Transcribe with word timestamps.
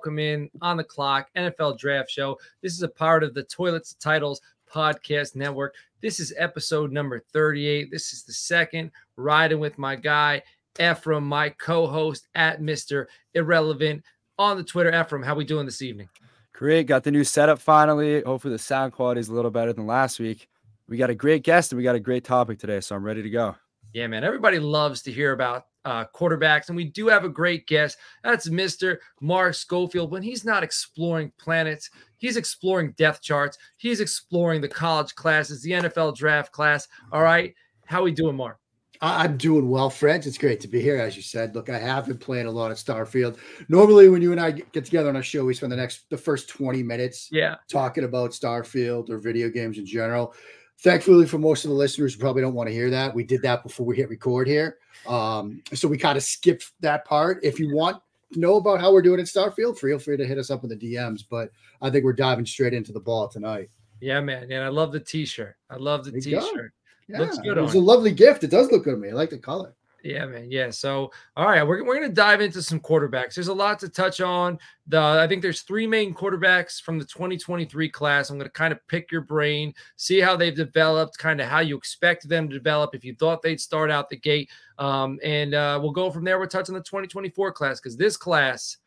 Welcome 0.00 0.18
in 0.18 0.48
on 0.62 0.78
the 0.78 0.84
clock 0.84 1.28
NFL 1.36 1.78
Draft 1.78 2.10
Show. 2.10 2.38
This 2.62 2.72
is 2.72 2.82
a 2.82 2.88
part 2.88 3.22
of 3.22 3.34
the 3.34 3.42
Toilets 3.42 3.92
Titles 4.00 4.40
Podcast 4.66 5.36
Network. 5.36 5.74
This 6.00 6.18
is 6.18 6.32
episode 6.38 6.90
number 6.90 7.22
38. 7.34 7.90
This 7.90 8.14
is 8.14 8.22
the 8.22 8.32
second 8.32 8.92
riding 9.16 9.60
with 9.60 9.76
my 9.76 9.96
guy 9.96 10.42
Efram, 10.76 11.24
my 11.24 11.50
co-host 11.50 12.28
at 12.34 12.62
Mr. 12.62 13.08
Irrelevant 13.34 14.02
on 14.38 14.56
the 14.56 14.64
Twitter. 14.64 14.90
Efram, 14.90 15.22
how 15.22 15.34
we 15.34 15.44
doing 15.44 15.66
this 15.66 15.82
evening? 15.82 16.08
Great. 16.54 16.86
Got 16.86 17.04
the 17.04 17.10
new 17.10 17.22
setup 17.22 17.58
finally. 17.58 18.22
Hopefully 18.22 18.54
the 18.54 18.58
sound 18.58 18.94
quality 18.94 19.20
is 19.20 19.28
a 19.28 19.34
little 19.34 19.50
better 19.50 19.74
than 19.74 19.86
last 19.86 20.18
week. 20.18 20.48
We 20.88 20.96
got 20.96 21.10
a 21.10 21.14
great 21.14 21.42
guest 21.42 21.72
and 21.72 21.76
we 21.76 21.84
got 21.84 21.94
a 21.94 22.00
great 22.00 22.24
topic 22.24 22.58
today, 22.58 22.80
so 22.80 22.96
I'm 22.96 23.04
ready 23.04 23.20
to 23.20 23.28
go. 23.28 23.54
Yeah, 23.92 24.06
man. 24.06 24.24
Everybody 24.24 24.60
loves 24.60 25.02
to 25.02 25.12
hear 25.12 25.32
about 25.32 25.66
uh, 25.84 26.04
quarterbacks. 26.14 26.68
And 26.68 26.76
we 26.76 26.84
do 26.84 27.08
have 27.08 27.24
a 27.24 27.28
great 27.28 27.66
guest. 27.66 27.98
That's 28.22 28.48
Mr. 28.48 28.98
Mark 29.20 29.54
Schofield. 29.54 30.10
When 30.10 30.22
he's 30.22 30.44
not 30.44 30.62
exploring 30.62 31.32
planets, 31.38 31.90
he's 32.18 32.36
exploring 32.36 32.92
depth 32.92 33.22
charts. 33.22 33.58
He's 33.76 34.00
exploring 34.00 34.60
the 34.60 34.68
college 34.68 35.14
classes, 35.14 35.62
the 35.62 35.72
NFL 35.72 36.16
draft 36.16 36.52
class. 36.52 36.88
All 37.12 37.22
right. 37.22 37.54
How 37.86 38.02
we 38.02 38.12
doing, 38.12 38.36
Mark? 38.36 38.58
I'm 39.02 39.38
doing 39.38 39.70
well, 39.70 39.88
friends. 39.88 40.26
It's 40.26 40.36
great 40.36 40.60
to 40.60 40.68
be 40.68 40.82
here. 40.82 40.98
As 40.98 41.16
you 41.16 41.22
said, 41.22 41.54
look, 41.54 41.70
I 41.70 41.78
have 41.78 42.06
been 42.06 42.18
playing 42.18 42.46
a 42.46 42.50
lot 42.50 42.70
of 42.70 42.76
Starfield. 42.76 43.38
Normally, 43.70 44.10
when 44.10 44.20
you 44.20 44.32
and 44.32 44.40
I 44.40 44.50
get 44.50 44.84
together 44.84 45.08
on 45.08 45.16
a 45.16 45.22
show, 45.22 45.44
we 45.44 45.54
spend 45.54 45.72
the 45.72 45.76
next 45.76 46.10
the 46.10 46.18
first 46.18 46.50
20 46.50 46.82
minutes 46.82 47.28
yeah 47.32 47.56
talking 47.70 48.04
about 48.04 48.32
Starfield 48.32 49.08
or 49.08 49.16
video 49.16 49.48
games 49.48 49.78
in 49.78 49.86
general. 49.86 50.34
Thankfully, 50.82 51.26
for 51.26 51.38
most 51.38 51.64
of 51.64 51.68
the 51.70 51.76
listeners 51.76 52.14
who 52.14 52.20
probably 52.20 52.40
don't 52.40 52.54
want 52.54 52.68
to 52.68 52.74
hear 52.74 52.88
that, 52.88 53.14
we 53.14 53.22
did 53.22 53.42
that 53.42 53.62
before 53.62 53.84
we 53.84 53.96
hit 53.96 54.08
record 54.08 54.48
here. 54.48 54.78
Um, 55.06 55.62
so 55.74 55.86
we 55.86 55.98
kind 55.98 56.16
of 56.16 56.24
skipped 56.24 56.72
that 56.80 57.04
part. 57.04 57.38
If 57.42 57.60
you 57.60 57.74
want 57.74 58.00
to 58.32 58.40
know 58.40 58.56
about 58.56 58.80
how 58.80 58.90
we're 58.90 59.02
doing 59.02 59.20
at 59.20 59.26
Starfield, 59.26 59.78
feel 59.78 59.98
free 59.98 60.16
to 60.16 60.24
hit 60.24 60.38
us 60.38 60.50
up 60.50 60.62
in 60.62 60.70
the 60.70 60.76
DMs. 60.76 61.22
But 61.28 61.50
I 61.82 61.90
think 61.90 62.04
we're 62.04 62.14
diving 62.14 62.46
straight 62.46 62.72
into 62.72 62.92
the 62.92 63.00
ball 63.00 63.28
tonight. 63.28 63.68
Yeah, 64.00 64.20
man. 64.20 64.44
And 64.44 64.64
I 64.64 64.68
love 64.68 64.90
the 64.92 65.00
t-shirt. 65.00 65.54
I 65.68 65.76
love 65.76 66.04
the 66.04 66.18
t-shirt. 66.18 66.72
Yeah, 67.08 67.18
Looks 67.18 67.38
good. 67.38 67.58
It 67.58 67.60
was 67.60 67.74
a 67.74 67.80
lovely 67.80 68.12
gift. 68.12 68.44
It 68.44 68.50
does 68.50 68.70
look 68.70 68.84
good 68.84 68.94
on 68.94 69.00
me. 69.00 69.10
I 69.10 69.12
like 69.12 69.30
the 69.30 69.38
color. 69.38 69.74
Yeah, 70.02 70.26
man. 70.26 70.50
Yeah. 70.50 70.70
So, 70.70 71.12
all 71.36 71.46
right, 71.46 71.62
we're, 71.62 71.84
we're 71.84 71.96
going 71.96 72.08
to 72.08 72.14
dive 72.14 72.40
into 72.40 72.62
some 72.62 72.80
quarterbacks. 72.80 73.34
There's 73.34 73.48
a 73.48 73.54
lot 73.54 73.78
to 73.80 73.88
touch 73.88 74.20
on. 74.20 74.58
The 74.86 74.98
I 74.98 75.26
think 75.26 75.42
there's 75.42 75.62
three 75.62 75.86
main 75.86 76.14
quarterbacks 76.14 76.80
from 76.80 76.98
the 76.98 77.04
2023 77.04 77.88
class. 77.90 78.30
I'm 78.30 78.38
going 78.38 78.46
to 78.46 78.52
kind 78.52 78.72
of 78.72 78.86
pick 78.88 79.12
your 79.12 79.20
brain, 79.20 79.74
see 79.96 80.20
how 80.20 80.36
they've 80.36 80.54
developed, 80.54 81.18
kind 81.18 81.40
of 81.40 81.48
how 81.48 81.60
you 81.60 81.76
expect 81.76 82.28
them 82.28 82.48
to 82.48 82.54
develop. 82.54 82.94
If 82.94 83.04
you 83.04 83.14
thought 83.14 83.42
they'd 83.42 83.60
start 83.60 83.90
out 83.90 84.08
the 84.08 84.16
gate, 84.16 84.50
um, 84.78 85.18
and 85.22 85.54
uh, 85.54 85.78
we'll 85.82 85.92
go 85.92 86.10
from 86.10 86.24
there. 86.24 86.38
We're 86.38 86.46
touching 86.46 86.74
the 86.74 86.80
2024 86.80 87.52
class 87.52 87.80
because 87.80 87.96
this 87.96 88.16
class 88.16 88.78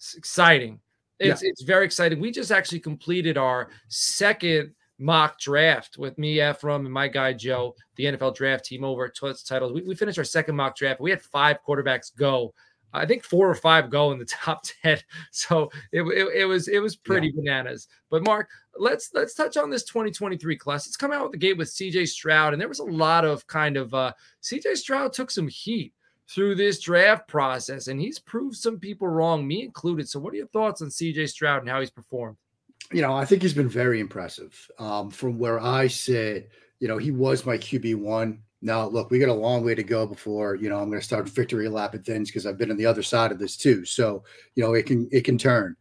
is 0.00 0.14
exciting. 0.16 0.80
It's 1.18 1.42
yeah. 1.42 1.50
it's 1.50 1.62
very 1.62 1.84
exciting. 1.84 2.20
We 2.20 2.30
just 2.30 2.52
actually 2.52 2.80
completed 2.80 3.36
our 3.36 3.68
second 3.88 4.74
mock 5.02 5.38
draft 5.38 5.98
with 5.98 6.16
me, 6.16 6.36
Efram, 6.36 6.84
and 6.84 6.92
my 6.92 7.08
guy 7.08 7.32
Joe, 7.32 7.74
the 7.96 8.04
NFL 8.04 8.36
draft 8.36 8.64
team 8.64 8.84
over 8.84 9.06
at 9.06 9.16
Toilets 9.16 9.42
Titles. 9.42 9.72
We, 9.72 9.82
we 9.82 9.94
finished 9.94 10.18
our 10.18 10.24
second 10.24 10.56
mock 10.56 10.76
draft. 10.76 11.00
We 11.00 11.10
had 11.10 11.20
five 11.20 11.58
quarterbacks 11.66 12.14
go. 12.14 12.54
I 12.94 13.06
think 13.06 13.24
four 13.24 13.48
or 13.48 13.54
five 13.54 13.90
go 13.90 14.12
in 14.12 14.18
the 14.18 14.24
top 14.44 14.64
ten. 14.82 14.98
So 15.32 15.70
it, 15.92 16.02
it, 16.02 16.42
it 16.42 16.44
was 16.44 16.68
it 16.68 16.78
was 16.78 16.96
pretty 16.96 17.28
yeah. 17.28 17.32
bananas. 17.36 17.88
But 18.10 18.24
Mark, 18.24 18.48
let's 18.78 19.10
let's 19.12 19.34
touch 19.34 19.56
on 19.56 19.70
this 19.70 19.84
2023 19.84 20.56
class. 20.56 20.86
It's 20.86 20.96
come 20.96 21.12
out 21.12 21.24
with 21.24 21.32
the 21.32 21.38
gate 21.38 21.58
with 21.58 21.68
CJ 21.68 22.08
Stroud, 22.08 22.52
and 22.52 22.60
there 22.60 22.68
was 22.68 22.78
a 22.78 22.84
lot 22.84 23.24
of 23.24 23.46
kind 23.46 23.76
of 23.76 23.92
uh 23.92 24.12
CJ 24.42 24.76
Stroud 24.76 25.12
took 25.12 25.30
some 25.30 25.48
heat 25.48 25.92
through 26.28 26.54
this 26.54 26.80
draft 26.80 27.28
process, 27.28 27.88
and 27.88 28.00
he's 28.00 28.18
proved 28.18 28.56
some 28.56 28.78
people 28.78 29.08
wrong, 29.08 29.46
me 29.46 29.64
included. 29.64 30.08
So, 30.08 30.20
what 30.20 30.32
are 30.32 30.36
your 30.36 30.46
thoughts 30.48 30.80
on 30.80 30.88
CJ 30.88 31.28
Stroud 31.28 31.62
and 31.62 31.68
how 31.68 31.80
he's 31.80 31.90
performed? 31.90 32.36
You 32.92 33.02
know, 33.02 33.14
I 33.14 33.24
think 33.24 33.42
he's 33.42 33.54
been 33.54 33.68
very 33.68 34.00
impressive. 34.00 34.70
Um, 34.78 35.10
from 35.10 35.38
where 35.38 35.60
I 35.60 35.86
sit, 35.86 36.50
you 36.80 36.88
know, 36.88 36.98
he 36.98 37.10
was 37.10 37.46
my 37.46 37.56
QB 37.56 37.96
one. 37.96 38.42
Now, 38.60 38.86
look, 38.86 39.10
we 39.10 39.18
got 39.18 39.28
a 39.28 39.34
long 39.34 39.64
way 39.64 39.74
to 39.74 39.82
go 39.82 40.06
before 40.06 40.54
you 40.54 40.68
know 40.68 40.78
I'm 40.78 40.88
going 40.88 41.00
to 41.00 41.04
start 41.04 41.28
victory 41.28 41.68
lapping 41.68 42.02
things 42.02 42.28
because 42.28 42.46
I've 42.46 42.58
been 42.58 42.70
on 42.70 42.76
the 42.76 42.86
other 42.86 43.02
side 43.02 43.32
of 43.32 43.38
this 43.38 43.56
too. 43.56 43.84
So 43.84 44.24
you 44.54 44.62
know, 44.62 44.74
it 44.74 44.86
can 44.86 45.08
it 45.10 45.24
can 45.24 45.36
turn, 45.36 45.76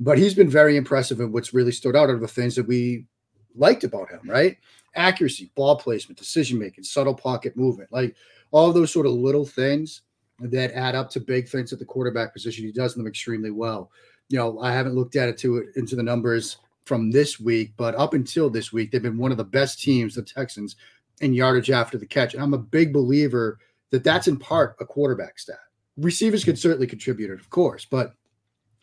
but 0.00 0.18
he's 0.18 0.34
been 0.34 0.50
very 0.50 0.76
impressive. 0.76 1.20
And 1.20 1.32
what's 1.32 1.54
really 1.54 1.72
stood 1.72 1.96
out 1.96 2.10
are 2.10 2.18
the 2.18 2.28
things 2.28 2.54
that 2.56 2.66
we 2.66 3.06
liked 3.54 3.84
about 3.84 4.10
him, 4.10 4.20
right? 4.26 4.58
Accuracy, 4.94 5.50
ball 5.54 5.76
placement, 5.76 6.18
decision 6.18 6.58
making, 6.58 6.84
subtle 6.84 7.14
pocket 7.14 7.56
movement, 7.56 7.90
like 7.90 8.14
all 8.50 8.72
those 8.72 8.92
sort 8.92 9.06
of 9.06 9.12
little 9.12 9.46
things 9.46 10.02
that 10.40 10.76
add 10.76 10.94
up 10.94 11.08
to 11.10 11.20
big 11.20 11.48
things 11.48 11.72
at 11.72 11.78
the 11.78 11.84
quarterback 11.84 12.34
position. 12.34 12.64
He 12.64 12.72
does 12.72 12.94
them 12.94 13.06
extremely 13.06 13.50
well 13.50 13.90
you 14.28 14.38
know, 14.38 14.60
I 14.60 14.72
haven't 14.72 14.94
looked 14.94 15.16
at 15.16 15.28
it 15.28 15.38
to 15.38 15.58
it 15.58 15.68
into 15.76 15.96
the 15.96 16.02
numbers 16.02 16.58
from 16.84 17.10
this 17.10 17.40
week, 17.40 17.72
but 17.76 17.94
up 17.96 18.14
until 18.14 18.48
this 18.48 18.72
week, 18.72 18.90
they've 18.90 19.02
been 19.02 19.18
one 19.18 19.32
of 19.32 19.36
the 19.36 19.44
best 19.44 19.80
teams, 19.80 20.14
the 20.14 20.22
Texans, 20.22 20.76
in 21.20 21.34
yardage 21.34 21.70
after 21.70 21.98
the 21.98 22.06
catch. 22.06 22.34
And 22.34 22.42
I'm 22.42 22.54
a 22.54 22.58
big 22.58 22.92
believer 22.92 23.58
that 23.90 24.04
that's 24.04 24.28
in 24.28 24.36
part 24.36 24.76
a 24.80 24.84
quarterback 24.84 25.38
stat. 25.38 25.58
Receivers 25.96 26.44
can 26.44 26.56
certainly 26.56 26.86
contribute 26.86 27.30
it, 27.30 27.40
of 27.40 27.50
course, 27.50 27.86
but 27.90 28.14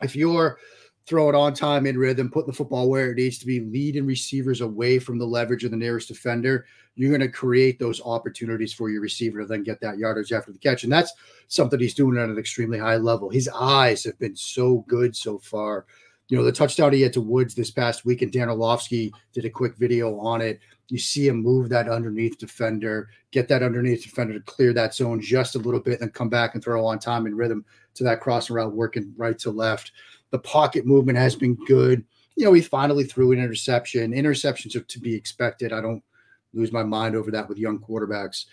if 0.02 0.16
you're 0.16 0.58
throw 1.06 1.30
it 1.30 1.36
on 1.36 1.54
time 1.54 1.86
in 1.86 1.98
rhythm, 1.98 2.32
put 2.32 2.48
the 2.48 2.54
football 2.54 2.90
where 2.90 3.12
it 3.12 3.18
needs 3.18 3.38
to 3.40 3.46
be, 3.46 3.60
leading 3.60 4.06
receivers 4.06 4.62
away 4.62 5.00
from 5.00 5.18
the 5.18 5.26
leverage 5.26 5.64
of 5.64 5.72
the 5.72 5.78
nearest 5.78 6.08
defender, 6.08 6.66
you're 6.96 7.10
going 7.10 7.22
to 7.22 7.28
create 7.28 7.80
those 7.80 8.02
opportunities 8.02 8.74
for 8.74 8.90
your 8.90 9.02
receiver 9.02 9.42
to 9.42 9.46
then 9.46 9.64
get 9.64 9.82
that 9.82 9.98
yardage 9.98 10.32
after 10.32 10.52
the 10.52 10.60
catch. 10.60 10.84
And 10.84 10.94
that's 10.94 11.14
something 11.48 11.80
he's 11.80 11.94
doing 11.94 12.18
at 12.18 12.30
an 12.30 12.38
extremely 12.38 12.78
high 12.78 12.98
level. 12.98 13.30
His 13.30 13.50
eyes 13.50 14.04
have 14.06 14.18
been 14.20 14.36
so 14.36 14.86
good 14.88 15.16
so 15.16 15.40
far. 15.40 15.86
You 16.30 16.38
know, 16.38 16.44
the 16.44 16.52
touchdown 16.52 16.94
he 16.94 17.02
had 17.02 17.14
to 17.14 17.22
Woods 17.22 17.54
this 17.54 17.72
past 17.72 18.06
week, 18.06 18.22
and 18.22 18.32
Dan 18.32 18.50
Orlovsky 18.50 19.14
did 19.34 19.46
a 19.46 19.50
quick 19.50 19.76
video 19.76 20.18
on 20.20 20.42
it. 20.42 20.60
You 20.88 20.98
see 20.98 21.28
him 21.28 21.44
move 21.44 21.70
that 21.70 21.90
underneath 21.90 22.38
defender, 22.38 23.10
get 23.32 23.48
that 23.50 23.62
underneath 23.62 24.04
defender 24.04 24.34
to 24.34 24.40
clear 24.40 24.74
that 24.74 24.96
zone 24.96 25.20
just 25.20 25.56
a 25.56 25.60
little 25.60 25.80
bit, 25.80 25.94
and 25.94 26.04
then 26.04 26.10
come 26.12 26.30
back 26.30 26.54
and 26.54 26.64
throw 26.64 26.86
on 26.86 27.00
time 27.00 27.26
and 27.26 27.38
rhythm 27.38 27.66
to 27.96 28.04
that 28.06 28.22
crossing 28.22 28.56
route, 28.56 28.74
working 28.74 29.14
right 29.18 29.38
to 29.40 29.52
left. 29.52 29.92
The 30.34 30.40
pocket 30.40 30.88
movement 30.88 31.20
has 31.20 31.36
been 31.36 31.54
good. 31.68 32.04
You 32.36 32.46
know, 32.46 32.54
he 32.54 32.62
finally 32.62 33.04
threw 33.04 33.32
an 33.34 33.38
interception. 33.38 34.14
Interceptions 34.14 34.76
are 34.76 34.80
to 34.82 35.00
be 35.00 35.14
expected. 35.14 35.72
I 35.72 35.80
don't 35.80 36.04
lose 36.56 36.72
my 36.72 36.82
mind 36.82 37.16
over 37.16 37.30
that 37.30 37.48
with 37.48 37.60
young 37.60 37.78
quarterbacks. 37.78 38.46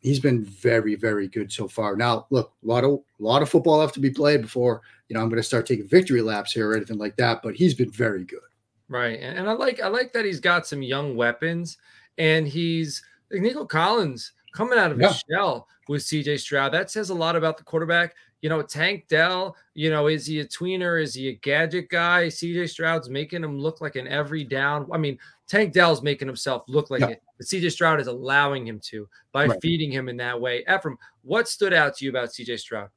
He's 0.00 0.20
been 0.20 0.44
very, 0.44 0.96
very 0.96 1.26
good 1.28 1.50
so 1.50 1.66
far. 1.66 1.96
Now, 1.96 2.26
look, 2.28 2.52
a 2.62 2.66
lot 2.66 2.84
of 2.84 2.90
a 2.90 3.22
lot 3.22 3.40
of 3.40 3.48
football 3.48 3.78
left 3.78 3.94
to 3.94 4.00
be 4.00 4.10
played 4.10 4.42
before 4.42 4.82
you 5.08 5.14
know 5.14 5.22
I'm 5.22 5.30
going 5.30 5.40
to 5.40 5.42
start 5.42 5.64
taking 5.64 5.88
victory 5.88 6.20
laps 6.20 6.52
here 6.52 6.70
or 6.70 6.76
anything 6.76 6.98
like 6.98 7.16
that. 7.16 7.40
But 7.42 7.54
he's 7.54 7.72
been 7.72 7.90
very 7.90 8.24
good. 8.24 8.40
Right, 8.88 9.18
and 9.18 9.48
I 9.48 9.52
like 9.54 9.80
I 9.80 9.88
like 9.88 10.12
that 10.12 10.26
he's 10.26 10.40
got 10.40 10.66
some 10.66 10.82
young 10.82 11.16
weapons, 11.16 11.78
and 12.18 12.46
he's 12.46 13.02
like 13.32 13.40
Nico 13.40 13.64
Collins 13.64 14.32
coming 14.52 14.78
out 14.78 14.92
of 14.92 15.00
yeah. 15.00 15.08
his 15.08 15.24
shell 15.30 15.68
with 15.88 16.02
CJ 16.02 16.38
Stroud. 16.38 16.72
That 16.72 16.90
says 16.90 17.08
a 17.08 17.14
lot 17.14 17.34
about 17.34 17.56
the 17.56 17.64
quarterback 17.64 18.14
you 18.44 18.50
know, 18.50 18.60
Tank 18.60 19.08
Dell, 19.08 19.56
you 19.72 19.88
know, 19.88 20.06
is 20.08 20.26
he 20.26 20.40
a 20.40 20.44
tweener? 20.44 21.02
Is 21.02 21.14
he 21.14 21.28
a 21.28 21.32
gadget 21.32 21.88
guy? 21.88 22.26
CJ 22.26 22.68
Stroud's 22.68 23.08
making 23.08 23.42
him 23.42 23.58
look 23.58 23.80
like 23.80 23.96
an 23.96 24.06
every 24.06 24.44
down. 24.44 24.86
I 24.92 24.98
mean, 24.98 25.16
Tank 25.48 25.72
Dell's 25.72 26.02
making 26.02 26.28
himself 26.28 26.64
look 26.68 26.90
like 26.90 27.00
yeah. 27.00 27.08
it, 27.08 27.22
but 27.38 27.46
CJ 27.46 27.72
Stroud 27.72 28.02
is 28.02 28.06
allowing 28.06 28.66
him 28.66 28.78
to 28.80 29.08
by 29.32 29.46
right. 29.46 29.58
feeding 29.62 29.90
him 29.90 30.10
in 30.10 30.18
that 30.18 30.38
way. 30.38 30.62
Efram, 30.68 30.96
what 31.22 31.48
stood 31.48 31.72
out 31.72 31.96
to 31.96 32.04
you 32.04 32.10
about 32.10 32.28
CJ 32.28 32.60
Stroud? 32.60 32.90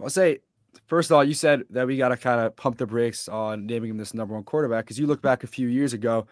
I'll 0.00 0.10
say 0.10 0.38
first 0.86 1.10
of 1.10 1.16
all, 1.16 1.24
you 1.24 1.34
said 1.34 1.64
that 1.70 1.84
we 1.84 1.96
got 1.96 2.10
to 2.10 2.16
kind 2.16 2.40
of 2.40 2.54
pump 2.54 2.78
the 2.78 2.86
brakes 2.86 3.28
on 3.28 3.66
naming 3.66 3.90
him 3.90 3.96
this 3.96 4.14
number 4.14 4.34
one 4.34 4.44
quarterback 4.44 4.84
because 4.84 4.96
you 4.96 5.08
look 5.08 5.20
back 5.20 5.42
a 5.42 5.48
few 5.48 5.66
years 5.66 5.92
ago 5.92 6.28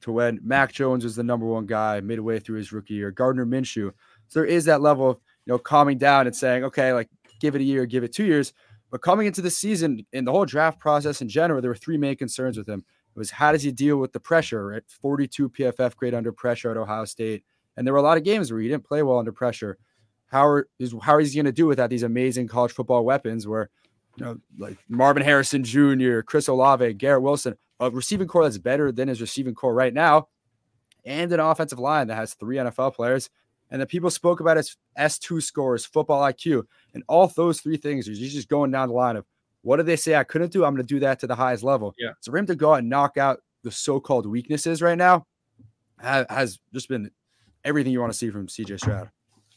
to 0.00 0.10
when 0.10 0.40
Mac 0.42 0.72
Jones 0.72 1.04
was 1.04 1.16
the 1.16 1.22
number 1.22 1.44
one 1.44 1.66
guy 1.66 2.00
midway 2.00 2.40
through 2.40 2.56
his 2.56 2.72
rookie 2.72 2.94
year, 2.94 3.10
Gardner 3.10 3.44
Minshew. 3.44 3.92
So 4.28 4.40
there 4.40 4.46
is 4.46 4.64
that 4.64 4.80
level 4.80 5.10
of 5.10 5.18
you 5.44 5.52
know 5.52 5.58
calming 5.58 5.98
down 5.98 6.26
and 6.26 6.34
saying, 6.34 6.64
okay, 6.64 6.94
like 6.94 7.10
give 7.40 7.54
it 7.54 7.60
a 7.60 7.64
year, 7.64 7.86
give 7.86 8.04
it 8.04 8.12
two 8.12 8.24
years. 8.24 8.52
But 8.90 9.02
coming 9.02 9.26
into 9.26 9.40
the 9.40 9.50
season 9.50 10.06
in 10.12 10.24
the 10.24 10.32
whole 10.32 10.44
draft 10.44 10.78
process 10.78 11.22
in 11.22 11.28
general, 11.28 11.60
there 11.60 11.70
were 11.70 11.76
three 11.76 11.96
main 11.96 12.16
concerns 12.16 12.56
with 12.56 12.68
him. 12.68 12.84
It 13.14 13.18
was 13.18 13.30
how 13.30 13.52
does 13.52 13.62
he 13.62 13.72
deal 13.72 13.96
with 13.96 14.12
the 14.12 14.20
pressure, 14.20 14.66
right? 14.66 14.82
42 14.86 15.50
PFF 15.50 15.96
grade 15.96 16.14
under 16.14 16.32
pressure 16.32 16.70
at 16.70 16.76
Ohio 16.76 17.04
State. 17.04 17.44
And 17.76 17.86
there 17.86 17.94
were 17.94 18.00
a 18.00 18.02
lot 18.02 18.18
of 18.18 18.24
games 18.24 18.52
where 18.52 18.60
he 18.60 18.68
didn't 18.68 18.84
play 18.84 19.02
well 19.02 19.18
under 19.18 19.32
pressure. 19.32 19.78
How 20.26 20.46
are, 20.46 20.68
is, 20.78 20.94
how 21.02 21.18
is 21.18 21.32
he 21.32 21.36
going 21.36 21.46
to 21.46 21.52
do 21.52 21.66
without 21.66 21.90
these 21.90 22.02
amazing 22.02 22.46
college 22.46 22.72
football 22.72 23.04
weapons 23.04 23.48
where, 23.48 23.70
you 24.16 24.24
know, 24.24 24.36
like 24.58 24.78
Marvin 24.88 25.22
Harrison 25.22 25.64
Jr., 25.64 26.20
Chris 26.20 26.48
Olave, 26.48 26.94
Garrett 26.94 27.22
Wilson, 27.22 27.54
a 27.80 27.90
receiving 27.90 28.28
corps 28.28 28.44
that's 28.44 28.58
better 28.58 28.92
than 28.92 29.08
his 29.08 29.20
receiving 29.20 29.54
corps 29.54 29.74
right 29.74 29.94
now, 29.94 30.28
and 31.04 31.32
an 31.32 31.40
offensive 31.40 31.78
line 31.78 32.08
that 32.08 32.16
has 32.16 32.34
three 32.34 32.56
NFL 32.56 32.94
players, 32.94 33.30
and 33.70 33.80
the 33.80 33.86
people 33.86 34.10
spoke 34.10 34.40
about 34.40 34.58
as 34.58 34.76
S2 34.98 35.42
scores, 35.42 35.84
football 35.84 36.22
IQ, 36.22 36.64
and 36.94 37.02
all 37.08 37.28
those 37.28 37.60
three 37.60 37.76
things. 37.76 38.06
He's 38.06 38.32
just 38.32 38.48
going 38.48 38.70
down 38.70 38.88
the 38.88 38.94
line 38.94 39.16
of 39.16 39.24
what 39.62 39.76
did 39.76 39.86
they 39.86 39.96
say 39.96 40.16
I 40.16 40.24
couldn't 40.24 40.52
do? 40.52 40.64
I'm 40.64 40.74
going 40.74 40.86
to 40.86 40.94
do 40.94 41.00
that 41.00 41.20
to 41.20 41.26
the 41.26 41.34
highest 41.34 41.62
level. 41.62 41.94
Yeah. 41.98 42.12
So 42.20 42.32
for 42.32 42.38
him 42.38 42.46
to 42.46 42.56
go 42.56 42.72
out 42.72 42.80
and 42.80 42.88
knock 42.88 43.16
out 43.16 43.40
the 43.62 43.70
so-called 43.70 44.26
weaknesses 44.26 44.80
right 44.80 44.96
now 44.96 45.26
has 45.98 46.58
just 46.72 46.88
been 46.88 47.10
everything 47.64 47.92
you 47.92 48.00
want 48.00 48.12
to 48.12 48.18
see 48.18 48.30
from 48.30 48.46
CJ 48.46 48.80
Stroud. 48.80 49.10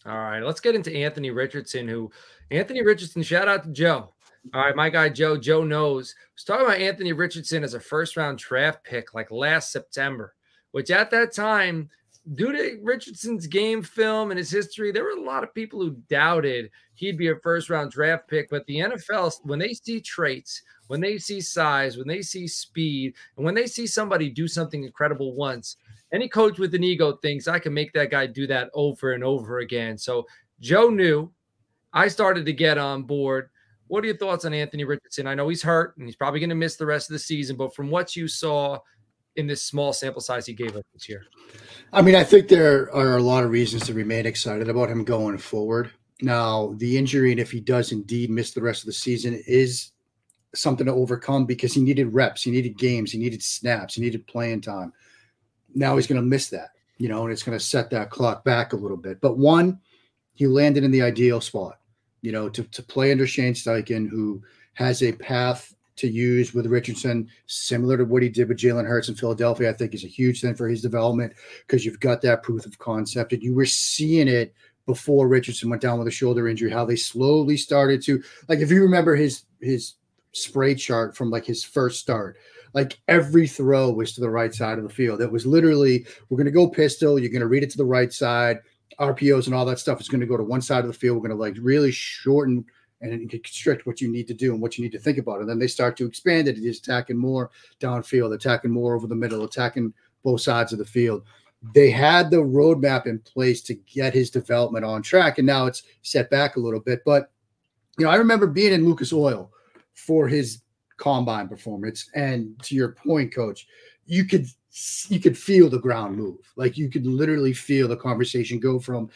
All 0.05 0.17
right, 0.17 0.41
let's 0.41 0.59
get 0.59 0.75
into 0.75 0.93
Anthony 0.93 1.31
Richardson. 1.31 1.87
Who 1.87 2.11
Anthony 2.51 2.83
Richardson? 2.83 3.23
Shout 3.23 3.47
out 3.47 3.63
to 3.63 3.69
Joe. 3.69 4.13
All 4.53 4.61
right, 4.61 4.75
my 4.75 4.89
guy 4.89 5.07
Joe. 5.07 5.37
Joe 5.37 5.63
knows. 5.63 6.13
I 6.17 6.27
was 6.35 6.43
talking 6.43 6.65
about 6.65 6.81
Anthony 6.81 7.13
Richardson 7.13 7.63
as 7.63 7.73
a 7.73 7.79
first 7.79 8.17
round 8.17 8.39
draft 8.39 8.83
pick 8.83 9.13
like 9.13 9.31
last 9.31 9.71
September, 9.71 10.35
which 10.71 10.91
at 10.91 11.09
that 11.11 11.31
time, 11.31 11.89
due 12.35 12.53
to 12.53 12.79
Richardson's 12.81 13.47
game 13.47 13.81
film 13.81 14.31
and 14.31 14.37
his 14.37 14.49
history, 14.49 14.91
there 14.91 15.03
were 15.03 15.11
a 15.11 15.21
lot 15.21 15.43
of 15.43 15.53
people 15.53 15.81
who 15.81 15.97
doubted 16.09 16.69
he'd 16.95 17.17
be 17.17 17.29
a 17.29 17.35
first 17.37 17.69
round 17.69 17.91
draft 17.91 18.27
pick. 18.27 18.49
But 18.49 18.65
the 18.65 18.77
NFL, 18.77 19.33
when 19.43 19.59
they 19.59 19.73
see 19.73 19.99
traits, 19.99 20.61
when 20.87 21.01
they 21.01 21.17
see 21.17 21.41
size, 21.41 21.97
when 21.97 22.07
they 22.07 22.21
see 22.21 22.47
speed, 22.47 23.15
and 23.35 23.45
when 23.45 23.55
they 23.55 23.67
see 23.67 23.87
somebody 23.87 24.29
do 24.29 24.47
something 24.47 24.83
incredible 24.83 25.35
once, 25.35 25.77
any 26.13 26.29
coach 26.29 26.59
with 26.59 26.73
an 26.75 26.83
ego 26.83 27.17
thinks 27.21 27.47
I 27.47 27.59
can 27.59 27.73
make 27.73 27.91
that 27.93 28.11
guy 28.11 28.27
do 28.27 28.47
that 28.47 28.69
over 28.73 29.13
and 29.13 29.23
over 29.23 29.59
again. 29.59 29.97
So 29.97 30.25
Joe 30.59 30.89
knew. 30.89 31.31
I 31.95 32.07
started 32.07 32.45
to 32.47 32.53
get 32.53 32.79
on 32.79 33.03
board. 33.03 33.49
What 33.85 34.03
are 34.03 34.07
your 34.07 34.17
thoughts 34.17 34.45
on 34.45 34.53
Anthony 34.53 34.83
Richardson? 34.83 35.27
I 35.27 35.35
know 35.35 35.47
he's 35.49 35.61
hurt 35.61 35.95
and 35.97 36.07
he's 36.07 36.15
probably 36.15 36.39
going 36.39 36.49
to 36.49 36.55
miss 36.55 36.75
the 36.75 36.85
rest 36.87 37.09
of 37.09 37.13
the 37.13 37.19
season, 37.19 37.55
but 37.55 37.75
from 37.75 37.91
what 37.91 38.15
you 38.15 38.27
saw 38.27 38.79
in 39.35 39.47
this 39.47 39.63
small 39.63 39.93
sample 39.93 40.21
size 40.21 40.45
he 40.45 40.53
gave 40.53 40.75
us 40.75 40.83
this 40.93 41.09
year, 41.09 41.25
I 41.91 42.01
mean, 42.01 42.15
I 42.15 42.23
think 42.23 42.47
there 42.47 42.93
are 42.93 43.17
a 43.17 43.23
lot 43.23 43.43
of 43.43 43.49
reasons 43.49 43.85
to 43.87 43.93
remain 43.93 44.25
excited 44.25 44.69
about 44.69 44.89
him 44.89 45.03
going 45.03 45.37
forward. 45.37 45.91
Now, 46.21 46.73
the 46.77 46.97
injury, 46.97 47.31
and 47.31 47.39
if 47.39 47.51
he 47.51 47.59
does 47.59 47.91
indeed 47.91 48.29
miss 48.29 48.51
the 48.51 48.61
rest 48.61 48.83
of 48.83 48.87
the 48.87 48.93
season, 48.93 49.41
is 49.47 49.91
something 50.55 50.85
to 50.85 50.93
overcome 50.93 51.45
because 51.45 51.73
he 51.73 51.81
needed 51.81 52.13
reps, 52.13 52.43
he 52.43 52.51
needed 52.51 52.77
games, 52.77 53.11
he 53.11 53.17
needed 53.17 53.41
snaps, 53.41 53.95
he 53.95 54.01
needed 54.01 54.25
playing 54.27 54.61
time 54.61 54.93
now 55.75 55.95
he's 55.95 56.07
going 56.07 56.21
to 56.21 56.27
miss 56.27 56.49
that, 56.49 56.69
you 56.97 57.09
know, 57.09 57.23
and 57.23 57.31
it's 57.31 57.43
going 57.43 57.57
to 57.57 57.63
set 57.63 57.89
that 57.89 58.09
clock 58.09 58.43
back 58.43 58.73
a 58.73 58.77
little 58.77 58.97
bit. 58.97 59.21
But 59.21 59.37
one, 59.37 59.79
he 60.33 60.47
landed 60.47 60.83
in 60.83 60.91
the 60.91 61.01
ideal 61.01 61.41
spot, 61.41 61.79
you 62.21 62.31
know, 62.31 62.49
to, 62.49 62.63
to 62.63 62.83
play 62.83 63.11
under 63.11 63.27
Shane 63.27 63.53
Steichen, 63.53 64.09
who 64.09 64.41
has 64.73 65.03
a 65.03 65.11
path 65.11 65.75
to 65.95 66.07
use 66.07 66.53
with 66.53 66.65
Richardson, 66.65 67.29
similar 67.45 67.97
to 67.97 68.05
what 68.05 68.23
he 68.23 68.29
did 68.29 68.49
with 68.49 68.57
Jalen 68.57 68.87
Hurts 68.87 69.09
in 69.09 69.15
Philadelphia. 69.15 69.69
I 69.69 69.73
think 69.73 69.93
is 69.93 70.03
a 70.03 70.07
huge 70.07 70.41
thing 70.41 70.55
for 70.55 70.67
his 70.67 70.81
development 70.81 71.33
because 71.65 71.85
you've 71.85 71.99
got 71.99 72.21
that 72.21 72.43
proof 72.43 72.65
of 72.65 72.77
concept, 72.79 73.33
and 73.33 73.43
you 73.43 73.53
were 73.53 73.65
seeing 73.65 74.27
it 74.27 74.53
before 74.85 75.27
Richardson 75.27 75.69
went 75.69 75.81
down 75.81 75.99
with 75.99 76.07
a 76.07 76.11
shoulder 76.11 76.47
injury. 76.47 76.71
How 76.71 76.85
they 76.85 76.95
slowly 76.95 77.57
started 77.57 78.01
to 78.03 78.21
like, 78.47 78.59
if 78.59 78.71
you 78.71 78.81
remember 78.81 79.15
his 79.15 79.43
his 79.61 79.95
spray 80.33 80.75
chart 80.75 81.15
from 81.15 81.29
like 81.29 81.45
his 81.45 81.63
first 81.63 81.99
start, 81.99 82.37
like 82.73 82.99
every 83.07 83.47
throw 83.47 83.91
was 83.91 84.13
to 84.13 84.21
the 84.21 84.29
right 84.29 84.53
side 84.53 84.77
of 84.77 84.83
the 84.83 84.93
field. 84.93 85.21
It 85.21 85.31
was 85.31 85.45
literally, 85.45 86.05
we're 86.29 86.37
going 86.37 86.45
to 86.45 86.51
go 86.51 86.67
pistol. 86.67 87.19
You're 87.19 87.29
going 87.29 87.41
to 87.41 87.47
read 87.47 87.63
it 87.63 87.69
to 87.71 87.77
the 87.77 87.85
right 87.85 88.11
side. 88.11 88.57
RPOs 88.99 89.45
and 89.45 89.55
all 89.55 89.65
that 89.65 89.79
stuff 89.79 90.01
is 90.01 90.09
going 90.09 90.21
to 90.21 90.27
go 90.27 90.37
to 90.37 90.43
one 90.43 90.61
side 90.61 90.81
of 90.81 90.87
the 90.87 90.93
field. 90.93 91.17
We're 91.17 91.27
going 91.27 91.37
to 91.37 91.41
like 91.41 91.55
really 91.59 91.91
shorten 91.91 92.65
and 93.03 93.21
it 93.21 93.29
can 93.29 93.39
constrict 93.39 93.85
what 93.85 93.99
you 93.99 94.07
need 94.07 94.27
to 94.27 94.33
do 94.33 94.53
and 94.53 94.61
what 94.61 94.77
you 94.77 94.83
need 94.83 94.93
to 94.93 94.99
think 94.99 95.17
about. 95.17 95.41
And 95.41 95.49
then 95.49 95.59
they 95.59 95.67
start 95.67 95.97
to 95.97 96.05
expand 96.05 96.47
it. 96.47 96.57
It's 96.57 96.79
attacking 96.79 97.17
more 97.17 97.51
downfield, 97.79 98.33
attacking 98.33 98.71
more 98.71 98.95
over 98.95 99.07
the 99.07 99.15
middle, 99.15 99.43
attacking 99.43 99.93
both 100.23 100.41
sides 100.41 100.71
of 100.71 100.79
the 100.79 100.85
field. 100.85 101.23
They 101.75 101.91
had 101.91 102.31
the 102.31 102.37
roadmap 102.37 103.05
in 103.05 103.19
place 103.19 103.61
to 103.63 103.73
get 103.73 104.13
his 104.13 104.29
development 104.29 104.85
on 104.85 105.01
track. 105.01 105.37
And 105.37 105.45
now 105.45 105.65
it's 105.65 105.83
set 106.01 106.29
back 106.29 106.55
a 106.55 106.61
little 106.61 106.79
bit. 106.79 107.01
But, 107.05 107.29
you 107.97 108.05
know, 108.05 108.11
I 108.11 108.15
remember 108.15 108.47
being 108.47 108.73
in 108.73 108.85
Lucas 108.85 109.11
Oil 109.11 109.51
for 109.93 110.27
his 110.27 110.61
combine 110.97 111.49
performance. 111.49 112.09
And 112.15 112.57
to 112.63 112.75
your 112.75 112.93
point, 112.93 113.33
coach, 113.33 113.67
you 114.05 114.25
could 114.25 114.47
you 115.07 115.19
could 115.19 115.37
feel 115.37 115.69
the 115.69 115.77
ground 115.77 116.17
move. 116.17 116.39
Like 116.55 116.77
you 116.77 116.89
could 116.89 117.05
literally 117.05 117.53
feel 117.53 117.87
the 117.87 117.95
conversation 117.95 118.59
go 118.59 118.79
from, 118.79 119.09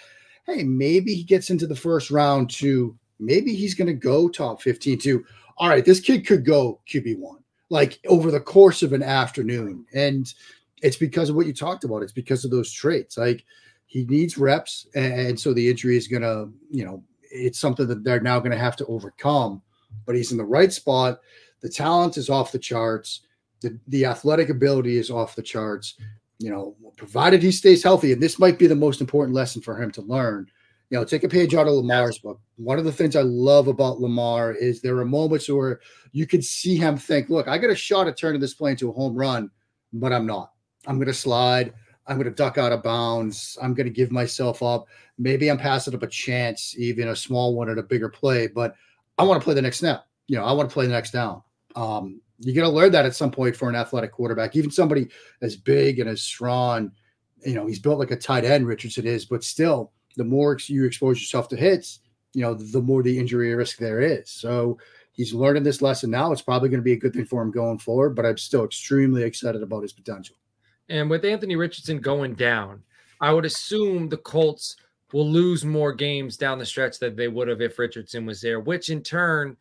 hey, 0.46 0.64
maybe 0.64 1.16
he 1.16 1.24
gets 1.24 1.50
into 1.50 1.66
the 1.66 1.76
first 1.76 2.12
round 2.12 2.50
to 2.52 2.96
maybe 3.20 3.54
he's 3.54 3.76
going 3.76 3.88
to 3.88 3.94
go 3.94 4.30
top 4.30 4.62
15 4.62 5.00
too. 5.00 5.26
all 5.58 5.70
right, 5.70 5.86
this 5.86 6.00
kid 6.00 6.26
could 6.26 6.46
go 6.46 6.80
QB1 6.90 7.38
like 7.70 8.00
over 8.08 8.32
the 8.32 8.40
course 8.40 8.84
of 8.84 8.94
an 8.94 9.04
afternoon. 9.04 9.86
And 9.94 10.32
it's 10.82 10.96
because 10.96 11.30
of 11.30 11.36
what 11.36 11.48
you 11.48 11.54
talked 11.54 11.84
about. 11.84 12.04
It's 12.04 12.12
because 12.12 12.46
of 12.46 12.52
those 12.52 12.72
traits. 12.72 13.18
Like 13.18 13.44
he 13.86 14.06
needs 14.06 14.38
reps. 14.38 14.88
And 14.96 15.40
so 15.40 15.54
the 15.54 15.70
injury 15.70 15.98
is 15.98 16.08
going 16.08 16.22
to, 16.22 16.50
you 16.70 16.86
know, 16.86 17.04
it's 17.30 17.60
something 17.60 17.88
that 17.88 18.04
they're 18.04 18.22
now 18.22 18.40
going 18.40 18.52
to 18.52 18.58
have 18.58 18.76
to 18.78 18.86
overcome. 18.86 19.62
But 20.06 20.16
he's 20.16 20.32
in 20.32 20.38
the 20.38 20.46
right 20.46 20.72
spot. 20.72 21.20
The 21.62 21.70
talent 21.70 22.18
is 22.18 22.30
off 22.30 22.52
the 22.52 22.60
charts. 22.60 23.22
The, 23.62 23.78
the 23.88 24.06
athletic 24.06 24.50
ability 24.50 24.98
is 24.98 25.10
off 25.10 25.36
the 25.36 25.42
charts. 25.42 25.96
You 26.40 26.52
know, 26.52 26.76
provided 26.98 27.42
he 27.42 27.52
stays 27.52 27.82
healthy, 27.82 28.14
and 28.14 28.22
this 28.22 28.38
might 28.38 28.60
be 28.60 28.68
the 28.68 28.76
most 28.76 29.02
important 29.02 29.36
lesson 29.36 29.60
for 29.60 29.82
him 29.82 29.90
to 29.92 30.04
learn. 30.04 30.48
You 30.90 30.98
know, 30.98 31.04
take 31.04 31.24
a 31.24 31.30
page 31.30 31.54
out 31.54 31.68
of 31.68 31.74
Lamar's 31.74 32.18
book. 32.20 32.40
One 32.56 32.80
of 32.80 32.86
the 32.86 32.92
things 32.92 33.16
I 33.16 33.22
love 33.22 33.68
about 33.68 34.00
Lamar 34.00 34.54
is 34.54 34.82
there 34.82 34.98
are 34.98 35.06
moments 35.06 35.50
where 35.50 35.82
you 36.14 36.26
can 36.26 36.42
see 36.42 36.78
him 36.78 36.98
think, 36.98 37.30
look, 37.30 37.48
I 37.48 37.58
got 37.58 37.70
a 37.70 37.76
shot 37.76 38.08
at 38.08 38.18
turning 38.18 38.40
this 38.40 38.54
play 38.54 38.72
into 38.72 38.90
a 38.90 38.94
home 38.94 39.16
run, 39.16 39.52
but 39.92 40.14
I'm 40.14 40.26
not. 40.26 40.54
I'm 40.86 40.96
going 40.96 41.08
to 41.08 41.14
slide. 41.14 41.74
I'm 42.08 42.16
going 42.16 42.30
to 42.30 42.36
duck 42.36 42.58
out 42.58 42.72
of 42.72 42.84
bounds. 42.84 43.58
I'm 43.62 43.74
going 43.74 43.86
to 43.88 43.94
give 43.94 44.12
myself 44.12 44.64
up. 44.64 44.88
Maybe 45.18 45.50
I'm 45.50 45.58
passing 45.58 45.94
up 45.94 46.04
a 46.04 46.08
chance, 46.08 46.74
even 46.78 47.10
a 47.10 47.16
small 47.16 47.54
one 47.54 47.70
at 47.70 47.78
a 47.78 47.84
bigger 47.84 48.08
play, 48.08 48.48
but 48.48 48.76
I 49.18 49.24
want 49.24 49.42
to 49.42 49.44
play 49.44 49.56
the 49.56 49.62
next 49.62 49.80
snap. 49.80 50.06
You 50.28 50.38
know, 50.38 50.46
I 50.46 50.54
want 50.54 50.70
to 50.70 50.74
play 50.74 50.86
the 50.86 50.94
next 50.94 51.12
down. 51.12 51.42
Um, 51.76 52.22
you're 52.40 52.56
going 52.56 52.70
to 52.70 52.76
learn 52.76 52.92
that 52.94 53.06
at 53.06 53.16
some 53.16 53.32
point 53.32 53.56
for 53.56 53.68
an 53.68 53.76
athletic 53.76 54.12
quarterback, 54.12 54.56
even 54.56 54.72
somebody 54.72 55.08
as 55.42 55.56
big 55.56 56.00
and 56.00 56.10
as 56.10 56.22
strong. 56.22 56.92
You 57.46 57.56
know, 57.56 57.68
he's 57.68 57.80
built 57.80 58.00
like 58.00 58.12
a 58.12 58.16
tight 58.16 58.46
end, 58.46 58.68
Richardson 58.68 59.06
is, 59.06 59.26
but 59.26 59.44
still, 59.44 59.92
the 60.18 60.24
more 60.24 60.58
you 60.68 60.86
expose 60.86 61.20
yourself 61.20 61.48
to 61.50 61.56
hits, 61.56 62.00
you 62.34 62.42
know, 62.42 62.54
the 62.54 62.82
more 62.82 63.02
the 63.02 63.18
injury 63.18 63.56
risk 63.56 63.78
there 63.78 64.02
is. 64.02 64.30
So 64.30 64.78
he's 65.14 65.34
learning 65.34 65.64
this 65.64 65.82
lesson 65.82 66.12
now. 66.12 66.32
It's 66.32 66.42
probably 66.42 66.70
going 66.70 66.82
to 66.82 66.86
be 66.86 66.94
a 66.94 67.00
good 67.00 67.14
thing 67.14 67.26
for 67.26 67.42
him 67.42 67.52
going 67.52 67.80
forward, 67.80 68.16
but 68.16 68.26
I'm 68.26 68.38
still 68.38 68.66
extremely 68.66 69.24
excited 69.24 69.64
about 69.64 69.84
his 69.84 69.94
potential. 69.94 70.36
And 70.90 71.10
with 71.10 71.26
Anthony 71.26 71.56
Richardson 71.56 72.00
going 72.00 72.36
down, 72.36 72.84
I 73.20 73.34
would 73.34 73.46
assume 73.46 74.10
the 74.10 74.18
Colts 74.18 74.76
will 75.14 75.30
lose 75.30 75.64
more 75.64 75.94
games 75.94 76.38
down 76.38 76.60
the 76.60 76.66
stretch 76.66 77.00
than 77.00 77.16
they 77.16 77.28
would 77.28 77.48
have 77.48 77.62
if 77.62 77.80
Richardson 77.80 78.26
was 78.26 78.42
there, 78.42 78.60
which 78.60 78.90
in 78.90 79.02
turn 79.02 79.58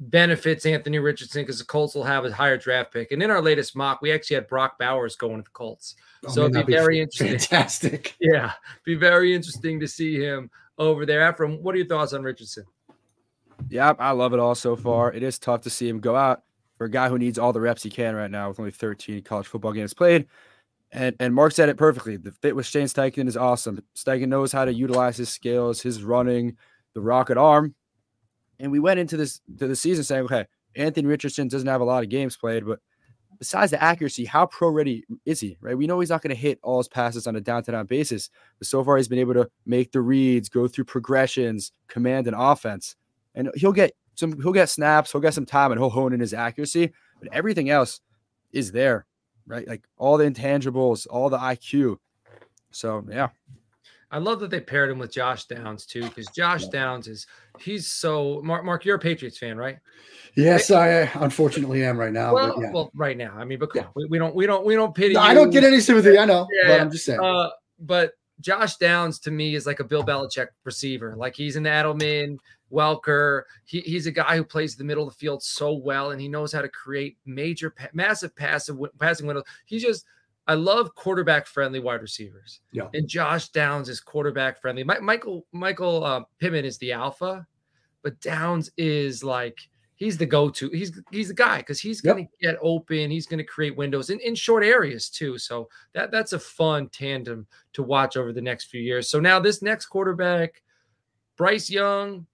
benefits 0.00 0.66
Anthony 0.66 0.98
Richardson 0.98 1.42
because 1.42 1.58
the 1.58 1.64
Colts 1.64 1.94
will 1.94 2.04
have 2.04 2.24
a 2.24 2.32
higher 2.32 2.56
draft 2.56 2.92
pick. 2.92 3.12
And 3.12 3.22
in 3.22 3.30
our 3.30 3.40
latest 3.40 3.76
mock, 3.76 4.02
we 4.02 4.12
actually 4.12 4.34
had 4.34 4.48
Brock 4.48 4.78
Bowers 4.78 5.16
going 5.16 5.36
to 5.36 5.42
the 5.42 5.50
Colts. 5.50 5.94
Oh, 6.26 6.30
so 6.30 6.42
man, 6.42 6.56
it'd 6.56 6.66
be 6.66 6.72
very 6.72 7.00
interesting. 7.00 7.38
Fantastic. 7.38 8.14
Yeah. 8.20 8.52
Be 8.84 8.94
very 8.94 9.34
interesting 9.34 9.80
to 9.80 9.88
see 9.88 10.18
him 10.18 10.50
over 10.78 11.06
there. 11.06 11.32
Efram, 11.32 11.60
what 11.60 11.74
are 11.74 11.78
your 11.78 11.86
thoughts 11.86 12.12
on 12.12 12.22
Richardson? 12.22 12.64
Yeah, 13.68 13.94
I 13.98 14.10
love 14.10 14.32
it 14.32 14.40
all 14.40 14.54
so 14.54 14.76
far. 14.76 15.12
It 15.12 15.22
is 15.22 15.38
tough 15.38 15.62
to 15.62 15.70
see 15.70 15.88
him 15.88 16.00
go 16.00 16.16
out 16.16 16.42
for 16.76 16.86
a 16.86 16.90
guy 16.90 17.08
who 17.08 17.18
needs 17.18 17.38
all 17.38 17.52
the 17.52 17.60
reps 17.60 17.82
he 17.82 17.90
can 17.90 18.16
right 18.16 18.30
now 18.30 18.48
with 18.48 18.58
only 18.58 18.72
13 18.72 19.22
college 19.22 19.46
football 19.46 19.72
games 19.72 19.94
played. 19.94 20.26
And 20.90 21.16
and 21.18 21.34
Mark 21.34 21.52
said 21.52 21.68
it 21.68 21.76
perfectly. 21.76 22.16
The 22.16 22.30
fit 22.30 22.54
with 22.54 22.66
Shane 22.66 22.86
Steichen 22.86 23.26
is 23.26 23.36
awesome. 23.36 23.82
Steichen 23.96 24.28
knows 24.28 24.52
how 24.52 24.64
to 24.64 24.72
utilize 24.72 25.16
his 25.16 25.28
skills, 25.28 25.82
his 25.82 26.02
running, 26.02 26.56
the 26.94 27.00
rocket 27.00 27.36
arm. 27.36 27.74
And 28.60 28.70
we 28.70 28.80
went 28.80 29.00
into 29.00 29.16
this 29.16 29.40
to 29.58 29.66
the 29.66 29.76
season 29.76 30.04
saying, 30.04 30.24
okay, 30.24 30.46
Anthony 30.76 31.06
Richardson 31.06 31.48
doesn't 31.48 31.68
have 31.68 31.80
a 31.80 31.84
lot 31.84 32.02
of 32.02 32.08
games 32.08 32.36
played, 32.36 32.66
but 32.66 32.80
besides 33.38 33.70
the 33.70 33.82
accuracy, 33.82 34.24
how 34.24 34.46
pro 34.46 34.68
ready 34.68 35.04
is 35.24 35.40
he? 35.40 35.56
Right? 35.60 35.76
We 35.76 35.86
know 35.86 36.00
he's 36.00 36.10
not 36.10 36.22
going 36.22 36.34
to 36.34 36.40
hit 36.40 36.58
all 36.62 36.78
his 36.78 36.88
passes 36.88 37.26
on 37.26 37.36
a 37.36 37.40
down 37.40 37.62
to 37.64 37.72
down 37.72 37.86
basis, 37.86 38.30
but 38.58 38.66
so 38.66 38.82
far 38.84 38.96
he's 38.96 39.08
been 39.08 39.18
able 39.18 39.34
to 39.34 39.50
make 39.66 39.92
the 39.92 40.00
reads, 40.00 40.48
go 40.48 40.68
through 40.68 40.84
progressions, 40.84 41.72
command 41.88 42.26
an 42.26 42.34
offense, 42.34 42.96
and 43.34 43.50
he'll 43.56 43.72
get 43.72 43.92
some 44.14 44.40
he'll 44.40 44.52
get 44.52 44.68
snaps, 44.68 45.12
he'll 45.12 45.20
get 45.20 45.34
some 45.34 45.46
time, 45.46 45.72
and 45.72 45.80
he'll 45.80 45.90
hone 45.90 46.12
in 46.12 46.20
his 46.20 46.34
accuracy. 46.34 46.92
But 47.20 47.32
everything 47.32 47.70
else 47.70 48.00
is 48.52 48.72
there, 48.72 49.06
right? 49.46 49.66
Like 49.66 49.84
all 49.96 50.16
the 50.16 50.30
intangibles, 50.30 51.06
all 51.08 51.30
the 51.30 51.38
IQ. 51.38 51.98
So 52.70 53.04
yeah. 53.10 53.28
I 54.10 54.18
love 54.18 54.40
that 54.40 54.50
they 54.50 54.60
paired 54.60 54.90
him 54.90 54.98
with 54.98 55.12
Josh 55.12 55.46
Downs 55.46 55.86
too, 55.86 56.02
because 56.02 56.26
Josh 56.28 56.66
Downs 56.68 57.08
is 57.08 57.26
he's 57.58 57.86
so 57.86 58.40
Mark. 58.44 58.64
Mark, 58.64 58.84
you're 58.84 58.96
a 58.96 59.00
Patriots 59.00 59.38
fan, 59.38 59.56
right? 59.56 59.78
Yes, 60.36 60.70
I 60.70 61.10
unfortunately 61.14 61.84
am 61.84 61.98
right 61.98 62.12
now. 62.12 62.34
Well, 62.34 62.60
yeah. 62.60 62.72
well, 62.72 62.90
right 62.94 63.16
now. 63.16 63.34
I 63.36 63.44
mean, 63.44 63.58
but 63.58 63.70
yeah. 63.74 63.86
we, 63.94 64.06
we, 64.06 64.18
don't, 64.18 64.34
we 64.34 64.46
don't, 64.46 64.64
we 64.64 64.74
don't 64.74 64.94
pity. 64.94 65.14
No, 65.14 65.20
I 65.20 65.34
don't 65.34 65.50
get 65.50 65.64
any 65.64 65.80
sympathy. 65.80 66.18
I 66.18 66.24
know, 66.24 66.46
yeah, 66.52 66.68
but 66.68 66.80
I'm 66.80 66.90
just 66.90 67.04
saying. 67.04 67.20
Uh, 67.20 67.50
but 67.78 68.12
Josh 68.40 68.76
Downs 68.76 69.18
to 69.20 69.30
me 69.30 69.54
is 69.54 69.66
like 69.66 69.80
a 69.80 69.84
Bill 69.84 70.04
Belichick 70.04 70.48
receiver. 70.64 71.14
Like 71.16 71.36
he's 71.36 71.56
an 71.56 71.64
Edelman, 71.64 72.38
Welker. 72.72 73.42
He, 73.64 73.80
he's 73.80 74.06
a 74.06 74.10
guy 74.10 74.36
who 74.36 74.44
plays 74.44 74.76
the 74.76 74.84
middle 74.84 75.06
of 75.06 75.14
the 75.14 75.18
field 75.18 75.42
so 75.42 75.72
well, 75.72 76.10
and 76.10 76.20
he 76.20 76.28
knows 76.28 76.52
how 76.52 76.62
to 76.62 76.68
create 76.68 77.16
major, 77.24 77.74
massive 77.92 78.34
passive 78.34 78.76
passing 78.98 79.26
windows. 79.26 79.44
He's 79.66 79.82
just 79.82 80.04
I 80.46 80.54
love 80.54 80.94
quarterback 80.94 81.46
friendly 81.46 81.80
wide 81.80 82.02
receivers. 82.02 82.60
Yeah. 82.72 82.88
And 82.92 83.08
Josh 83.08 83.48
Downs 83.48 83.88
is 83.88 84.00
quarterback 84.00 84.60
friendly. 84.60 84.84
My, 84.84 84.98
Michael 84.98 85.46
Michael 85.52 86.04
uh, 86.04 86.22
Pittman 86.38 86.64
is 86.64 86.78
the 86.78 86.92
alpha, 86.92 87.46
but 88.02 88.20
Downs 88.20 88.70
is 88.76 89.24
like 89.24 89.58
he's 89.96 90.18
the 90.18 90.26
go-to. 90.26 90.68
He's 90.70 91.00
he's 91.10 91.28
the 91.28 91.34
guy 91.34 91.58
because 91.58 91.80
he's 91.80 92.00
going 92.00 92.26
to 92.26 92.32
get 92.46 92.58
open. 92.60 93.10
He's 93.10 93.26
going 93.26 93.38
to 93.38 93.44
create 93.44 93.76
windows 93.76 94.10
in, 94.10 94.20
in 94.20 94.34
short 94.34 94.64
areas 94.64 95.08
too. 95.08 95.38
So 95.38 95.68
that 95.94 96.10
that's 96.10 96.32
a 96.34 96.38
fun 96.38 96.88
tandem 96.88 97.46
to 97.72 97.82
watch 97.82 98.16
over 98.16 98.32
the 98.32 98.42
next 98.42 98.66
few 98.66 98.80
years. 98.80 99.08
So 99.08 99.20
now 99.20 99.40
this 99.40 99.62
next 99.62 99.86
quarterback, 99.86 100.62
Bryce 101.36 101.70
Young, 101.70 102.26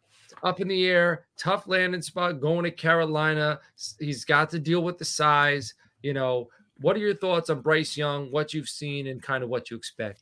up 0.43 0.61
in 0.61 0.69
the 0.69 0.87
air, 0.87 1.27
tough 1.37 1.69
landing 1.69 2.03
spot, 2.03 2.41
going 2.41 2.65
to 2.65 2.71
Carolina. 2.71 3.61
He's 3.99 4.25
got 4.25 4.51
to 4.51 4.59
deal 4.59 4.83
with 4.83 4.99
the 4.99 5.05
size. 5.05 5.75
You 6.03 6.15
know, 6.15 6.49
what 6.81 6.97
are 6.97 7.01
your 7.01 7.15
thoughts 7.15 7.51
on 7.51 7.61
Bryce 7.61 7.97
Young, 7.97 8.31
what 8.31 8.55
you've 8.55 8.69
seen, 8.69 9.07
and 9.07 9.23
kind 9.23 9.45
of 9.45 9.51
what 9.51 9.71
you 9.71 9.77
expect? 9.77 10.21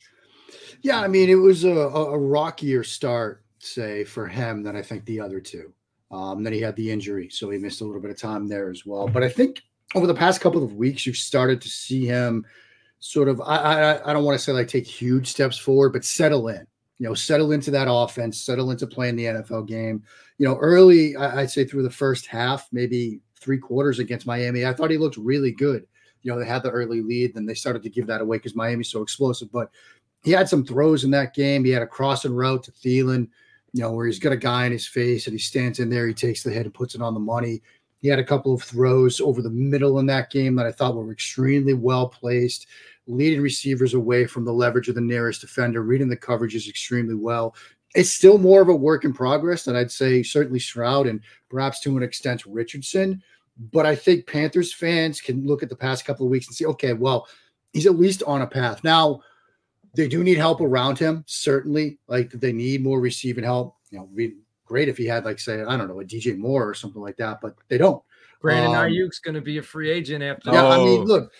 Yeah, 0.81 0.99
I 0.99 1.07
mean, 1.07 1.29
it 1.29 1.35
was 1.35 1.63
a, 1.63 1.69
a 1.69 2.17
rockier 2.17 2.83
start, 2.83 3.43
say, 3.59 4.03
for 4.03 4.27
him 4.27 4.63
than 4.63 4.75
I 4.75 4.81
think 4.81 5.05
the 5.05 5.19
other 5.19 5.39
two. 5.39 5.73
Um, 6.11 6.43
then 6.43 6.53
he 6.53 6.61
had 6.61 6.75
the 6.75 6.91
injury, 6.91 7.29
so 7.29 7.49
he 7.49 7.59
missed 7.59 7.81
a 7.81 7.85
little 7.85 8.01
bit 8.01 8.11
of 8.11 8.17
time 8.17 8.47
there 8.47 8.69
as 8.69 8.85
well. 8.85 9.07
But 9.07 9.23
I 9.23 9.29
think 9.29 9.61
over 9.95 10.07
the 10.07 10.13
past 10.13 10.41
couple 10.41 10.63
of 10.63 10.75
weeks, 10.75 11.05
you've 11.05 11.17
started 11.17 11.61
to 11.61 11.69
see 11.69 12.05
him 12.05 12.45
sort 12.99 13.29
of, 13.29 13.39
I, 13.41 13.55
I, 13.55 14.09
I 14.09 14.13
don't 14.13 14.23
want 14.23 14.37
to 14.37 14.43
say 14.43 14.51
like 14.51 14.67
take 14.67 14.87
huge 14.87 15.27
steps 15.27 15.57
forward, 15.57 15.93
but 15.93 16.03
settle 16.03 16.47
in. 16.47 16.65
You 16.97 17.07
know, 17.07 17.13
settle 17.13 17.53
into 17.53 17.71
that 17.71 17.89
offense, 17.89 18.41
settle 18.41 18.71
into 18.71 18.85
playing 18.85 19.15
the 19.15 19.25
NFL 19.25 19.67
game. 19.67 20.03
You 20.37 20.47
know, 20.47 20.57
early, 20.57 21.15
I'd 21.15 21.49
say 21.49 21.63
through 21.63 21.83
the 21.83 21.89
first 21.89 22.25
half, 22.25 22.67
maybe 22.73 23.21
three 23.39 23.57
quarters 23.57 23.99
against 23.99 24.27
Miami, 24.27 24.65
I 24.65 24.73
thought 24.73 24.91
he 24.91 24.97
looked 24.97 25.15
really 25.15 25.51
good 25.51 25.85
you 26.21 26.31
know, 26.31 26.39
they 26.39 26.45
had 26.45 26.63
the 26.63 26.71
early 26.71 27.01
lead, 27.01 27.33
then 27.33 27.45
they 27.45 27.53
started 27.53 27.83
to 27.83 27.89
give 27.89 28.07
that 28.07 28.21
away 28.21 28.37
because 28.37 28.55
Miami's 28.55 28.91
so 28.91 29.01
explosive. 29.01 29.51
But 29.51 29.69
he 30.23 30.31
had 30.31 30.49
some 30.49 30.65
throws 30.65 31.03
in 31.03 31.11
that 31.11 31.33
game. 31.33 31.63
He 31.63 31.71
had 31.71 31.81
a 31.81 31.87
crossing 31.87 32.33
route 32.33 32.63
to 32.63 32.71
Thielen, 32.71 33.27
you 33.73 33.81
know, 33.81 33.91
where 33.91 34.05
he's 34.05 34.19
got 34.19 34.33
a 34.33 34.37
guy 34.37 34.65
in 34.65 34.71
his 34.71 34.87
face 34.87 35.27
and 35.27 35.33
he 35.33 35.39
stands 35.39 35.79
in 35.79 35.89
there, 35.89 36.07
he 36.07 36.13
takes 36.13 36.43
the 36.43 36.51
hit 36.51 36.65
and 36.65 36.73
puts 36.73 36.95
it 36.95 37.01
on 37.01 37.13
the 37.13 37.19
money. 37.19 37.61
He 38.01 38.07
had 38.07 38.19
a 38.19 38.23
couple 38.23 38.53
of 38.53 38.63
throws 38.63 39.19
over 39.19 39.41
the 39.41 39.49
middle 39.49 39.99
in 39.99 40.05
that 40.07 40.31
game 40.31 40.55
that 40.55 40.65
I 40.65 40.71
thought 40.71 40.95
were 40.95 41.11
extremely 41.11 41.73
well 41.73 42.07
placed, 42.07 42.67
leading 43.07 43.41
receivers 43.41 43.93
away 43.93 44.25
from 44.25 44.45
the 44.45 44.53
leverage 44.53 44.87
of 44.87 44.95
the 44.95 45.01
nearest 45.01 45.41
defender, 45.41 45.81
reading 45.81 46.07
the 46.07 46.17
coverages 46.17 46.69
extremely 46.69 47.15
well. 47.15 47.55
It's 47.95 48.11
still 48.11 48.37
more 48.37 48.61
of 48.61 48.69
a 48.69 48.75
work 48.75 49.03
in 49.03 49.13
progress 49.13 49.63
than 49.63 49.75
I'd 49.75 49.91
say 49.91 50.23
certainly 50.23 50.59
Stroud 50.59 51.07
and 51.07 51.21
perhaps 51.49 51.81
to 51.81 51.97
an 51.97 52.03
extent 52.03 52.45
Richardson. 52.45 53.21
But 53.71 53.85
I 53.85 53.95
think 53.95 54.25
Panthers 54.25 54.73
fans 54.73 55.19
can 55.19 55.45
look 55.45 55.61
at 55.61 55.69
the 55.69 55.75
past 55.75 56.05
couple 56.05 56.25
of 56.25 56.31
weeks 56.31 56.47
and 56.47 56.55
see, 56.55 56.65
okay, 56.65 56.93
well, 56.93 57.27
he's 57.73 57.85
at 57.85 57.99
least 57.99 58.23
on 58.23 58.41
a 58.41 58.47
path. 58.47 58.83
Now, 58.83 59.21
they 59.95 60.07
do 60.07 60.23
need 60.23 60.37
help 60.37 60.61
around 60.61 60.97
him, 60.97 61.23
certainly. 61.27 61.99
Like 62.07 62.31
they 62.31 62.53
need 62.53 62.83
more 62.83 62.99
receiving 62.99 63.43
help. 63.43 63.75
You 63.91 63.99
know, 63.99 64.05
be 64.05 64.35
great 64.65 64.87
if 64.87 64.97
he 64.97 65.05
had, 65.05 65.25
like, 65.25 65.39
say, 65.39 65.61
I 65.61 65.75
don't 65.75 65.87
know, 65.87 65.99
a 65.99 66.05
DJ 66.05 66.37
Moore 66.37 66.67
or 66.67 66.73
something 66.73 67.01
like 67.01 67.17
that, 67.17 67.41
but 67.41 67.55
they 67.67 67.77
don't. 67.77 68.01
Brandon 68.39 68.75
um, 68.75 68.89
Aiyuk's 68.89 69.19
going 69.19 69.35
to 69.35 69.41
be 69.41 69.57
a 69.57 69.63
free 69.63 69.91
agent 69.91 70.23
after. 70.23 70.51
Yeah, 70.51 70.65
oh. 70.65 70.71
I 70.71 70.77
mean, 70.77 71.03
look, 71.03 71.33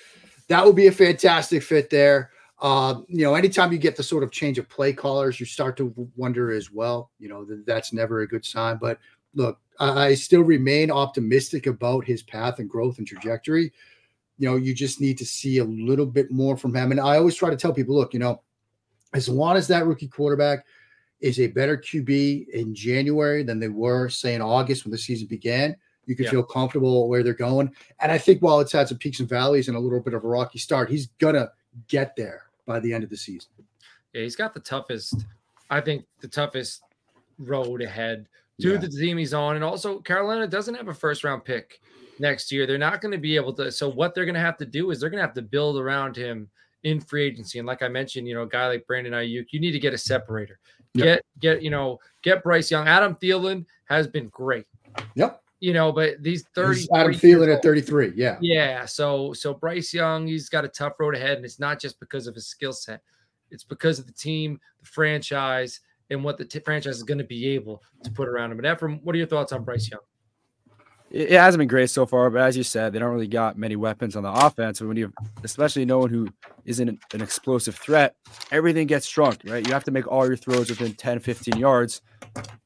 that 0.48 0.66
would 0.66 0.76
be 0.76 0.88
a 0.88 0.92
fantastic 0.92 1.64
fit 1.64 1.90
there. 1.90 2.32
Uh, 2.62 3.02
you 3.08 3.24
know, 3.24 3.36
anytime 3.36 3.72
you 3.72 3.78
get 3.78 3.96
the 3.96 4.04
sort 4.04 4.24
of 4.24 4.32
change 4.32 4.58
of 4.58 4.68
play 4.68 4.92
callers, 4.92 5.40
you 5.40 5.46
start 5.46 5.78
to 5.78 5.94
wonder 6.18 6.52
as 6.52 6.72
well. 6.72 7.12
You 7.20 7.30
know, 7.30 7.48
that's 7.66 7.94
never 7.94 8.22
a 8.22 8.28
good 8.28 8.44
sign. 8.44 8.78
But 8.82 9.00
look, 9.34 9.60
I 9.80 10.14
still 10.16 10.42
remain 10.42 10.92
optimistic 10.92 11.68
about 11.68 12.06
his 12.06 12.22
path 12.22 12.60
and 12.60 12.70
growth 12.70 12.98
and 12.98 13.08
trajectory. 13.08 13.72
You 14.38 14.50
know, 14.50 14.56
you 14.58 14.74
just 14.74 15.00
need 15.00 15.18
to 15.20 15.26
see 15.26 15.60
a 15.60 15.64
little 15.64 16.06
bit 16.06 16.32
more 16.32 16.58
from 16.58 16.76
him. 16.76 16.92
And 16.92 17.00
I 17.00 17.18
always 17.18 17.36
try 17.36 17.50
to 17.50 17.56
tell 17.56 17.74
people, 17.74 17.96
look, 17.96 18.14
you 18.14 18.20
know, 18.20 18.42
as 19.14 19.30
long 19.30 19.56
as 19.56 19.68
that 19.68 19.86
rookie 19.86 20.08
quarterback 20.08 20.66
is 21.22 21.40
a 21.40 21.48
better 21.48 21.78
QB 21.78 22.50
in 22.50 22.76
January 22.76 23.44
than 23.44 23.60
they 23.60 23.68
were, 23.68 24.10
say, 24.10 24.36
in 24.36 24.42
August 24.42 24.86
when 24.86 24.92
the 24.92 24.98
season 24.98 25.28
began, 25.28 25.76
you 26.06 26.16
can 26.16 26.26
yeah. 26.26 26.32
feel 26.32 26.44
comfortable 26.44 27.08
where 27.08 27.24
they're 27.24 27.34
going. 27.34 27.74
And 28.00 28.12
I 28.12 28.18
think 28.18 28.42
while 28.42 28.60
it's 28.60 28.72
had 28.72 28.88
some 28.88 28.98
peaks 28.98 29.20
and 29.20 29.30
valleys 29.30 29.68
and 29.68 29.78
a 29.78 29.80
little 29.80 30.00
bit 30.00 30.14
of 30.14 30.24
a 30.24 30.28
rocky 30.28 30.60
start, 30.60 30.90
he's 30.90 31.08
gonna 31.20 31.52
get 31.88 32.16
there 32.16 32.44
by 32.66 32.80
the 32.80 32.94
end 32.94 33.04
of 33.04 33.10
the 33.10 33.18
season. 33.18 33.50
Yeah, 34.14 34.24
he's 34.24 34.36
got 34.36 34.54
the 34.54 34.60
toughest, 34.60 35.26
I 35.70 35.82
think, 35.82 36.06
the 36.20 36.28
toughest 36.28 36.82
road 37.38 37.82
ahead 37.82 38.28
to 38.62 38.72
yeah. 38.72 38.78
the 38.78 38.88
team 38.88 39.18
he's 39.18 39.34
on. 39.34 39.56
And 39.56 39.64
also, 39.64 40.00
Carolina 40.00 40.48
doesn't 40.48 40.76
have 40.76 40.88
a 40.88 40.94
first 40.94 41.24
round 41.24 41.46
pick 41.46 41.80
next 42.20 42.52
year. 42.52 42.66
They're 42.66 42.78
not 42.78 43.02
going 43.02 43.12
to 43.12 43.18
be 43.18 43.36
able 43.36 43.54
to. 43.54 43.72
So, 43.72 43.90
what 43.90 44.14
they're 44.14 44.26
going 44.26 44.36
to 44.36 44.42
have 44.42 44.58
to 44.58 44.66
do 44.66 44.92
is 44.92 45.00
they're 45.00 45.10
going 45.10 45.22
to 45.22 45.26
have 45.26 45.36
to 45.36 45.42
build 45.42 45.78
around 45.78 46.16
him 46.16 46.50
in 46.84 47.00
free 47.00 47.26
agency. 47.26 47.60
And 47.60 47.68
like 47.68 47.82
I 47.82 47.88
mentioned, 47.88 48.28
you 48.28 48.34
know, 48.34 48.44
a 48.44 48.48
guy 48.48 48.68
like 48.68 48.88
Brandon 48.88 49.14
Aiyuk, 49.14 49.48
you 49.52 49.60
need 49.60 49.72
to 49.72 49.80
get 49.80 49.94
a 49.94 49.98
separator. 49.98 50.60
Yep. 50.94 51.06
Get, 51.06 51.26
get, 51.40 51.62
you 51.62 51.70
know, 51.70 52.00
get 52.24 52.44
Bryce 52.44 52.72
Young. 52.72 52.88
Adam 52.88 53.16
Thielen 53.16 53.66
has 53.86 54.08
been 54.08 54.28
great. 54.30 54.66
Yep. 55.16 55.42
You 55.60 55.74
know, 55.74 55.92
but 55.92 56.24
these 56.24 56.46
30 56.56 56.88
Adam 56.96 57.14
Thielen 57.14 57.54
at 57.54 57.62
33. 57.62 58.14
Yeah. 58.16 58.38
Yeah. 58.40 58.86
So, 58.86 59.34
so 59.34 59.54
Bryce 59.54 59.94
Young, 59.94 60.26
he's 60.26 60.48
got 60.48 60.64
a 60.64 60.70
tough 60.70 60.94
road 61.00 61.16
ahead. 61.16 61.36
And 61.36 61.46
it's 61.46 61.60
not 61.60 61.80
just 61.80 62.00
because 62.00 62.28
of 62.28 62.36
his 62.36 62.48
skill 62.48 62.72
set, 62.72 63.02
it's 63.52 63.66
because 63.66 64.00
of 64.00 64.08
the 64.08 64.14
team, 64.14 64.60
the 64.80 64.86
franchise, 64.86 65.82
and 66.10 66.24
what 66.24 66.38
the 66.38 66.46
t- 66.46 66.60
franchise 66.60 66.98
is 66.98 67.04
going 67.04 67.18
to 67.18 67.24
be 67.24 67.50
able 67.50 67.84
to 68.04 68.12
put 68.12 68.28
around 68.28 68.52
him. 68.52 68.58
But 68.58 68.66
Efram, 68.66 69.02
what 69.04 69.16
are 69.16 69.18
your 69.18 69.28
thoughts 69.28 69.52
on 69.52 69.64
Bryce 69.64 69.90
Young? 69.90 70.02
It 71.12 71.32
hasn't 71.32 71.58
been 71.58 71.68
great 71.68 71.90
so 71.90 72.06
far, 72.06 72.30
but 72.30 72.42
as 72.42 72.56
you 72.56 72.62
said, 72.62 72.94
they 72.94 73.00
don't 73.00 73.12
really 73.12 73.28
got 73.28 73.58
many 73.58 73.76
weapons 73.76 74.16
on 74.16 74.22
the 74.22 74.32
offense. 74.32 74.80
And 74.80 74.88
when 74.88 74.98
you, 74.98 75.12
especially 75.44 75.84
no 75.84 75.98
one 75.98 76.12
who 76.12 76.30
isn't 76.66 76.88
an 76.88 77.22
explosive 77.22 77.76
threat, 77.76 78.16
everything 78.52 78.86
gets 78.86 79.08
shrunk, 79.08 79.42
right? 79.46 79.66
You 79.66 79.74
have 79.74 79.84
to 79.86 79.92
make 79.92 80.08
all 80.08 80.28
your 80.28 80.36
throws 80.36 80.70
within 80.70 80.94
10, 80.94 81.20
15 81.20 81.58
yards, 81.58 82.02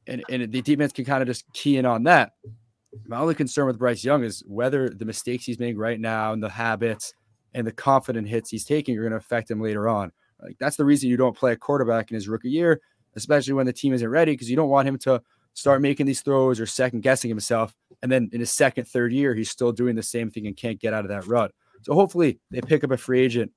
and, 0.07 0.23
and 0.29 0.51
the 0.51 0.61
defense 0.61 0.91
can 0.91 1.05
kind 1.05 1.21
of 1.21 1.27
just 1.27 1.45
key 1.53 1.77
in 1.77 1.85
on 1.85 2.03
that. 2.03 2.33
My 3.07 3.17
only 3.17 3.33
concern 3.33 3.65
with 3.65 3.79
Bryce 3.79 4.03
Young 4.03 4.25
is 4.25 4.43
whether 4.45 4.89
the 4.89 5.05
mistakes 5.05 5.45
he's 5.45 5.57
making 5.57 5.77
right 5.77 5.99
now 5.99 6.33
and 6.33 6.43
the 6.43 6.49
habits 6.49 7.13
and 7.53 7.65
the 7.65 7.71
confident 7.71 8.27
hits 8.27 8.49
he's 8.49 8.65
taking 8.65 8.97
are 8.97 9.01
going 9.01 9.11
to 9.11 9.17
affect 9.17 9.49
him 9.49 9.61
later 9.61 9.87
on. 9.87 10.11
Like 10.41 10.57
that's 10.59 10.75
the 10.75 10.85
reason 10.85 11.09
you 11.09 11.15
don't 11.17 11.37
play 11.37 11.53
a 11.53 11.57
quarterback 11.57 12.11
in 12.11 12.15
his 12.15 12.27
rookie 12.27 12.49
year 12.49 12.81
especially 13.15 13.53
when 13.53 13.65
the 13.65 13.73
team 13.73 13.93
isn't 13.93 14.09
ready, 14.09 14.33
because 14.33 14.49
you 14.49 14.55
don't 14.55 14.69
want 14.69 14.87
him 14.87 14.97
to 14.99 15.21
start 15.53 15.81
making 15.81 16.05
these 16.05 16.21
throws 16.21 16.59
or 16.59 16.65
second 16.65 17.01
guessing 17.01 17.29
himself. 17.29 17.73
And 18.01 18.11
then 18.11 18.29
in 18.33 18.39
his 18.39 18.51
second, 18.51 18.85
third 18.85 19.13
year, 19.13 19.33
he's 19.33 19.49
still 19.49 19.71
doing 19.71 19.95
the 19.95 20.03
same 20.03 20.31
thing 20.31 20.47
and 20.47 20.57
can't 20.57 20.79
get 20.79 20.93
out 20.93 21.05
of 21.05 21.09
that 21.09 21.27
rut. 21.27 21.51
So 21.83 21.93
hopefully 21.93 22.39
they 22.49 22.61
pick 22.61 22.83
up 22.83 22.91
a 22.91 22.97
free 22.97 23.21
agent, 23.21 23.51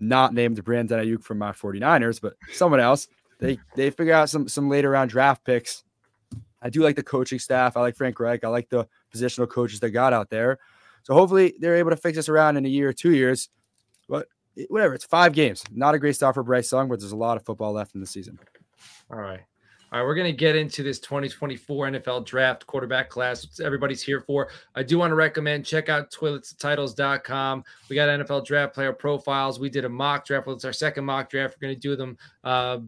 not 0.00 0.34
named 0.34 0.62
Brandon 0.64 1.00
Aiyuk 1.00 1.22
from 1.22 1.38
my 1.38 1.52
49ers, 1.52 2.20
but 2.20 2.34
someone 2.52 2.80
else. 2.80 3.08
They 3.40 3.58
they 3.76 3.90
figure 3.90 4.14
out 4.14 4.28
some 4.28 4.48
some 4.48 4.68
later 4.68 4.90
round 4.90 5.10
draft 5.10 5.44
picks. 5.44 5.84
I 6.60 6.70
do 6.70 6.82
like 6.82 6.96
the 6.96 7.04
coaching 7.04 7.38
staff. 7.38 7.76
I 7.76 7.80
like 7.80 7.94
Frank 7.94 8.18
Reich. 8.18 8.42
I 8.42 8.48
like 8.48 8.68
the 8.68 8.88
positional 9.14 9.48
coaches 9.48 9.78
they 9.78 9.90
got 9.90 10.12
out 10.12 10.28
there. 10.28 10.58
So 11.04 11.14
hopefully 11.14 11.54
they're 11.60 11.76
able 11.76 11.90
to 11.90 11.96
fix 11.96 12.16
this 12.16 12.28
around 12.28 12.56
in 12.56 12.66
a 12.66 12.68
year 12.68 12.88
or 12.88 12.92
two 12.92 13.12
years. 13.12 13.48
But 14.08 14.26
eh, 14.58 14.64
whatever, 14.68 14.94
it's 14.94 15.04
five 15.04 15.32
games. 15.32 15.62
Not 15.70 15.94
a 15.94 15.98
great 16.00 16.16
start 16.16 16.34
for 16.34 16.42
Bryce 16.42 16.70
Young, 16.72 16.88
but 16.88 16.98
there's 16.98 17.12
a 17.12 17.16
lot 17.16 17.36
of 17.36 17.44
football 17.44 17.72
left 17.72 17.94
in 17.94 18.00
the 18.00 18.06
season. 18.06 18.38
All 19.10 19.18
right. 19.18 19.40
All 19.90 20.00
right, 20.00 20.04
we're 20.04 20.14
going 20.14 20.30
to 20.30 20.36
get 20.36 20.54
into 20.54 20.82
this 20.82 20.98
2024 20.98 21.92
NFL 21.92 22.26
draft 22.26 22.66
quarterback 22.66 23.08
class. 23.08 23.58
everybody's 23.60 24.02
here 24.02 24.20
for. 24.20 24.48
I 24.74 24.82
do 24.82 24.98
want 24.98 25.12
to 25.12 25.14
recommend 25.14 25.64
check 25.64 25.88
out 25.88 26.10
toiletstitles.com. 26.10 27.64
We 27.88 27.96
got 27.96 28.08
NFL 28.10 28.44
draft 28.44 28.74
player 28.74 28.92
profiles. 28.92 29.58
We 29.58 29.70
did 29.70 29.86
a 29.86 29.88
mock 29.88 30.26
draft. 30.26 30.46
Well, 30.46 30.56
it's 30.56 30.66
our 30.66 30.74
second 30.74 31.06
mock 31.06 31.30
draft. 31.30 31.56
We're 31.56 31.68
going 31.68 31.76
to 31.76 31.80
do 31.80 31.96
them 31.96 32.18
uh, 32.44 32.80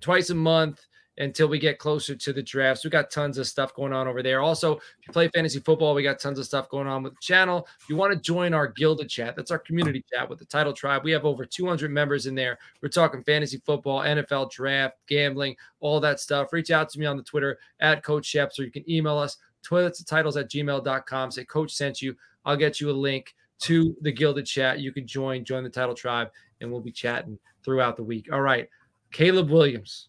twice 0.00 0.30
a 0.30 0.34
month. 0.34 0.84
Until 1.16 1.46
we 1.46 1.60
get 1.60 1.78
closer 1.78 2.16
to 2.16 2.32
the 2.32 2.42
drafts. 2.42 2.82
We 2.82 2.90
got 2.90 3.08
tons 3.08 3.38
of 3.38 3.46
stuff 3.46 3.72
going 3.72 3.92
on 3.92 4.08
over 4.08 4.20
there. 4.20 4.40
Also, 4.40 4.78
if 4.78 5.06
you 5.06 5.12
play 5.12 5.28
fantasy 5.28 5.60
football, 5.60 5.94
we 5.94 6.02
got 6.02 6.18
tons 6.18 6.40
of 6.40 6.44
stuff 6.44 6.68
going 6.68 6.88
on 6.88 7.04
with 7.04 7.14
the 7.14 7.20
channel. 7.20 7.68
If 7.80 7.88
you 7.88 7.94
want 7.94 8.12
to 8.12 8.18
join 8.18 8.52
our 8.52 8.66
Gilded 8.66 9.08
chat, 9.08 9.36
that's 9.36 9.52
our 9.52 9.60
community 9.60 10.04
chat 10.12 10.28
with 10.28 10.40
the 10.40 10.44
title 10.44 10.72
tribe. 10.72 11.04
We 11.04 11.12
have 11.12 11.24
over 11.24 11.44
200 11.44 11.88
members 11.92 12.26
in 12.26 12.34
there. 12.34 12.58
We're 12.82 12.88
talking 12.88 13.22
fantasy 13.22 13.62
football, 13.64 14.00
NFL 14.00 14.50
draft, 14.50 14.96
gambling, 15.06 15.54
all 15.78 16.00
that 16.00 16.18
stuff. 16.18 16.52
Reach 16.52 16.72
out 16.72 16.88
to 16.90 16.98
me 16.98 17.06
on 17.06 17.16
the 17.16 17.22
Twitter 17.22 17.58
at 17.78 18.02
Coach 18.02 18.32
Schepps, 18.32 18.58
or 18.58 18.64
you 18.64 18.72
can 18.72 18.88
email 18.90 19.16
us 19.16 19.36
toilets 19.62 20.00
of 20.00 20.06
titles 20.06 20.36
at 20.36 20.50
gmail.com. 20.50 21.30
Say, 21.30 21.44
Coach 21.44 21.72
sent 21.72 22.02
you. 22.02 22.16
I'll 22.44 22.56
get 22.56 22.80
you 22.80 22.90
a 22.90 22.92
link 22.92 23.34
to 23.60 23.96
the 24.02 24.12
Gilded 24.12 24.46
chat. 24.46 24.80
You 24.80 24.92
can 24.92 25.06
join, 25.06 25.44
join 25.44 25.64
the 25.64 25.70
title 25.70 25.94
tribe, 25.94 26.30
and 26.60 26.70
we'll 26.70 26.80
be 26.80 26.92
chatting 26.92 27.38
throughout 27.64 27.96
the 27.96 28.02
week. 28.02 28.28
All 28.32 28.42
right. 28.42 28.68
Caleb 29.10 29.50
Williams. 29.50 30.08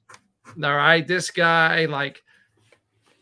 All 0.64 0.76
right, 0.76 1.06
this 1.06 1.32
guy, 1.32 1.86
like, 1.86 2.24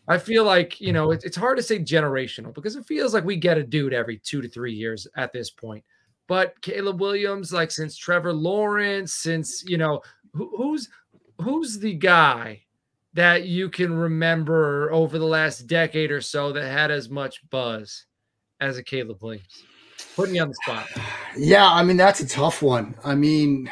I 0.08 0.18
feel 0.18 0.44
like 0.44 0.82
you 0.82 0.92
know 0.92 1.12
it, 1.12 1.24
it's 1.24 1.38
hard 1.38 1.58
to 1.58 1.64
say 1.64 1.80
generational 1.80 2.54
because 2.54 2.76
it 2.76 2.86
feels 2.86 3.14
like 3.14 3.24
we 3.24 3.36
get 3.36 3.58
a 3.58 3.64
dude 3.64 3.94
every 3.94 4.18
two 4.18 4.42
to 4.42 4.50
three 4.50 4.74
years 4.74 5.08
at 5.16 5.32
this 5.32 5.50
point. 5.50 5.84
But 6.28 6.60
Caleb 6.62 7.00
Williams, 7.00 7.54
like 7.54 7.72
since 7.72 7.96
Trevor 7.98 8.34
Lawrence, 8.34 9.14
since 9.14 9.64
you 9.66 9.78
know 9.78 10.02
who, 10.34 10.52
who's 10.58 10.90
who's 11.40 11.80
the 11.80 11.94
guy 11.94 12.62
that 13.14 13.46
you 13.46 13.70
can 13.70 13.94
remember 13.94 14.92
over 14.92 15.20
the 15.20 15.26
last 15.26 15.68
decade 15.68 16.12
or 16.12 16.22
so 16.22 16.52
that 16.52 16.70
had 16.70 16.92
as 16.92 17.10
much 17.10 17.48
buzz 17.50 18.06
as 18.60 18.78
a 18.78 18.84
Caleb 18.84 19.22
Williams? 19.22 19.64
Putting 20.16 20.36
you 20.36 20.42
on 20.42 20.50
the 20.50 20.56
spot. 20.64 20.88
Yeah, 21.38 21.70
I 21.70 21.84
mean 21.84 21.98
that's 21.98 22.20
a 22.20 22.28
tough 22.28 22.62
one. 22.62 22.96
I 23.06 23.16
mean, 23.16 23.72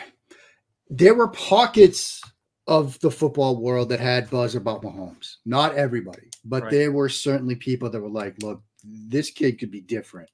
there 0.89 1.13
were 1.13 1.27
pockets 1.27 2.21
of 2.71 2.97
the 3.01 3.11
football 3.11 3.57
world 3.57 3.89
that 3.89 3.99
had 3.99 4.29
buzz 4.29 4.55
about 4.55 4.81
Mahomes. 4.81 5.35
Not 5.45 5.75
everybody, 5.75 6.29
but 6.45 6.63
right. 6.63 6.71
there 6.71 6.91
were 6.93 7.09
certainly 7.09 7.55
people 7.55 7.89
that 7.89 7.99
were 7.99 8.09
like, 8.09 8.41
look, 8.41 8.63
this 8.85 9.29
kid 9.29 9.59
could 9.59 9.71
be 9.71 9.81
different. 9.81 10.29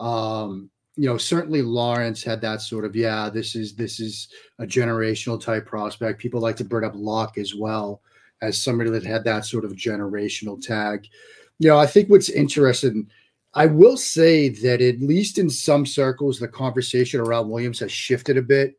Um, 0.00 0.70
you 0.96 1.06
know, 1.06 1.18
certainly 1.18 1.60
Lawrence 1.60 2.22
had 2.22 2.40
that 2.40 2.62
sort 2.62 2.86
of, 2.86 2.96
yeah, 2.96 3.28
this 3.28 3.54
is 3.54 3.74
this 3.74 4.00
is 4.00 4.28
a 4.58 4.64
generational 4.64 5.38
type 5.38 5.66
prospect. 5.66 6.22
People 6.22 6.40
like 6.40 6.56
to 6.56 6.64
bring 6.64 6.86
up 6.86 6.94
Luck 6.94 7.36
as 7.36 7.54
well 7.54 8.00
as 8.40 8.58
somebody 8.58 8.88
that 8.88 9.04
had 9.04 9.22
that 9.24 9.44
sort 9.44 9.66
of 9.66 9.72
generational 9.72 10.58
tag. 10.58 11.06
You 11.58 11.68
know, 11.68 11.78
I 11.78 11.86
think 11.86 12.08
what's 12.08 12.30
interesting, 12.30 13.10
I 13.52 13.66
will 13.66 13.98
say 13.98 14.48
that 14.48 14.80
at 14.80 15.00
least 15.00 15.36
in 15.36 15.50
some 15.50 15.84
circles, 15.84 16.38
the 16.38 16.48
conversation 16.48 17.20
around 17.20 17.50
Williams 17.50 17.80
has 17.80 17.92
shifted 17.92 18.38
a 18.38 18.42
bit 18.42 18.78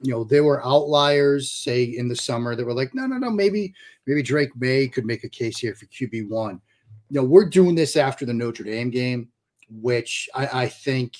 you 0.00 0.12
know, 0.12 0.24
there 0.24 0.44
were 0.44 0.64
outliers, 0.64 1.50
say 1.50 1.84
in 1.84 2.08
the 2.08 2.16
summer, 2.16 2.54
that 2.54 2.64
were 2.64 2.74
like, 2.74 2.94
no, 2.94 3.06
no, 3.06 3.16
no, 3.16 3.30
maybe, 3.30 3.74
maybe 4.06 4.22
Drake 4.22 4.50
Maye 4.56 4.88
could 4.88 5.06
make 5.06 5.24
a 5.24 5.28
case 5.28 5.58
here 5.58 5.74
for 5.74 5.86
QB 5.86 6.28
one. 6.28 6.60
You 7.10 7.20
know, 7.20 7.26
we're 7.26 7.48
doing 7.48 7.74
this 7.74 7.96
after 7.96 8.26
the 8.26 8.34
Notre 8.34 8.64
Dame 8.64 8.90
game, 8.90 9.28
which 9.70 10.28
I, 10.34 10.64
I 10.64 10.68
think 10.68 11.16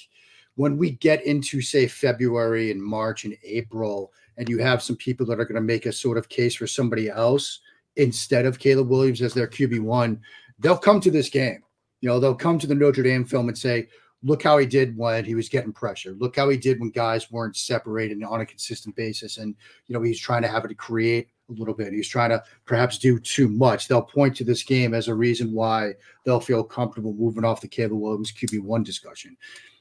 when 0.56 0.76
we 0.76 0.92
get 0.92 1.24
into 1.24 1.60
say 1.60 1.86
February 1.86 2.70
and 2.70 2.82
March 2.82 3.24
and 3.24 3.36
April, 3.44 4.12
and 4.36 4.48
you 4.48 4.58
have 4.58 4.82
some 4.82 4.96
people 4.96 5.26
that 5.26 5.40
are 5.40 5.44
going 5.44 5.54
to 5.54 5.60
make 5.60 5.86
a 5.86 5.92
sort 5.92 6.18
of 6.18 6.28
case 6.28 6.54
for 6.54 6.66
somebody 6.66 7.08
else 7.08 7.60
instead 7.96 8.46
of 8.46 8.58
Caleb 8.58 8.88
Williams 8.88 9.22
as 9.22 9.34
their 9.34 9.46
QB 9.46 9.80
one, 9.80 10.20
they'll 10.58 10.76
come 10.76 11.00
to 11.00 11.10
this 11.10 11.28
game. 11.28 11.62
You 12.00 12.08
know, 12.08 12.20
they'll 12.20 12.34
come 12.34 12.58
to 12.58 12.66
the 12.66 12.74
Notre 12.74 13.02
Dame 13.02 13.24
film 13.24 13.48
and 13.48 13.56
say, 13.56 13.88
look 14.24 14.42
how 14.42 14.56
he 14.56 14.64
did 14.64 14.96
when 14.96 15.24
he 15.24 15.34
was 15.34 15.50
getting 15.50 15.72
pressure. 15.72 16.16
Look 16.18 16.36
how 16.36 16.48
he 16.48 16.56
did 16.56 16.80
when 16.80 16.90
guys 16.90 17.30
weren't 17.30 17.56
separated 17.56 18.22
on 18.24 18.40
a 18.40 18.46
consistent 18.46 18.96
basis. 18.96 19.36
And, 19.36 19.54
you 19.86 19.94
know, 19.94 20.02
he's 20.02 20.18
trying 20.18 20.42
to 20.42 20.48
have 20.48 20.64
it 20.64 20.68
to 20.68 20.74
create 20.74 21.28
a 21.50 21.52
little 21.52 21.74
bit. 21.74 21.92
He's 21.92 22.08
trying 22.08 22.30
to 22.30 22.42
perhaps 22.64 22.96
do 22.98 23.18
too 23.18 23.48
much. 23.48 23.86
They'll 23.86 24.02
point 24.02 24.34
to 24.36 24.44
this 24.44 24.62
game 24.62 24.94
as 24.94 25.08
a 25.08 25.14
reason 25.14 25.52
why 25.52 25.92
they'll 26.24 26.40
feel 26.40 26.64
comfortable 26.64 27.12
moving 27.12 27.44
off 27.44 27.60
the 27.60 27.68
Caleb 27.68 27.98
Williams 27.98 28.32
QB1 28.32 28.82
discussion. 28.82 29.36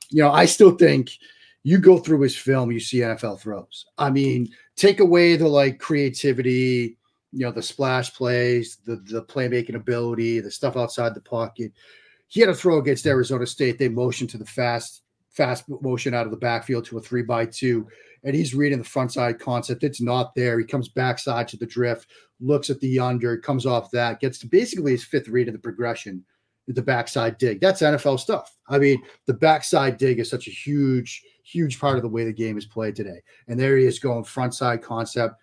You 0.09 0.23
know, 0.23 0.31
I 0.31 0.45
still 0.45 0.71
think 0.71 1.17
you 1.63 1.77
go 1.77 1.97
through 1.97 2.19
his 2.21 2.35
film, 2.35 2.69
you 2.69 2.81
see 2.81 2.97
NFL 2.97 3.39
throws. 3.39 3.85
I 3.97 4.09
mean, 4.09 4.50
take 4.75 5.00
away 5.00 5.38
the 5.38 5.47
like 5.47 5.79
creativity, 5.79 6.97
you 7.31 7.45
know, 7.45 7.51
the 7.51 7.63
splash 7.63 8.13
plays, 8.13 8.79
the 8.85 8.97
the 8.97 9.23
playmaking 9.23 9.75
ability, 9.75 10.41
the 10.41 10.51
stuff 10.51 10.75
outside 10.75 11.15
the 11.15 11.21
pocket 11.21 11.71
he 12.34 12.39
had 12.39 12.50
a 12.50 12.56
throw 12.56 12.80
against 12.80 13.06
Arizona 13.06 13.46
State. 13.46 13.78
They 13.78 13.89
motioned 13.89 14.32
to 14.32 14.39
the 14.39 14.46
fast, 14.46 15.04
fast 15.30 15.65
motion 15.69 16.15
out 16.15 16.26
of 16.26 16.32
the 16.32 16.38
backfield 16.38 16.84
to 16.86 16.98
a 16.98 17.00
three 17.00 17.22
by 17.22 17.46
two, 17.46 17.88
and 18.24 18.36
he's 18.36 18.56
reading 18.56 18.80
the 18.80 18.84
front 18.84 19.12
side 19.12 19.38
concept. 19.38 19.84
It's 19.84 20.02
not 20.02 20.34
there. 20.34 20.58
He 20.58 20.65
comes 20.65 20.89
backside 20.89 21.48
to 21.50 21.58
the 21.58 21.67
drift, 21.67 22.08
looks 22.39 22.72
at 22.72 22.80
the 22.80 23.00
under, 23.00 23.38
comes 23.38 23.67
off 23.67 23.91
that, 23.91 24.19
gets 24.19 24.39
to 24.39 24.48
basically 24.48 24.93
his 24.93 25.04
fifth 25.04 25.28
read 25.28 25.48
of 25.48 25.54
the 25.54 25.60
progression, 25.60 26.26
the 26.65 26.82
backside 26.82 27.38
dig. 27.38 27.62
That's 27.62 27.84
NFL 27.84 28.19
stuff. 28.19 28.58
I 28.67 28.80
mean, 28.80 29.00
the 29.28 29.36
backside 29.36 30.00
dig 30.00 30.19
is 30.19 30.28
such 30.28 30.48
a 30.48 30.52
huge, 30.52 31.22
huge 31.43 31.80
part 31.80 31.98
of 31.98 32.02
the 32.02 32.10
way 32.10 32.26
the 32.26 32.34
game 32.34 32.58
is 32.58 32.65
played 32.65 32.96
today. 32.96 33.22
And 33.48 33.60
there 33.60 33.78
he 33.78 33.86
is 33.86 34.00
going 34.00 34.24
front 34.24 34.56
side 34.56 34.82
concept 34.82 35.36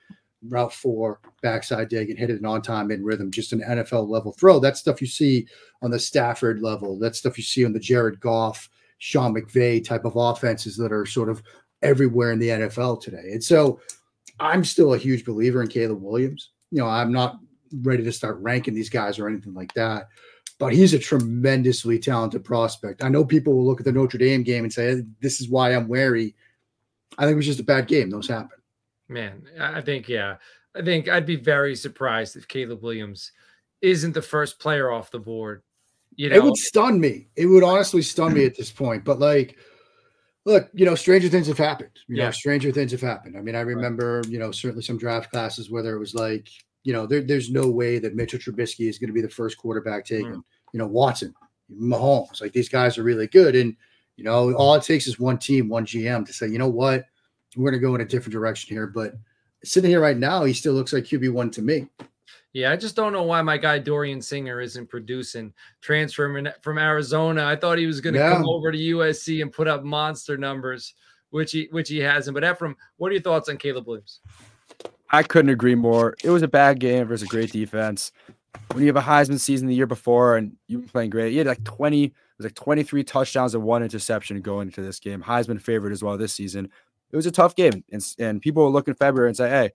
route 0.48 0.72
four, 0.72 1.20
backside 1.42 1.88
dig, 1.88 2.11
and 2.11 2.18
hit 2.18 2.31
it 2.31 2.44
on 2.44 2.62
time 2.62 2.90
in 2.90 3.05
rhythm. 3.05 3.31
Just 3.31 3.53
an 3.53 3.61
NFL 3.61 4.09
level 4.09 4.33
throw. 4.33 4.59
That's 4.59 4.81
stuff 4.81 5.00
you 5.00 5.07
see 5.07 5.46
on 5.83 5.90
the 5.90 5.98
Stafford 5.98 6.62
level. 6.62 6.98
That's 6.98 7.18
stuff 7.18 7.37
you 7.37 7.44
see 7.44 7.64
on 7.64 7.72
the 7.72 7.81
Jared 7.81 8.20
Goff, 8.20 8.70
Sean 8.98 9.35
McVay 9.35 9.85
type 9.85 10.05
of 10.05 10.16
offenses 10.16 10.76
that 10.76 10.92
are 10.92 11.07
sort 11.07 11.29
of 11.29 11.42
everywhere 11.83 12.33
in 12.33 12.38
the 12.38 12.48
NFL 12.48 13.00
today. 13.03 13.33
And 13.33 13.42
so 13.42 13.81
I'm 14.38 14.64
still 14.64 14.94
a 14.94 14.98
huge 14.98 15.24
believer 15.24 15.62
in 15.62 15.68
Caleb 15.68 16.03
Williams. 16.03 16.50
You 16.70 16.79
know, 16.79 16.87
I'm 16.87 17.12
not 17.12 17.38
ready 17.83 18.03
to 18.03 18.12
start 18.12 18.38
ranking 18.40 18.74
these 18.74 18.90
guys 18.90 19.18
or 19.18 19.29
anything 19.29 19.55
like 19.55 19.72
that. 19.74 20.09
But 20.59 20.74
he's 20.74 20.92
a 20.92 20.98
tremendously 20.98 21.98
talented 21.98 22.44
prospect. 22.44 23.03
I 23.03 23.09
know 23.09 23.24
people 23.24 23.55
will 23.55 23.64
look 23.64 23.81
at 23.81 23.87
the 23.87 23.92
Notre 23.92 24.18
Dame 24.18 24.42
game 24.42 24.64
and 24.64 24.72
say, 24.72 25.03
This 25.20 25.40
is 25.40 25.48
why 25.48 25.74
I'm 25.74 25.88
wary. 25.88 26.35
I 27.16 27.22
think 27.22 27.33
it 27.33 27.37
was 27.37 27.46
just 27.46 27.61
a 27.61 27.64
bad 27.64 27.87
game. 27.87 28.11
Those 28.11 28.29
happen. 28.29 28.60
Man, 29.11 29.42
I 29.61 29.81
think 29.81 30.09
yeah. 30.09 30.37
I 30.75 30.83
think 30.83 31.09
I'd 31.09 31.27
be 31.27 31.37
very 31.37 31.75
surprised 31.75 32.37
if 32.37 32.46
Caleb 32.46 32.83
Williams 32.83 33.33
isn't 33.83 34.12
the 34.12 34.23
first 34.23 34.61
player 34.61 34.92
off 34.92 35.11
the 35.11 35.18
board. 35.18 35.62
You 36.14 36.31
know, 36.31 36.37
it 36.37 36.44
would 36.44 36.57
stun 36.57 37.01
me. 37.01 37.29
It 37.35 37.46
would 37.46 37.64
honestly 37.64 38.03
stun 38.03 38.35
me 38.35 38.44
at 38.44 38.57
this 38.57 38.70
point. 38.70 39.05
But 39.05 39.18
like, 39.18 39.57
look, 40.44 40.68
you 40.73 40.87
know, 40.87 40.94
stranger 40.94 41.29
things 41.29 41.49
have 41.49 41.59
happened. 41.59 41.90
You 42.07 42.18
yeah. 42.18 42.27
know, 42.27 42.31
stranger 42.31 42.70
things 42.70 42.92
have 42.92 43.01
happened. 43.01 43.37
I 43.37 43.40
mean, 43.40 43.57
I 43.57 43.61
remember, 43.61 44.23
you 44.29 44.38
know, 44.38 44.53
certainly 44.53 44.83
some 44.83 44.99
draft 44.99 45.33
classes 45.33 45.70
where 45.70 45.83
there 45.83 45.99
was 45.99 46.14
like, 46.14 46.49
you 46.85 46.92
know, 46.92 47.05
there, 47.05 47.23
there's 47.23 47.51
no 47.51 47.68
way 47.68 47.99
that 47.99 48.14
Mitchell 48.14 48.38
Trubisky 48.38 48.88
is 48.88 48.99
going 48.99 49.09
to 49.09 49.14
be 49.14 49.23
the 49.23 49.29
first 49.29 49.59
quarterback 49.59 50.05
taken. 50.05 50.37
Mm. 50.37 50.44
You 50.73 50.79
know, 50.79 50.87
Watson, 50.87 51.35
Mahomes, 51.73 52.40
like 52.40 52.53
these 52.53 52.68
guys 52.68 52.96
are 52.96 53.03
really 53.03 53.27
good. 53.27 53.57
And, 53.57 53.77
you 54.16 54.23
know, 54.23 54.55
all 54.55 54.75
it 54.75 54.85
takes 54.85 55.09
is 55.09 55.18
one 55.18 55.38
team, 55.38 55.68
one 55.68 55.85
GM 55.85 56.25
to 56.27 56.33
say, 56.33 56.46
you 56.46 56.59
know 56.59 56.68
what, 56.68 57.07
we're 57.56 57.70
going 57.70 57.80
to 57.80 57.86
go 57.86 57.94
in 57.94 58.00
a 58.00 58.04
different 58.04 58.32
direction 58.32 58.74
here. 58.74 58.86
But 58.86 59.14
sitting 59.64 59.90
here 59.90 60.00
right 60.00 60.16
now, 60.16 60.44
he 60.44 60.52
still 60.52 60.74
looks 60.74 60.92
like 60.92 61.04
QB 61.04 61.32
one 61.32 61.50
to 61.52 61.62
me. 61.62 61.88
Yeah, 62.52 62.72
I 62.72 62.76
just 62.76 62.96
don't 62.96 63.12
know 63.12 63.22
why 63.22 63.42
my 63.42 63.56
guy 63.56 63.78
Dorian 63.78 64.20
Singer 64.20 64.60
isn't 64.60 64.88
producing. 64.88 65.52
Transferring 65.80 66.48
from 66.62 66.78
Arizona, 66.78 67.44
I 67.44 67.54
thought 67.54 67.78
he 67.78 67.86
was 67.86 68.00
going 68.00 68.14
to 68.14 68.20
yeah. 68.20 68.32
come 68.32 68.48
over 68.48 68.72
to 68.72 68.78
USC 68.78 69.40
and 69.40 69.52
put 69.52 69.68
up 69.68 69.84
monster 69.84 70.36
numbers, 70.36 70.94
which 71.30 71.52
he 71.52 71.68
which 71.70 71.88
he 71.88 71.98
hasn't. 71.98 72.34
But 72.34 72.42
Efram, 72.42 72.74
what 72.96 73.10
are 73.10 73.12
your 73.12 73.22
thoughts 73.22 73.48
on 73.48 73.56
Caleb 73.56 73.86
Williams? 73.86 74.20
I 75.10 75.22
couldn't 75.22 75.50
agree 75.50 75.76
more. 75.76 76.16
It 76.24 76.30
was 76.30 76.42
a 76.42 76.48
bad 76.48 76.80
game 76.80 77.06
versus 77.06 77.26
a 77.26 77.30
great 77.30 77.52
defense. 77.52 78.10
When 78.72 78.82
you 78.82 78.88
have 78.88 78.96
a 78.96 79.00
Heisman 79.00 79.38
season 79.38 79.68
the 79.68 79.74
year 79.74 79.86
before 79.86 80.36
and 80.36 80.56
you've 80.66 80.82
been 80.82 80.88
playing 80.88 81.10
great, 81.10 81.32
you 81.32 81.38
had 81.38 81.46
like 81.46 81.62
20, 81.62 82.04
it 82.04 82.12
was 82.36 82.46
like 82.46 82.54
23 82.54 83.04
touchdowns 83.04 83.54
and 83.54 83.62
one 83.62 83.82
interception 83.82 84.40
going 84.40 84.68
into 84.68 84.82
this 84.82 84.98
game. 84.98 85.22
Heisman 85.22 85.60
favorite 85.60 85.92
as 85.92 86.02
well 86.02 86.16
this 86.16 86.32
season 86.32 86.68
it 87.12 87.16
was 87.16 87.27
a 87.27 87.31
tough 87.31 87.55
game. 87.55 87.85
And, 87.90 88.14
and 88.18 88.42
people 88.42 88.64
will 88.64 88.73
look 88.73 88.88
in 88.88 88.94
February 88.94 89.29
and 89.29 89.37
say, 89.37 89.49
hey, 89.49 89.70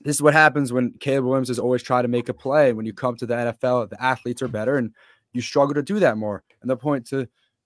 this 0.00 0.16
is 0.16 0.22
what 0.22 0.34
happens 0.34 0.72
when 0.72 0.92
Caleb 1.00 1.24
Williams 1.24 1.50
is 1.50 1.58
always 1.58 1.82
trying 1.82 2.04
to 2.04 2.08
make 2.08 2.28
a 2.28 2.34
play. 2.34 2.72
When 2.72 2.86
you 2.86 2.92
come 2.92 3.16
to 3.16 3.26
the 3.26 3.34
NFL, 3.34 3.90
the 3.90 4.02
athletes 4.02 4.42
are 4.42 4.48
better 4.48 4.76
and 4.76 4.92
you 5.32 5.40
struggle 5.40 5.74
to 5.74 5.82
do 5.82 5.98
that 6.00 6.18
more. 6.18 6.44
And 6.60 6.70
the 6.70 6.76
point 6.76 7.06
to, 7.08 7.20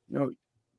you 0.08 0.18
know, 0.18 0.32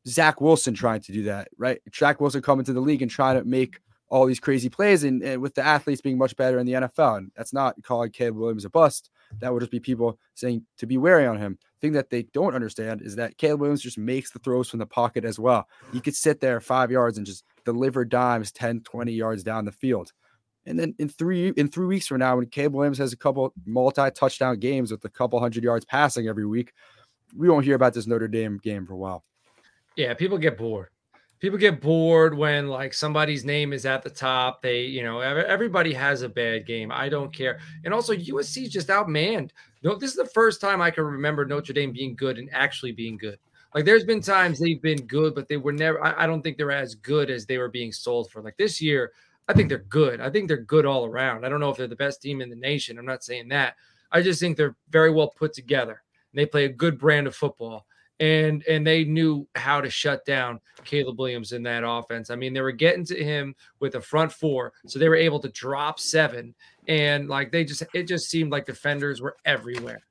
Zach 0.07 0.41
Wilson 0.41 0.73
trying 0.73 1.01
to 1.01 1.11
do 1.11 1.23
that, 1.23 1.49
right? 1.57 1.81
Zach 1.93 2.21
Wilson 2.21 2.41
coming 2.41 2.65
to 2.65 2.73
the 2.73 2.79
league 2.79 3.01
and 3.01 3.11
trying 3.11 3.37
to 3.37 3.43
make 3.43 3.79
all 4.09 4.25
these 4.25 4.39
crazy 4.39 4.69
plays 4.69 5.03
and, 5.03 5.21
and, 5.21 5.41
with 5.41 5.53
the 5.53 5.61
athletes 5.61 6.01
being 6.01 6.17
much 6.17 6.35
better 6.35 6.59
in 6.59 6.65
the 6.65 6.73
NFL. 6.73 7.17
And 7.17 7.31
that's 7.35 7.53
not 7.53 7.75
calling 7.83 8.11
Caleb 8.11 8.37
Williams 8.37 8.65
a 8.65 8.69
bust. 8.69 9.11
That 9.39 9.53
would 9.53 9.59
just 9.59 9.71
be 9.71 9.79
people 9.79 10.17
saying 10.33 10.65
to 10.77 10.87
be 10.87 10.97
wary 10.97 11.27
on 11.27 11.37
him. 11.37 11.59
Thing 11.81 11.91
that 11.93 12.09
they 12.09 12.23
don't 12.23 12.55
understand 12.55 13.01
is 13.01 13.15
that 13.17 13.37
Caleb 13.37 13.61
Williams 13.61 13.81
just 13.81 13.97
makes 13.97 14.31
the 14.31 14.39
throws 14.39 14.69
from 14.69 14.79
the 14.79 14.85
pocket 14.85 15.23
as 15.23 15.37
well. 15.37 15.67
He 15.93 16.01
could 16.01 16.15
sit 16.15 16.39
there 16.39 16.59
five 16.59 16.91
yards 16.91 17.17
and 17.17 17.25
just 17.25 17.43
deliver 17.71 18.05
dimes 18.05 18.51
10, 18.51 18.81
20 18.81 19.11
yards 19.11 19.43
down 19.43 19.65
the 19.65 19.71
field. 19.71 20.11
And 20.65 20.77
then 20.79 20.93
in 20.99 21.09
three 21.09 21.49
in 21.55 21.69
three 21.69 21.85
weeks 21.87 22.07
from 22.07 22.19
now, 22.19 22.35
when 22.35 22.45
Caleb 22.45 22.73
Williams 22.73 22.97
has 22.99 23.13
a 23.13 23.17
couple 23.17 23.53
multi-touchdown 23.65 24.59
games 24.59 24.91
with 24.91 25.03
a 25.05 25.09
couple 25.09 25.39
hundred 25.39 25.63
yards 25.63 25.85
passing 25.85 26.27
every 26.27 26.45
week, 26.45 26.73
we 27.35 27.49
won't 27.49 27.65
hear 27.65 27.75
about 27.75 27.93
this 27.93 28.07
Notre 28.07 28.27
Dame 28.27 28.59
game 28.61 28.85
for 28.85 28.93
a 28.93 28.97
while. 28.97 29.23
Yeah, 29.95 30.13
people 30.13 30.37
get 30.37 30.57
bored. 30.57 30.89
people 31.39 31.57
get 31.57 31.81
bored 31.81 32.37
when 32.37 32.67
like 32.67 32.93
somebody's 32.93 33.45
name 33.45 33.73
is 33.73 33.85
at 33.85 34.03
the 34.03 34.09
top. 34.09 34.61
They, 34.61 34.81
you 34.81 35.03
know, 35.03 35.19
everybody 35.21 35.93
has 35.93 36.21
a 36.21 36.29
bad 36.29 36.65
game. 36.67 36.91
I 36.91 37.09
don't 37.09 37.33
care. 37.33 37.59
And 37.85 37.93
also 37.93 38.13
USC 38.13 38.69
just 38.69 38.89
outmanned. 38.89 39.51
No, 39.81 39.95
this 39.95 40.11
is 40.11 40.17
the 40.17 40.25
first 40.25 40.59
time 40.61 40.81
I 40.81 40.91
can 40.91 41.05
remember 41.05 41.45
Notre 41.45 41.73
Dame 41.73 41.93
being 41.93 42.15
good 42.15 42.37
and 42.37 42.49
actually 42.51 42.91
being 42.91 43.17
good. 43.17 43.39
Like 43.73 43.85
there's 43.85 44.03
been 44.03 44.21
times 44.21 44.59
they've 44.59 44.81
been 44.81 45.05
good, 45.05 45.35
but 45.35 45.47
they 45.47 45.57
were 45.57 45.71
never. 45.71 46.03
I, 46.03 46.23
I 46.23 46.27
don't 46.27 46.41
think 46.41 46.57
they're 46.57 46.71
as 46.71 46.95
good 46.95 47.29
as 47.29 47.45
they 47.45 47.57
were 47.57 47.69
being 47.69 47.91
sold 47.91 48.31
for. 48.31 48.41
Like 48.41 48.57
this 48.57 48.81
year, 48.81 49.11
I 49.47 49.53
think 49.53 49.69
they're 49.69 49.79
good. 49.79 50.21
I 50.21 50.29
think 50.29 50.47
they're 50.47 50.57
good 50.57 50.85
all 50.85 51.05
around. 51.05 51.45
I 51.45 51.49
don't 51.49 51.59
know 51.59 51.69
if 51.69 51.77
they're 51.77 51.87
the 51.87 51.95
best 51.95 52.21
team 52.21 52.41
in 52.41 52.49
the 52.49 52.55
nation. 52.55 52.97
I'm 52.97 53.05
not 53.05 53.23
saying 53.23 53.49
that. 53.49 53.75
I 54.11 54.21
just 54.21 54.39
think 54.39 54.57
they're 54.57 54.75
very 54.89 55.11
well 55.11 55.29
put 55.29 55.53
together. 55.53 56.01
They 56.33 56.45
play 56.45 56.65
a 56.65 56.69
good 56.69 56.97
brand 56.99 57.27
of 57.27 57.35
football 57.35 57.85
and 58.19 58.63
and 58.67 58.85
they 58.85 59.03
knew 59.03 59.47
how 59.55 59.79
to 59.81 59.89
shut 59.89 60.25
down 60.25 60.59
Caleb 60.83 61.19
Williams 61.19 61.53
in 61.53 61.63
that 61.63 61.83
offense. 61.85 62.29
I 62.29 62.35
mean, 62.35 62.53
they 62.53 62.61
were 62.61 62.71
getting 62.71 63.05
to 63.05 63.23
him 63.23 63.55
with 63.79 63.95
a 63.95 64.01
front 64.01 64.31
four, 64.31 64.73
so 64.87 64.99
they 64.99 65.09
were 65.09 65.15
able 65.15 65.39
to 65.39 65.49
drop 65.49 65.99
seven, 65.99 66.53
and 66.87 67.29
like 67.29 67.51
they 67.51 67.63
just 67.63 67.83
it 67.93 68.03
just 68.03 68.29
seemed 68.29 68.51
like 68.51 68.65
defenders 68.65 69.21
were 69.21 69.37
everywhere. 69.45 70.01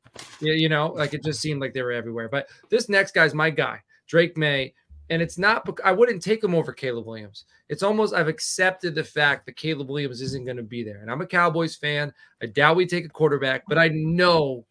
Yeah, 0.40 0.54
you 0.54 0.68
know, 0.68 0.88
like 0.88 1.14
it 1.14 1.24
just 1.24 1.40
seemed 1.40 1.60
like 1.60 1.72
they 1.72 1.82
were 1.82 1.92
everywhere. 1.92 2.28
But 2.28 2.48
this 2.68 2.88
next 2.88 3.12
guy's 3.12 3.34
my 3.34 3.50
guy, 3.50 3.82
Drake 4.06 4.36
Maye, 4.36 4.74
And 5.10 5.22
it's 5.22 5.38
not, 5.38 5.68
I 5.84 5.92
wouldn't 5.92 6.22
take 6.22 6.44
him 6.44 6.54
over 6.54 6.72
Caleb 6.72 7.06
Williams. 7.06 7.44
It's 7.68 7.82
almost, 7.82 8.14
I've 8.14 8.28
accepted 8.28 8.94
the 8.94 9.04
fact 9.04 9.46
that 9.46 9.56
Caleb 9.56 9.88
Williams 9.88 10.20
isn't 10.20 10.44
going 10.44 10.56
to 10.56 10.62
be 10.62 10.82
there. 10.82 10.98
And 10.98 11.10
I'm 11.10 11.20
a 11.20 11.26
Cowboys 11.26 11.76
fan. 11.76 12.12
I 12.42 12.46
doubt 12.46 12.76
we 12.76 12.86
take 12.86 13.06
a 13.06 13.10
quarterback, 13.10 13.64
but 13.68 13.78
I 13.78 13.88
know 13.88 14.64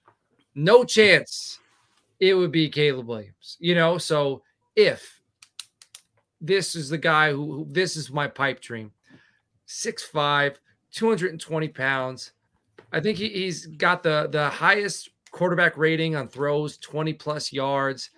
no 0.56 0.84
chance 0.84 1.60
it 2.20 2.34
would 2.34 2.52
be 2.52 2.70
Caleb 2.70 3.08
Williams, 3.08 3.58
you 3.60 3.76
know? 3.76 3.98
So 3.98 4.44
if 4.76 5.22
this 6.40 6.76
is 6.76 6.90
the 6.90 6.98
guy 6.98 7.32
who, 7.32 7.54
who 7.54 7.68
this 7.70 7.96
is 7.96 8.12
my 8.12 8.28
pipe 8.28 8.60
dream, 8.62 8.92
6'5, 9.68 10.56
220 10.92 11.68
pounds. 11.70 12.32
I 12.92 13.00
think 13.00 13.18
he, 13.18 13.30
he's 13.30 13.66
got 13.66 14.02
the, 14.02 14.30
the 14.32 14.50
highest 14.50 15.10
quarterback 15.38 15.78
rating 15.78 16.16
on 16.16 16.28
throws, 16.28 16.78
20 16.78 17.14
plus 17.14 17.54
yards. 17.54 18.10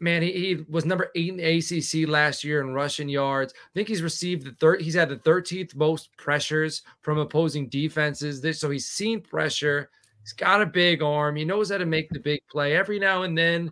Man, 0.00 0.22
he, 0.22 0.32
he 0.32 0.64
was 0.68 0.84
number 0.84 1.12
eight 1.14 1.28
in 1.28 1.38
ACC 1.38 2.08
last 2.08 2.42
year 2.42 2.60
in 2.60 2.74
rushing 2.74 3.08
yards. 3.08 3.54
I 3.54 3.70
think 3.74 3.86
he's 3.86 4.02
received 4.02 4.44
the 4.44 4.50
third. 4.58 4.80
He's 4.80 4.96
had 4.96 5.08
the 5.08 5.16
13th 5.16 5.76
most 5.76 6.08
pressures 6.16 6.82
from 7.02 7.18
opposing 7.18 7.68
defenses. 7.68 8.40
This, 8.40 8.58
so 8.58 8.70
he's 8.70 8.88
seen 8.88 9.20
pressure. 9.20 9.88
He's 10.22 10.32
got 10.32 10.60
a 10.60 10.66
big 10.66 11.00
arm. 11.00 11.36
He 11.36 11.44
knows 11.44 11.70
how 11.70 11.78
to 11.78 11.86
make 11.86 12.10
the 12.10 12.18
big 12.18 12.40
play. 12.50 12.74
Every 12.76 12.98
now 12.98 13.22
and 13.22 13.38
then, 13.38 13.70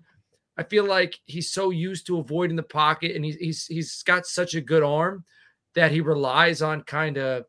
I 0.57 0.63
feel 0.63 0.85
like 0.85 1.19
he's 1.25 1.51
so 1.51 1.71
used 1.71 2.07
to 2.07 2.21
avoiding 2.21 2.57
the 2.57 2.63
pocket, 2.63 3.17
and 3.17 3.25
he's 3.25 3.37
he's 3.37 3.67
he's 3.67 4.03
got 4.05 4.27
such 4.27 4.55
a 4.55 4.61
good 4.61 4.85
arm 4.85 5.25
that 5.75 5.91
he 5.91 6.01
relies 6.01 6.63
on 6.63 6.83
kind 6.83 7.19
of 7.19 7.47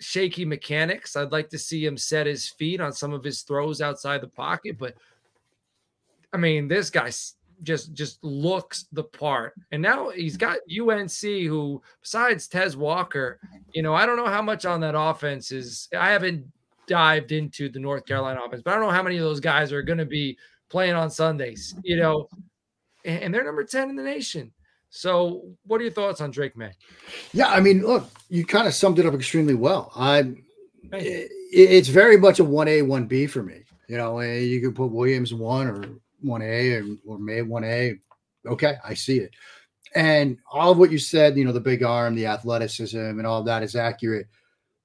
shaky 0.00 0.44
mechanics. 0.44 1.16
I'd 1.16 1.32
like 1.32 1.48
to 1.50 1.58
see 1.58 1.84
him 1.84 1.96
set 1.96 2.26
his 2.26 2.48
feet 2.48 2.80
on 2.80 2.92
some 2.92 3.12
of 3.12 3.24
his 3.24 3.42
throws 3.42 3.80
outside 3.80 4.20
the 4.20 4.28
pocket, 4.28 4.78
but 4.78 4.94
I 6.32 6.36
mean, 6.36 6.68
this 6.68 6.90
guy 6.90 7.10
just 7.62 7.92
just 7.92 8.22
looks 8.22 8.86
the 8.92 9.04
part. 9.04 9.54
And 9.72 9.82
now 9.82 10.10
he's 10.10 10.36
mm-hmm. 10.36 10.88
got 10.88 10.98
UNC, 10.98 11.20
who 11.20 11.82
besides 12.00 12.48
Tez 12.48 12.76
Walker, 12.76 13.40
you 13.72 13.82
know, 13.82 13.94
I 13.94 14.06
don't 14.06 14.16
know 14.16 14.26
how 14.26 14.42
much 14.42 14.64
on 14.64 14.80
that 14.80 14.98
offense 14.98 15.52
is. 15.52 15.88
I 15.98 16.10
haven't 16.10 16.46
dived 16.86 17.32
into 17.32 17.68
the 17.68 17.78
North 17.78 18.06
Carolina 18.06 18.40
offense, 18.44 18.62
but 18.62 18.72
I 18.72 18.74
don't 18.76 18.86
know 18.86 18.94
how 18.94 19.02
many 19.02 19.16
of 19.16 19.22
those 19.22 19.40
guys 19.40 19.72
are 19.72 19.82
going 19.82 19.98
to 19.98 20.06
be 20.06 20.38
playing 20.68 20.94
on 20.94 21.10
Sundays, 21.10 21.74
you 21.82 21.96
know, 21.96 22.28
and 23.04 23.32
they're 23.32 23.44
number 23.44 23.64
10 23.64 23.90
in 23.90 23.96
the 23.96 24.02
nation. 24.02 24.52
So, 24.90 25.42
what 25.66 25.80
are 25.80 25.84
your 25.84 25.92
thoughts 25.92 26.20
on 26.20 26.30
Drake 26.30 26.56
Maye? 26.56 26.72
Yeah, 27.32 27.48
I 27.48 27.60
mean, 27.60 27.82
look, 27.82 28.08
you 28.28 28.44
kind 28.44 28.66
of 28.66 28.74
summed 28.74 28.98
it 28.98 29.06
up 29.06 29.14
extremely 29.14 29.54
well. 29.54 29.92
I'm, 29.94 30.44
it's 30.92 31.88
very 31.88 32.16
much 32.16 32.40
a 32.40 32.44
1A, 32.44 32.82
1B 32.86 33.28
for 33.28 33.42
me. 33.42 33.62
You 33.88 33.96
know, 33.96 34.18
eh, 34.18 34.40
you 34.40 34.60
could 34.60 34.74
put 34.74 34.90
Williams 34.90 35.32
one 35.34 35.66
or 35.66 35.84
1A 36.24 36.98
or, 37.06 37.12
or 37.14 37.18
Maye 37.18 37.42
1A. 37.42 38.00
Okay, 38.46 38.76
I 38.84 38.94
see 38.94 39.18
it. 39.18 39.30
And 39.94 40.38
all 40.50 40.72
of 40.72 40.78
what 40.78 40.92
you 40.92 40.98
said, 40.98 41.36
you 41.36 41.44
know, 41.44 41.52
the 41.52 41.60
big 41.60 41.82
arm, 41.82 42.14
the 42.14 42.26
athleticism, 42.26 42.98
and 42.98 43.26
all 43.26 43.42
that 43.44 43.62
is 43.62 43.76
accurate. 43.76 44.26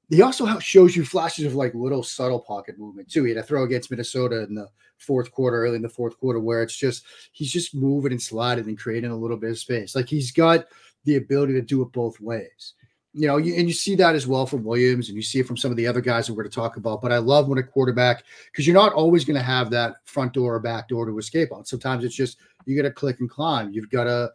He 0.09 0.21
also 0.21 0.59
shows 0.59 0.95
you 0.95 1.05
flashes 1.05 1.45
of 1.45 1.55
like 1.55 1.73
little 1.73 2.03
subtle 2.03 2.39
pocket 2.39 2.77
movement 2.77 3.09
too. 3.09 3.23
He 3.23 3.31
had 3.31 3.43
a 3.43 3.43
throw 3.43 3.63
against 3.63 3.89
Minnesota 3.89 4.43
in 4.43 4.55
the 4.55 4.67
fourth 5.03 5.31
quarter, 5.31 5.63
early 5.63 5.75
in 5.75 5.81
the 5.81 5.89
fourth 5.89 6.17
quarter, 6.17 6.39
where 6.39 6.63
it's 6.63 6.75
just 6.75 7.05
he's 7.31 7.51
just 7.51 7.75
moving 7.75 8.11
and 8.11 8.21
sliding 8.21 8.67
and 8.67 8.77
creating 8.77 9.11
a 9.11 9.17
little 9.17 9.37
bit 9.37 9.51
of 9.51 9.59
space. 9.59 9.95
Like 9.95 10.09
he's 10.09 10.31
got 10.31 10.65
the 11.05 11.17
ability 11.17 11.53
to 11.53 11.61
do 11.61 11.81
it 11.81 11.91
both 11.91 12.19
ways. 12.19 12.73
You 13.15 13.27
know, 13.27 13.37
you, 13.37 13.53
and 13.55 13.67
you 13.67 13.73
see 13.73 13.95
that 13.95 14.15
as 14.15 14.25
well 14.25 14.47
from 14.47 14.63
Williams, 14.63 15.09
and 15.09 15.15
you 15.15 15.21
see 15.21 15.39
it 15.39 15.45
from 15.45 15.57
some 15.57 15.69
of 15.69 15.77
the 15.77 15.85
other 15.85 16.01
guys 16.01 16.25
that 16.25 16.33
we're 16.33 16.43
going 16.43 16.51
to 16.51 16.55
talk 16.55 16.77
about. 16.77 17.01
But 17.01 17.11
I 17.11 17.19
love 17.19 17.47
when 17.47 17.59
a 17.59 17.63
quarterback, 17.63 18.23
because 18.51 18.65
you're 18.65 18.73
not 18.73 18.93
always 18.93 19.23
going 19.23 19.37
to 19.37 19.43
have 19.43 19.69
that 19.69 19.97
front 20.05 20.33
door 20.33 20.55
or 20.55 20.59
back 20.59 20.87
door 20.87 21.05
to 21.05 21.17
escape 21.19 21.51
on. 21.51 21.63
Sometimes 21.63 22.03
it's 22.03 22.15
just 22.15 22.37
you 22.65 22.75
got 22.75 22.87
to 22.87 22.91
click 22.91 23.19
and 23.19 23.29
climb. 23.29 23.71
You've 23.71 23.91
got 23.91 24.05
to 24.05 24.31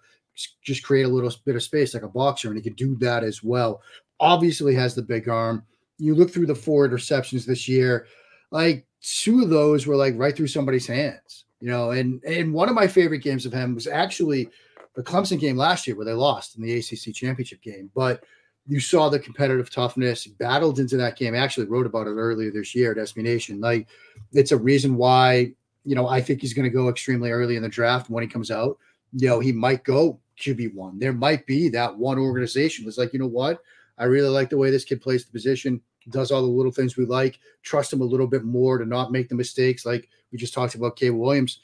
just 0.62 0.85
create 0.85 1.02
a 1.02 1.09
little 1.09 1.33
bit 1.44 1.57
of 1.57 1.62
space 1.64 1.94
like 1.94 2.04
a 2.04 2.09
boxer, 2.09 2.48
and 2.48 2.57
he 2.57 2.62
can 2.62 2.74
do 2.74 2.94
that 2.96 3.24
as 3.24 3.42
well 3.42 3.83
obviously 4.20 4.74
has 4.74 4.94
the 4.94 5.02
big 5.02 5.28
arm. 5.28 5.64
You 5.98 6.14
look 6.14 6.31
through 6.31 6.46
the 6.46 6.54
four 6.54 6.88
interceptions 6.88 7.44
this 7.44 7.68
year, 7.68 8.07
like 8.50 8.87
two 9.02 9.42
of 9.42 9.50
those 9.50 9.87
were 9.87 9.96
like 9.96 10.14
right 10.16 10.37
through 10.37 10.48
somebody's 10.48 10.87
hands, 10.87 11.44
you 11.61 11.68
know. 11.68 11.90
And 11.90 12.22
and 12.24 12.52
one 12.52 12.68
of 12.68 12.74
my 12.74 12.87
favorite 12.87 13.20
games 13.20 13.46
of 13.46 13.52
him 13.52 13.74
was 13.74 13.87
actually 13.87 14.50
the 14.94 15.02
Clemson 15.02 15.38
game 15.38 15.56
last 15.56 15.87
year 15.87 15.96
where 15.96 16.06
they 16.06 16.12
lost 16.12 16.56
in 16.56 16.62
the 16.62 16.78
ACC 16.78 17.14
championship 17.14 17.62
game. 17.62 17.90
But 17.94 18.24
you 18.66 18.80
saw 18.80 19.08
the 19.08 19.18
competitive 19.18 19.70
toughness, 19.70 20.26
battled 20.26 20.78
into 20.78 20.96
that 20.98 21.16
game. 21.16 21.34
I 21.34 21.38
actually 21.38 21.66
wrote 21.66 21.87
about 21.87 22.06
it 22.06 22.11
earlier 22.11 22.50
this 22.50 22.74
year 22.74 22.92
at 22.92 22.98
SB 22.98 23.22
Nation. 23.22 23.61
Like 23.61 23.88
it's 24.32 24.52
a 24.52 24.56
reason 24.56 24.96
why 24.96 25.52
you 25.84 25.94
know 25.94 26.08
I 26.08 26.20
think 26.20 26.40
he's 26.40 26.54
going 26.54 26.64
to 26.64 26.76
go 26.76 26.88
extremely 26.88 27.30
early 27.30 27.56
in 27.56 27.62
the 27.62 27.68
draft 27.68 28.11
when 28.11 28.22
he 28.22 28.28
comes 28.28 28.50
out. 28.50 28.78
You 29.12 29.28
know 29.28 29.40
he 29.40 29.52
might 29.52 29.84
go 29.84 30.20
QB 30.38 30.74
one. 30.74 30.98
There 30.98 31.12
might 31.12 31.46
be 31.46 31.68
that 31.70 31.96
one 31.96 32.18
organization 32.18 32.84
was 32.84 32.98
like, 32.98 33.12
you 33.12 33.18
know 33.18 33.26
what, 33.26 33.61
I 33.98 34.04
really 34.04 34.28
like 34.28 34.50
the 34.50 34.56
way 34.56 34.70
this 34.70 34.84
kid 34.84 35.00
plays 35.00 35.24
the 35.24 35.32
position, 35.32 35.80
does 36.11 36.31
all 36.31 36.42
the 36.42 36.49
little 36.49 36.73
things 36.73 36.97
we 36.97 37.05
like, 37.05 37.38
trust 37.62 37.92
him 37.92 38.01
a 38.01 38.05
little 38.05 38.27
bit 38.27 38.44
more 38.44 38.79
to 38.79 38.85
not 38.85 39.12
make 39.12 39.29
the 39.29 39.35
mistakes 39.35 39.85
like 39.85 40.09
we 40.33 40.38
just 40.38 40.55
talked 40.55 40.75
about 40.75 40.97
Caleb 40.97 41.21
Williams. 41.21 41.61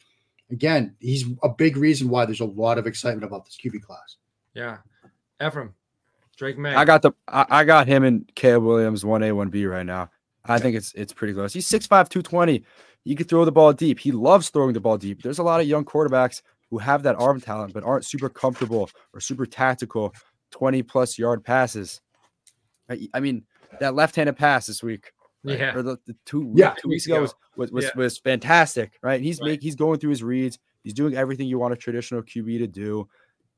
Again, 0.50 0.94
he's 1.00 1.24
a 1.42 1.48
big 1.48 1.76
reason 1.76 2.08
why 2.08 2.26
there's 2.26 2.40
a 2.40 2.44
lot 2.44 2.78
of 2.78 2.86
excitement 2.86 3.24
about 3.24 3.44
this 3.44 3.56
QB 3.56 3.82
class. 3.82 4.16
Yeah. 4.54 4.78
Efram, 5.40 5.72
Drake 6.36 6.58
Maye. 6.58 6.74
I 6.74 6.84
got 6.84 7.02
the 7.02 7.12
I, 7.28 7.46
I 7.48 7.64
got 7.64 7.86
him 7.86 8.04
and 8.04 8.30
Caleb 8.34 8.64
Williams 8.64 9.04
1A, 9.04 9.32
1B 9.32 9.70
right 9.70 9.86
now. 9.86 10.10
I 10.44 10.58
think 10.58 10.76
it's 10.76 10.92
it's 10.94 11.12
pretty 11.12 11.32
close. 11.32 11.52
He's 11.52 11.68
6'5, 11.68 11.88
220. 11.88 12.64
He 13.04 13.14
can 13.14 13.26
throw 13.26 13.44
the 13.44 13.52
ball 13.52 13.72
deep. 13.72 13.98
He 13.98 14.12
loves 14.12 14.50
throwing 14.50 14.74
the 14.74 14.80
ball 14.80 14.98
deep. 14.98 15.22
There's 15.22 15.38
a 15.38 15.42
lot 15.42 15.60
of 15.60 15.66
young 15.66 15.84
quarterbacks 15.84 16.42
who 16.70 16.78
have 16.78 17.02
that 17.02 17.16
arm 17.16 17.40
talent, 17.40 17.72
but 17.72 17.84
aren't 17.84 18.04
super 18.04 18.28
comfortable 18.28 18.90
or 19.12 19.20
super 19.20 19.46
tactical 19.46 20.14
20 20.52 20.82
plus 20.82 21.18
yard 21.18 21.44
passes. 21.44 22.00
I 22.88 23.20
mean, 23.20 23.44
that 23.80 23.94
left-handed 23.94 24.36
pass 24.36 24.66
this 24.66 24.82
week, 24.82 25.12
right? 25.42 25.58
yeah, 25.58 25.74
or 25.74 25.82
the, 25.82 25.98
the 26.06 26.16
two 26.24 26.52
yeah, 26.54 26.74
two 26.80 26.88
weeks 26.88 27.06
ago 27.06 27.20
was 27.20 27.34
was, 27.56 27.70
was, 27.70 27.84
yeah. 27.84 27.90
was 27.96 28.18
fantastic, 28.18 28.98
right? 29.02 29.20
He's 29.20 29.40
right. 29.40 29.52
Make, 29.52 29.62
he's 29.62 29.76
going 29.76 29.98
through 29.98 30.10
his 30.10 30.22
reads. 30.22 30.58
He's 30.82 30.94
doing 30.94 31.14
everything 31.14 31.48
you 31.48 31.58
want 31.58 31.72
a 31.72 31.76
traditional 31.76 32.22
QB 32.22 32.58
to 32.58 32.66
do. 32.66 33.08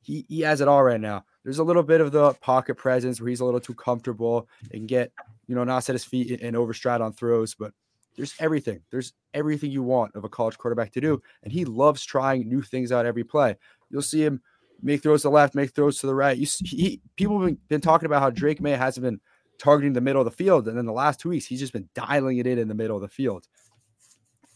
He 0.02 0.24
he 0.28 0.40
has 0.40 0.60
it 0.60 0.68
all 0.68 0.82
right 0.82 1.00
now. 1.00 1.24
There's 1.44 1.58
a 1.58 1.64
little 1.64 1.82
bit 1.82 2.00
of 2.00 2.12
the 2.12 2.34
pocket 2.34 2.76
presence 2.76 3.20
where 3.20 3.28
he's 3.28 3.40
a 3.40 3.44
little 3.44 3.60
too 3.60 3.74
comfortable 3.74 4.48
and 4.72 4.88
get 4.88 5.12
you 5.46 5.54
know 5.54 5.64
not 5.64 5.84
set 5.84 5.94
his 5.94 6.04
feet 6.04 6.40
and 6.40 6.56
overstride 6.56 7.00
on 7.00 7.12
throws, 7.12 7.54
but 7.54 7.72
there's 8.16 8.34
everything. 8.38 8.80
There's 8.90 9.12
everything 9.34 9.70
you 9.70 9.82
want 9.82 10.14
of 10.14 10.24
a 10.24 10.28
college 10.28 10.58
quarterback 10.58 10.92
to 10.92 11.00
do, 11.00 11.22
and 11.42 11.52
he 11.52 11.64
loves 11.64 12.04
trying 12.04 12.48
new 12.48 12.62
things 12.62 12.92
out 12.92 13.06
every 13.06 13.24
play. 13.24 13.56
You'll 13.90 14.02
see 14.02 14.24
him 14.24 14.40
make 14.82 15.02
throws 15.02 15.22
to 15.22 15.28
the 15.28 15.32
left, 15.32 15.54
make 15.54 15.74
throws 15.74 16.00
to 16.00 16.06
the 16.06 16.14
right. 16.14 16.36
You 16.36 16.46
see, 16.46 16.66
he, 16.66 17.00
people 17.16 17.38
have 17.40 17.46
been, 17.46 17.58
been 17.68 17.80
talking 17.80 18.06
about 18.06 18.22
how 18.22 18.30
Drake 18.30 18.60
Maye 18.60 18.72
hasn't 18.72 19.04
been 19.04 19.20
targeting 19.58 19.92
the 19.92 20.00
middle 20.00 20.20
of 20.20 20.24
the 20.24 20.30
field, 20.30 20.68
and 20.68 20.76
then 20.76 20.86
the 20.86 20.92
last 20.92 21.20
two 21.20 21.28
weeks 21.28 21.46
he's 21.46 21.60
just 21.60 21.72
been 21.72 21.88
dialing 21.94 22.38
it 22.38 22.46
in 22.46 22.58
in 22.58 22.68
the 22.68 22.74
middle 22.74 22.96
of 22.96 23.02
the 23.02 23.08
field. 23.08 23.46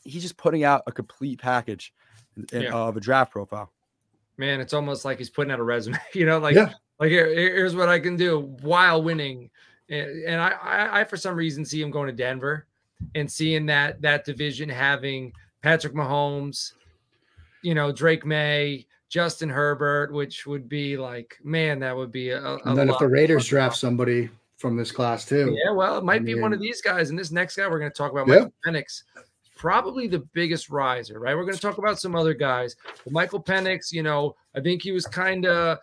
He's 0.04 0.22
just 0.22 0.36
putting 0.36 0.64
out 0.64 0.82
a 0.86 0.92
complete 0.92 1.40
package 1.40 1.92
in, 2.52 2.62
yeah. 2.62 2.72
of 2.72 2.96
a 2.96 3.00
draft 3.00 3.32
profile. 3.32 3.72
Man, 4.36 4.60
it's 4.60 4.72
almost 4.72 5.04
like 5.04 5.18
he's 5.18 5.30
putting 5.30 5.52
out 5.52 5.60
a 5.60 5.62
resume. 5.62 5.98
you 6.14 6.26
know, 6.26 6.38
like 6.38 6.54
yeah. 6.54 6.72
like 6.98 7.10
here, 7.10 7.26
here's 7.26 7.76
what 7.76 7.88
I 7.88 7.98
can 7.98 8.16
do 8.16 8.40
while 8.62 9.02
winning. 9.02 9.50
And, 9.88 10.24
and 10.24 10.40
I, 10.40 10.50
I, 10.50 11.00
I, 11.00 11.04
for 11.04 11.16
some 11.16 11.34
reason, 11.34 11.64
see 11.64 11.82
him 11.82 11.90
going 11.90 12.06
to 12.06 12.12
Denver 12.12 12.66
and 13.14 13.30
seeing 13.30 13.66
that 13.66 14.00
that 14.02 14.24
division 14.24 14.68
having 14.68 15.32
Patrick 15.62 15.94
Mahomes, 15.94 16.72
you 17.62 17.74
know, 17.74 17.92
Drake 17.92 18.24
Maye, 18.24 18.86
Justin 19.08 19.48
Herbert, 19.48 20.12
which 20.12 20.46
would 20.46 20.68
be 20.68 20.96
like, 20.96 21.36
man, 21.42 21.80
that 21.80 21.96
would 21.96 22.12
be 22.12 22.30
a. 22.30 22.42
a 22.42 22.58
and 22.64 22.78
then 22.78 22.88
if 22.88 22.98
the 22.98 23.08
Raiders 23.08 23.46
draft 23.46 23.76
somebody 23.76 24.30
from 24.60 24.76
this 24.76 24.92
class 24.92 25.24
too, 25.24 25.56
yeah, 25.64 25.72
well, 25.72 25.98
it 25.98 26.04
might 26.04 26.20
I 26.20 26.24
be 26.24 26.34
one 26.38 26.52
of 26.52 26.60
these 26.60 26.82
guys. 26.82 27.10
And 27.10 27.18
this 27.18 27.30
next 27.30 27.56
guy 27.56 27.66
we're 27.66 27.78
going 27.78 27.90
to 27.90 27.96
talk 27.96 28.12
about, 28.12 28.28
yeah. 28.28 28.34
Michael 28.34 28.52
Penix, 28.66 29.02
probably 29.56 30.06
the 30.06 30.20
biggest 30.34 30.70
riser, 30.70 31.18
right? 31.18 31.34
We're 31.34 31.44
going 31.44 31.54
to 31.54 31.60
talk 31.60 31.78
about 31.78 31.98
some 31.98 32.14
other 32.14 32.34
guys, 32.34 32.76
but 33.04 33.12
Michael 33.12 33.42
Penix. 33.42 33.90
You 33.90 34.02
know, 34.02 34.36
I 34.54 34.60
think 34.60 34.82
he 34.82 34.92
was 34.92 35.06
kind 35.06 35.46
of 35.46 35.78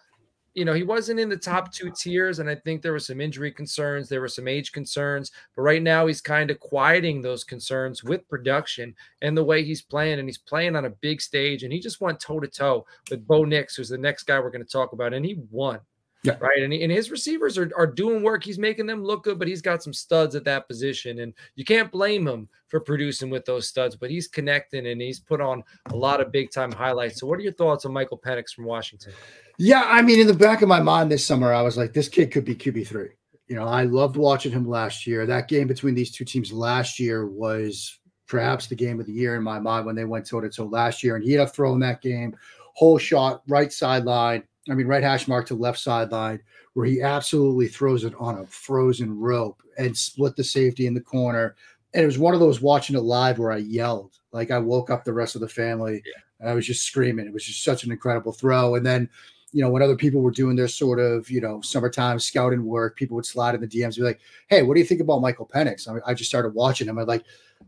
you 0.58 0.66
know, 0.66 0.74
he 0.74 0.82
wasn't 0.82 1.20
in 1.20 1.30
the 1.30 1.38
top 1.38 1.72
two 1.72 1.92
tiers, 1.92 2.40
and 2.40 2.50
I 2.50 2.56
think 2.56 2.82
there 2.82 2.92
were 2.92 2.98
some 2.98 3.22
injury 3.22 3.52
concerns, 3.52 4.10
there 4.10 4.22
were 4.22 4.28
some 4.28 4.48
age 4.48 4.72
concerns, 4.72 5.32
but 5.56 5.62
right 5.62 5.84
now 5.84 6.08
he's 6.08 6.20
kind 6.20 6.50
of 6.50 6.60
quieting 6.60 7.22
those 7.22 7.44
concerns 7.44 8.04
with 8.04 8.28
production 8.28 8.96
and 9.22 9.38
the 9.38 9.44
way 9.44 9.64
he's 9.64 9.84
playing, 9.84 10.18
and 10.18 10.28
he's 10.28 10.40
playing 10.40 10.76
on 10.76 10.86
a 10.86 10.90
big 10.90 11.22
stage, 11.22 11.62
and 11.62 11.72
he 11.72 11.80
just 11.80 12.02
went 12.02 12.20
toe 12.20 12.40
to 12.40 12.48
toe 12.48 12.88
with 13.12 13.28
Bo 13.28 13.46
Nix, 13.46 13.76
who's 13.76 13.90
the 13.90 14.00
next 14.00 14.24
guy 14.24 14.40
we're 14.40 14.50
going 14.50 14.66
to 14.66 14.72
talk 14.72 14.94
about, 14.94 15.14
and 15.14 15.24
he 15.24 15.38
won. 15.52 15.80
Yeah. 16.24 16.38
Right. 16.40 16.62
And, 16.62 16.74
and 16.74 16.92
his 16.92 17.12
receivers 17.12 17.58
are, 17.58 17.72
are 17.78 17.88
doing 17.88 18.24
work. 18.24 18.44
He's 18.44 18.58
making 18.58 18.88
them 18.88 19.04
look 19.04 19.24
good, 19.24 19.38
but 19.38 19.48
he's 19.48 19.62
got 19.62 19.84
some 19.84 19.94
studs 19.94 20.36
at 20.36 20.44
that 20.46 20.68
position. 20.68 21.20
And 21.20 21.34
you 21.56 21.64
can't 21.64 21.92
blame 21.92 22.28
him 22.28 22.50
for 22.68 22.80
producing 22.80 23.30
with 23.30 23.46
those 23.46 23.68
studs, 23.68 23.96
but 23.96 24.10
he's 24.10 24.28
connecting 24.28 24.88
and 24.88 25.00
he's 25.00 25.20
put 25.20 25.42
on 25.42 25.64
a 25.92 25.96
lot 25.96 26.20
of 26.20 26.32
big 26.32 26.52
time 26.52 26.72
highlights. 26.72 27.20
So, 27.20 27.28
what 27.28 27.40
are 27.40 27.44
your 27.44 27.54
thoughts 27.54 27.86
on 27.86 27.94
Michael 27.94 28.18
Penix 28.18 28.50
from 28.54 28.66
Washington? 28.66 29.14
Yeah. 29.58 29.84
I 29.86 30.02
mean, 30.02 30.20
in 30.20 30.28
the 30.28 30.34
back 30.34 30.62
of 30.62 30.68
my 30.68 30.82
mind 30.82 31.12
this 31.12 31.26
summer, 31.26 31.54
I 31.54 31.62
was 31.62 31.78
like, 31.78 31.94
this 31.94 32.10
kid 32.10 32.32
could 32.32 32.46
be 32.46 32.56
QB3. 32.56 33.10
You 33.48 33.56
know, 33.56 33.66
I 33.66 33.84
loved 33.84 34.18
watching 34.18 34.52
him 34.52 34.68
last 34.68 35.08
year. 35.08 35.26
That 35.26 35.48
game 35.48 35.68
between 35.68 35.96
these 35.96 36.12
two 36.12 36.26
teams 36.26 36.52
last 36.52 37.00
year 37.00 37.28
was 37.28 38.00
perhaps 38.28 38.68
the 38.68 38.76
game 38.76 39.00
of 39.00 39.06
the 39.06 39.14
year 39.14 39.36
in 39.36 39.44
my 39.44 39.60
mind 39.60 39.86
when 39.86 39.96
they 39.96 40.04
went 40.04 40.26
toe 40.26 40.42
to 40.42 40.50
toe 40.50 40.66
last 40.66 41.04
year. 41.04 41.16
And 41.16 41.24
he 41.24 41.32
had 41.32 41.48
a 41.48 41.50
throw 41.50 41.74
in 41.74 41.80
that 41.80 42.02
game, 42.02 42.36
whole 42.74 42.98
shot, 42.98 43.44
right 43.48 43.72
sideline 43.72 44.44
I 44.70 44.74
mean, 44.74 44.88
right 44.88 45.04
hash 45.04 45.28
mark 45.28 45.48
to 45.48 45.56
left 45.56 45.80
sideline, 45.80 46.42
where 46.74 46.86
he 46.86 47.02
absolutely 47.02 47.68
throws 47.68 48.04
it 48.04 48.14
on 48.20 48.40
a 48.40 48.46
frozen 48.48 49.18
rope 49.18 49.62
and 49.78 49.98
split 49.98 50.36
the 50.36 50.44
safety 50.44 50.88
in 50.88 50.94
the 50.94 51.02
corner. 51.02 51.56
And 51.94 52.04
it 52.04 52.08
was 52.08 52.20
one 52.20 52.34
of 52.34 52.40
those 52.40 52.62
watching 52.62 52.96
it 52.96 53.02
live 53.02 53.40
where 53.40 53.52
I 53.52 53.58
yelled, 53.58 54.18
like 54.32 54.52
I 54.52 54.60
woke 54.60 54.90
up 54.90 55.04
the 55.04 55.14
rest 55.14 55.36
of 55.36 55.42
the 55.42 55.48
family. 55.48 56.04
Yeah. 56.06 56.50
I 56.50 56.54
was 56.54 56.68
just 56.68 56.84
screaming. 56.84 57.26
It 57.26 57.34
was 57.34 57.46
just 57.46 57.64
such 57.64 57.84
an 57.84 57.92
incredible 57.92 58.32
throw. 58.32 58.76
And 58.76 58.86
then, 58.86 59.10
you 59.54 59.64
know, 59.64 59.70
when 59.70 59.82
other 59.82 59.96
people 59.96 60.22
were 60.22 60.32
doing 60.32 60.56
their 60.56 60.68
sort 60.68 61.00
of, 61.00 61.30
you 61.32 61.42
know, 61.42 61.62
summertime 61.62 62.20
scouting 62.20 62.64
work, 62.64 62.96
people 62.96 63.16
would 63.16 63.26
slide 63.26 63.56
in 63.56 63.62
the 63.62 63.68
DMs 63.68 63.86
and 63.86 63.96
be 63.96 64.02
like, 64.04 64.20
Hey, 64.50 64.62
what 64.62 64.76
do 64.76 64.80
you 64.80 64.86
think 64.86 65.02
about 65.02 65.22
Michael 65.22 65.50
Penix? 65.52 65.90
I, 65.90 65.94
mean, 65.94 66.02
I 66.06 66.14
just 66.14 66.30
started 66.30 66.54
watching 66.54 66.88
him. 66.88 67.00
I 67.00 67.04
like 67.04 67.24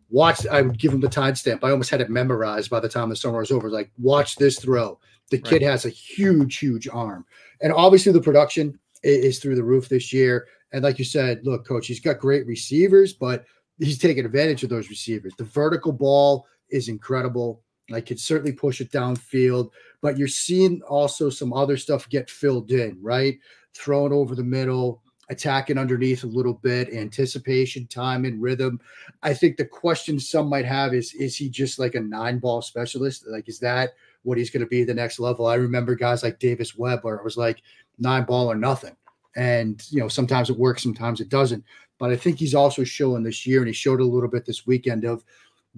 watch, 0.10 0.46
I 0.48 0.62
would 0.62 0.78
give 0.78 0.94
him 0.94 1.02
the 1.02 1.08
timestamp. 1.08 1.64
I 1.64 1.72
almost 1.72 1.90
had 1.90 2.02
it 2.02 2.10
memorized 2.10 2.70
by 2.70 2.80
the 2.80 2.90
time 2.90 3.10
the 3.10 3.16
summer 3.16 3.40
was 3.40 3.52
over. 3.52 3.70
Like, 3.70 3.90
watch 3.98 4.36
this 4.36 4.60
throw. 4.60 5.00
The 5.30 5.38
right. 5.38 5.46
kid 5.46 5.62
has 5.62 5.86
a 5.86 5.90
huge, 5.90 6.58
huge 6.58 6.88
arm. 6.88 7.26
And 7.62 7.74
obviously 7.74 8.12
the 8.12 8.22
production 8.22 8.80
is 9.04 9.40
through 9.40 9.56
the 9.56 9.64
roof 9.64 9.90
this 9.90 10.12
year. 10.12 10.48
And 10.72 10.84
like 10.84 11.00
you 11.00 11.06
said, 11.06 11.42
look, 11.44 11.66
coach, 11.66 11.88
he's 11.88 12.00
got 12.00 12.20
great 12.20 12.46
receivers, 12.46 13.14
but 13.14 13.46
he's 13.78 13.98
taking 13.98 14.26
advantage 14.26 14.64
of 14.64 14.70
those 14.70 14.90
receivers. 14.90 15.34
The 15.38 15.46
vertical 15.46 15.92
ball 15.92 16.46
is 16.70 16.90
incredible. 16.90 17.62
I 17.92 18.02
could 18.02 18.20
certainly 18.20 18.52
push 18.52 18.82
it 18.82 18.92
downfield, 18.92 19.72
but 20.02 20.18
you're 20.18 20.28
seeing 20.28 20.82
also 20.84 21.30
some 21.30 21.54
other 21.54 21.78
stuff 21.78 22.10
get 22.10 22.30
filled 22.30 22.72
in, 22.72 22.98
right? 23.02 23.40
Thrown 23.74 24.14
over 24.14 24.36
the 24.36 24.44
middle, 24.44 25.02
attacking 25.30 25.78
underneath 25.78 26.24
a 26.24 26.28
little 26.28 26.54
bit, 26.54 26.94
anticipation, 26.94 27.88
time, 27.88 28.26
and 28.26 28.42
rhythm. 28.42 28.80
I 29.24 29.34
think 29.34 29.58
the 29.58 29.66
question 29.66 30.20
some 30.20 30.50
might 30.50 30.66
have 30.66 30.94
is 30.94 31.14
is 31.14 31.36
he 31.36 31.50
just 31.50 31.80
like 31.80 31.96
a 31.96 32.00
nine 32.00 32.40
ball 32.40 32.62
specialist? 32.62 33.26
Like, 33.28 33.50
is 33.50 33.60
that 33.60 33.94
what 34.24 34.38
he's 34.38 34.50
going 34.50 34.62
to 34.62 34.68
be 34.68 34.84
the 34.84 34.94
next 34.94 35.20
level. 35.20 35.48
I 35.48 35.56
remember 35.56 35.96
guys 35.96 36.24
like 36.24 36.40
Davis 36.40 36.76
Webb, 36.78 37.00
where 37.04 37.16
it 37.16 37.24
was 37.24 37.38
like 37.38 37.62
nine 37.98 38.24
ball 38.24 38.52
or 38.52 38.56
nothing. 38.56 38.96
And, 39.36 39.82
you 39.90 40.00
know, 40.00 40.08
sometimes 40.08 40.50
it 40.50 40.58
works, 40.58 40.84
sometimes 40.84 41.22
it 41.22 41.30
doesn't. 41.30 41.64
But 42.00 42.12
I 42.12 42.16
think 42.16 42.40
he's 42.40 42.56
also 42.56 42.84
showing 42.84 43.24
this 43.24 43.46
year, 43.46 43.60
and 43.60 43.68
he 43.68 43.74
showed 43.74 44.00
a 44.00 44.06
little 44.06 44.30
bit 44.30 44.46
this 44.46 44.66
weekend 44.66 45.06
of 45.06 45.24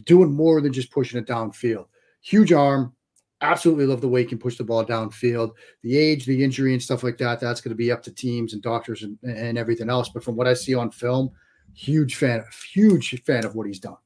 doing 0.05 0.31
more 0.31 0.61
than 0.61 0.71
just 0.73 0.91
pushing 0.91 1.19
it 1.19 1.27
downfield. 1.27 1.85
Huge 2.21 2.53
arm. 2.53 2.93
Absolutely 3.41 3.87
love 3.87 4.01
the 4.01 4.07
way 4.07 4.21
he 4.21 4.27
can 4.27 4.37
push 4.37 4.55
the 4.55 4.63
ball 4.63 4.85
downfield. 4.85 5.53
The 5.81 5.97
age, 5.97 6.25
the 6.25 6.43
injury, 6.43 6.73
and 6.73 6.81
stuff 6.81 7.03
like 7.03 7.17
that, 7.17 7.39
that's 7.39 7.59
going 7.59 7.71
to 7.71 7.75
be 7.75 7.91
up 7.91 8.03
to 8.03 8.11
teams 8.11 8.53
and 8.53 8.61
doctors 8.61 9.01
and, 9.01 9.17
and 9.23 9.57
everything 9.57 9.89
else. 9.89 10.09
But 10.09 10.23
from 10.23 10.35
what 10.35 10.47
I 10.47 10.53
see 10.53 10.75
on 10.75 10.91
film, 10.91 11.31
huge 11.73 12.15
fan, 12.15 12.43
huge 12.71 13.19
fan 13.23 13.43
of 13.43 13.55
what 13.55 13.65
he's 13.65 13.79
done. 13.79 13.97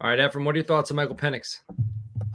All 0.00 0.10
right, 0.10 0.18
Efram, 0.18 0.44
what 0.44 0.54
are 0.54 0.58
your 0.58 0.66
thoughts 0.66 0.90
on 0.90 0.96
Michael 0.96 1.16
Penix? 1.16 1.60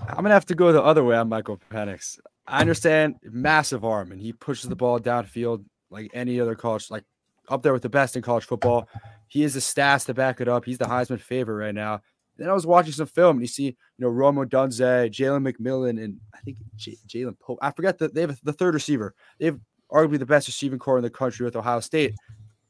I'm 0.10 0.24
gonna 0.24 0.34
have 0.34 0.46
to 0.48 0.56
go 0.56 0.72
the 0.72 0.82
other 0.82 1.04
way 1.04 1.16
on 1.16 1.30
Michael 1.30 1.60
Penix. 1.72 2.20
I 2.48 2.62
understand 2.62 3.16
massive 3.24 3.86
arm 3.86 4.12
and 4.12 4.20
he 4.20 4.34
pushes 4.34 4.70
the 4.70 4.76
ball 4.76 5.00
downfield 5.00 5.64
like 5.90 6.10
any 6.14 6.40
other 6.40 6.56
college, 6.56 6.90
like 6.90 7.04
up 7.48 7.64
there 7.64 7.74
with 7.74 7.84
the 7.84 7.90
best 7.90 8.16
in 8.16 8.22
college 8.22 8.46
football. 8.46 8.90
He 9.28 9.44
is 9.44 9.54
the 9.54 9.60
stats 9.60 10.06
to 10.08 10.14
back 10.14 10.42
it 10.42 10.48
up. 10.48 10.66
He's 10.66 10.78
the 10.78 10.86
Heisman 10.86 11.20
favorite 11.20 11.64
right 11.64 11.76
now. 11.76 12.02
Then 12.38 12.50
I 12.50 12.54
was 12.54 12.66
watching 12.66 12.94
some 12.94 13.08
film 13.08 13.38
and 13.38 13.42
you 13.42 13.48
see, 13.48 13.66
you 13.66 13.76
know, 13.98 14.08
Rome 14.08 14.38
Odunze, 14.38 15.12
Jalen 15.12 15.48
McMillan, 15.48 16.02
and 16.04 16.20
I 16.34 16.40
think 16.40 16.58
J- 16.76 16.98
Ja'Lynn 17.08 17.38
Polk. 17.40 17.60
I 17.62 17.72
forget 17.72 17.98
that 18.00 18.14
they 18.16 18.22
have 18.22 18.40
the 18.44 18.54
third 18.54 18.74
receiver. 18.74 19.14
They 19.40 19.46
have 19.48 19.60
arguably 19.92 20.20
the 20.20 20.26
best 20.26 20.48
receiving 20.48 20.80
corps 20.80 20.98
in 20.98 21.04
the 21.04 21.10
country 21.10 21.44
with 21.44 21.56
Ohio 21.56 21.82
State. 21.82 22.16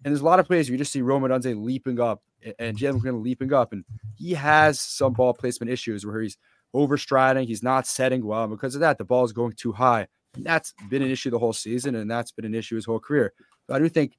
And 0.04 0.14
there's 0.14 0.22
a 0.22 0.26
lot 0.26 0.40
of 0.40 0.48
plays 0.48 0.68
where 0.68 0.74
you 0.74 0.78
just 0.78 0.92
see 0.92 1.02
Rome 1.02 1.24
Odunze 1.24 1.62
leaping 1.62 2.00
up 2.00 2.22
and 2.58 2.78
Jalen 2.78 3.02
McMillan 3.02 3.24
leaping 3.24 3.54
up, 3.54 3.74
and 3.74 3.84
he 4.16 4.34
has 4.34 4.80
some 4.80 5.14
ball 5.14 5.34
placement 5.34 5.72
issues 5.72 6.06
where 6.06 6.22
he's 6.22 6.38
overstriding. 6.76 7.46
He's 7.46 7.64
not 7.64 7.88
setting 7.88 8.26
well. 8.26 8.44
And 8.44 8.52
because 8.52 8.76
of 8.76 8.82
that, 8.82 8.98
the 8.98 9.06
ball 9.06 9.24
is 9.26 9.34
going 9.34 9.54
too 9.54 9.72
high. 9.72 10.08
And 10.36 10.46
that's 10.46 10.74
been 10.90 11.02
an 11.02 11.10
issue 11.10 11.30
the 11.30 11.40
whole 11.40 11.54
season, 11.54 11.96
and 11.96 12.10
that's 12.10 12.32
been 12.32 12.46
an 12.46 12.54
issue 12.54 12.76
his 12.76 12.86
whole 12.86 13.00
career. 13.00 13.34
But 13.68 13.76
I 13.76 13.80
do 13.80 13.90
think 13.90 14.18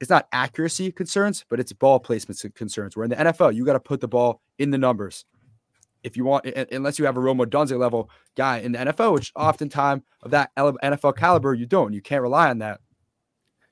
it's 0.00 0.10
not 0.10 0.26
accuracy 0.32 0.90
concerns, 0.90 1.44
but 1.48 1.60
it's 1.60 1.72
ball 1.72 2.00
placement 2.00 2.42
concerns. 2.54 2.96
Where 2.96 3.04
in 3.04 3.10
the 3.10 3.16
NFL, 3.16 3.54
you 3.54 3.64
got 3.64 3.74
to 3.74 3.80
put 3.80 4.00
the 4.00 4.08
ball 4.08 4.40
in 4.58 4.70
the 4.70 4.78
numbers. 4.78 5.26
If 6.02 6.16
you 6.16 6.24
want, 6.24 6.46
unless 6.46 6.98
you 6.98 7.04
have 7.04 7.18
a 7.18 7.20
Rome 7.20 7.38
Odunze 7.38 7.78
level 7.78 8.08
guy 8.34 8.58
in 8.60 8.72
the 8.72 8.78
NFL, 8.78 9.12
which 9.12 9.32
oftentimes 9.36 10.02
of 10.22 10.30
that 10.30 10.50
NFL 10.56 11.16
caliber, 11.16 11.52
you 11.52 11.66
don't. 11.66 11.92
You 11.92 12.00
can't 12.00 12.22
rely 12.22 12.48
on 12.48 12.58
that. 12.58 12.80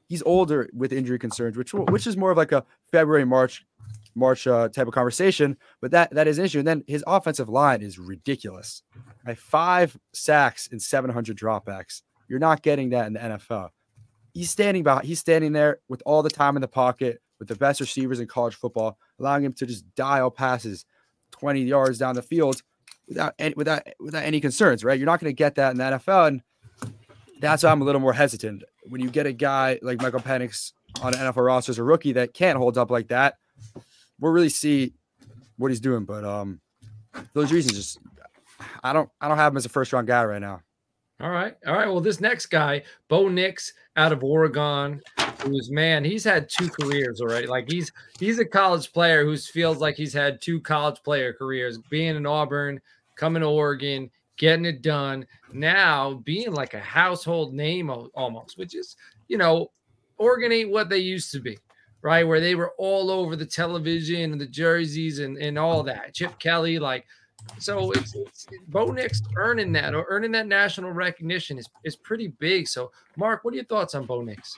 He's 0.09 0.23
older 0.23 0.69
with 0.75 0.93
injury 0.93 1.19
concerns, 1.19 1.57
which 1.57 1.73
which 1.73 2.07
is 2.07 2.19
more 2.19 2.31
of 2.31 2.37
like 2.37 2.53
a 2.53 2.64
February 2.93 3.25
March 3.25 3.64
March 4.18 4.46
uh, 4.46 4.68
type 4.68 4.87
of 4.87 4.94
conversation, 4.94 5.57
but 5.81 5.90
that 5.92 6.11
that 6.12 6.28
is 6.28 6.38
an 6.38 6.44
issue. 6.44 6.59
And 6.59 6.68
then 6.68 6.85
his 6.87 7.04
offensive 7.07 7.48
line 7.48 7.83
is 7.83 7.98
ridiculous. 7.98 8.83
Five 9.37 9.98
sacks 10.12 10.68
and 10.70 10.81
700 10.81 11.37
dropbacks. 11.37 12.02
You're 12.28 12.38
not 12.38 12.62
getting 12.62 12.90
that 12.90 13.07
in 13.07 13.14
the 13.14 13.20
NFL. 13.20 13.70
He's 14.35 14.50
standing 14.50 14.83
by. 14.83 15.02
He's 15.02 15.18
standing 15.18 15.52
there 15.52 15.81
with 15.88 16.02
all 16.07 16.22
the 16.22 16.31
time 16.31 16.57
in 16.57 16.61
the 16.61 16.68
pocket, 16.68 17.20
with 17.38 17.48
the 17.48 17.57
best 17.57 17.81
receivers 17.81 18.20
in 18.20 18.26
college 18.26 18.54
football, 18.54 18.98
allowing 19.18 19.44
him 19.44 19.52
to 19.54 19.66
just 19.66 19.85
dial 19.94 20.31
passes 20.31 20.85
20 21.33 21.62
yards 21.62 21.98
down 21.98 22.14
the 22.14 22.22
field 22.22 22.62
without 23.09 23.35
any, 23.38 23.54
without 23.57 23.83
without 23.98 24.24
any 24.24 24.40
concerns. 24.40 24.85
Right? 24.85 24.98
You're 24.98 25.07
not 25.07 25.20
going 25.20 25.31
to 25.31 25.37
get 25.37 25.57
that 25.57 25.72
in 25.72 25.78
the 25.78 25.85
NFL, 25.85 26.28
and 26.28 26.42
that's 27.40 27.62
why 27.62 27.70
I'm 27.70 27.83
a 27.83 27.85
little 27.85 28.00
more 28.00 28.12
hesitant 28.12 28.64
when 28.88 29.00
you 29.00 29.11
get 29.11 29.26
a 29.26 29.33
guy 29.33 29.78
like 29.83 30.00
Michael 30.00 30.20
Penix 30.20 30.72
on 31.02 31.14
an 31.14 31.20
NFL 31.20 31.46
roster 31.46 31.70
as 31.70 31.78
a 31.78 31.83
rookie 31.83 32.12
that 32.12 32.35
can't 32.35 32.59
hold 32.59 32.78
up 32.78 32.90
like 32.90 33.09
that 33.09 33.37
we'll 34.20 34.33
really 34.33 34.48
see 34.48 34.94
what 35.57 35.70
he's 35.70 35.81
doing. 35.81 36.04
But 36.04 36.24
um, 36.24 36.61
those 37.35 37.52
reasons 37.52 37.76
just 37.76 37.98
I 38.83 38.92
don't 38.92 39.09
I 39.20 39.28
don't 39.28 39.37
have 39.37 39.52
him 39.52 39.57
as 39.57 39.66
a 39.66 39.70
first 39.70 39.92
round 39.92 40.07
guy 40.07 40.24
right 40.24 40.40
now. 40.40 40.62
All 41.20 41.31
right. 41.31 41.57
All 41.66 41.74
right. 41.74 41.88
Well, 41.88 42.00
this 42.00 42.20
next 42.20 42.46
guy, 42.46 42.83
Bo 43.09 43.28
Nix 43.28 43.72
out 43.96 44.12
of 44.12 44.22
Oregon, 44.22 45.00
who's 45.42 45.68
man, 45.70 46.04
he's 46.04 46.22
had 46.22 46.48
two 46.48 46.68
careers 46.68 47.20
already. 47.20 47.48
Like 47.48 47.68
he's 47.68 47.90
he's 48.20 48.38
a 48.38 48.44
college 48.44 48.92
player 48.92 49.24
who 49.24 49.37
feels 49.37 49.78
like 49.78 49.96
he's 49.96 50.12
had 50.12 50.40
two 50.40 50.61
college 50.61 51.02
player 51.02 51.33
careers, 51.33 51.78
being 51.90 52.14
in 52.14 52.24
Auburn, 52.24 52.81
coming 53.16 53.42
to 53.42 53.48
Oregon, 53.48 54.11
getting 54.37 54.64
it 54.64 54.81
done. 54.81 55.26
Now 55.52 56.22
being 56.24 56.52
like 56.52 56.74
a 56.74 56.81
household 56.81 57.52
name 57.52 57.90
almost, 57.90 58.57
which 58.57 58.76
is, 58.76 58.94
you 59.26 59.38
know, 59.38 59.72
Oregon 60.18 60.52
ain't 60.52 60.70
what 60.70 60.88
they 60.88 60.98
used 60.98 61.33
to 61.33 61.40
be 61.40 61.59
right? 62.03 62.27
Where 62.27 62.41
they 62.41 62.55
were 62.55 62.73
all 62.79 63.11
over 63.11 63.37
the 63.37 63.47
television 63.47 64.33
and 64.33 64.41
the 64.41 64.47
jerseys 64.47 65.19
and, 65.19 65.37
and 65.39 65.59
all 65.59 65.83
that. 65.85 66.15
Chip 66.15 66.39
Kelly, 66.39 66.79
like, 66.79 67.07
so 67.59 67.93
it's, 67.93 68.15
it's 68.15 68.47
Bo 68.69 68.87
Nix 68.87 69.23
earning 69.37 69.73
that 69.73 69.95
or 69.95 70.05
earning 70.09 70.33
that 70.33 70.47
national 70.47 70.91
recognition 70.91 71.59
is, 71.59 71.69
is 71.85 71.97
pretty 71.97 72.29
big. 72.29 72.69
So, 72.69 72.91
Mark, 73.17 73.45
what 73.45 73.53
are 73.53 73.57
your 73.57 73.65
thoughts 73.65 73.95
on 73.95 74.07
Bo 74.07 74.23
Nix? 74.23 74.57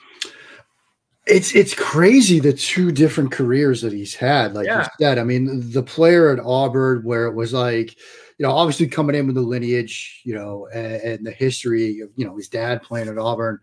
It's 1.27 1.55
it's 1.55 1.75
crazy 1.75 2.39
the 2.39 2.51
two 2.51 2.91
different 2.91 3.31
careers 3.31 3.81
that 3.83 3.93
he's 3.93 4.15
had. 4.15 4.55
Like 4.55 4.65
yeah. 4.65 4.79
you 4.79 4.89
said, 4.99 5.19
I 5.19 5.23
mean, 5.23 5.71
the 5.71 5.83
player 5.83 6.31
at 6.31 6.43
Auburn, 6.43 7.03
where 7.03 7.27
it 7.27 7.35
was 7.35 7.53
like, 7.53 7.95
you 8.39 8.47
know, 8.47 8.51
obviously 8.51 8.87
coming 8.87 9.15
in 9.15 9.27
with 9.27 9.35
the 9.35 9.41
lineage, 9.41 10.21
you 10.25 10.33
know, 10.33 10.67
and, 10.73 10.95
and 10.95 11.25
the 11.25 11.31
history 11.31 11.99
of, 11.99 12.09
you 12.15 12.25
know, 12.25 12.35
his 12.35 12.49
dad 12.49 12.81
playing 12.81 13.07
at 13.07 13.19
Auburn 13.19 13.59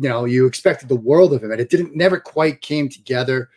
you 0.00 0.08
know, 0.08 0.24
you 0.24 0.46
expected 0.46 0.88
the 0.88 0.96
world 0.96 1.32
of 1.32 1.42
him, 1.42 1.52
and 1.52 1.60
it 1.60 1.70
didn't 1.70 1.96
never 1.96 2.20
quite 2.20 2.60
came 2.60 2.88
together. 2.88 3.48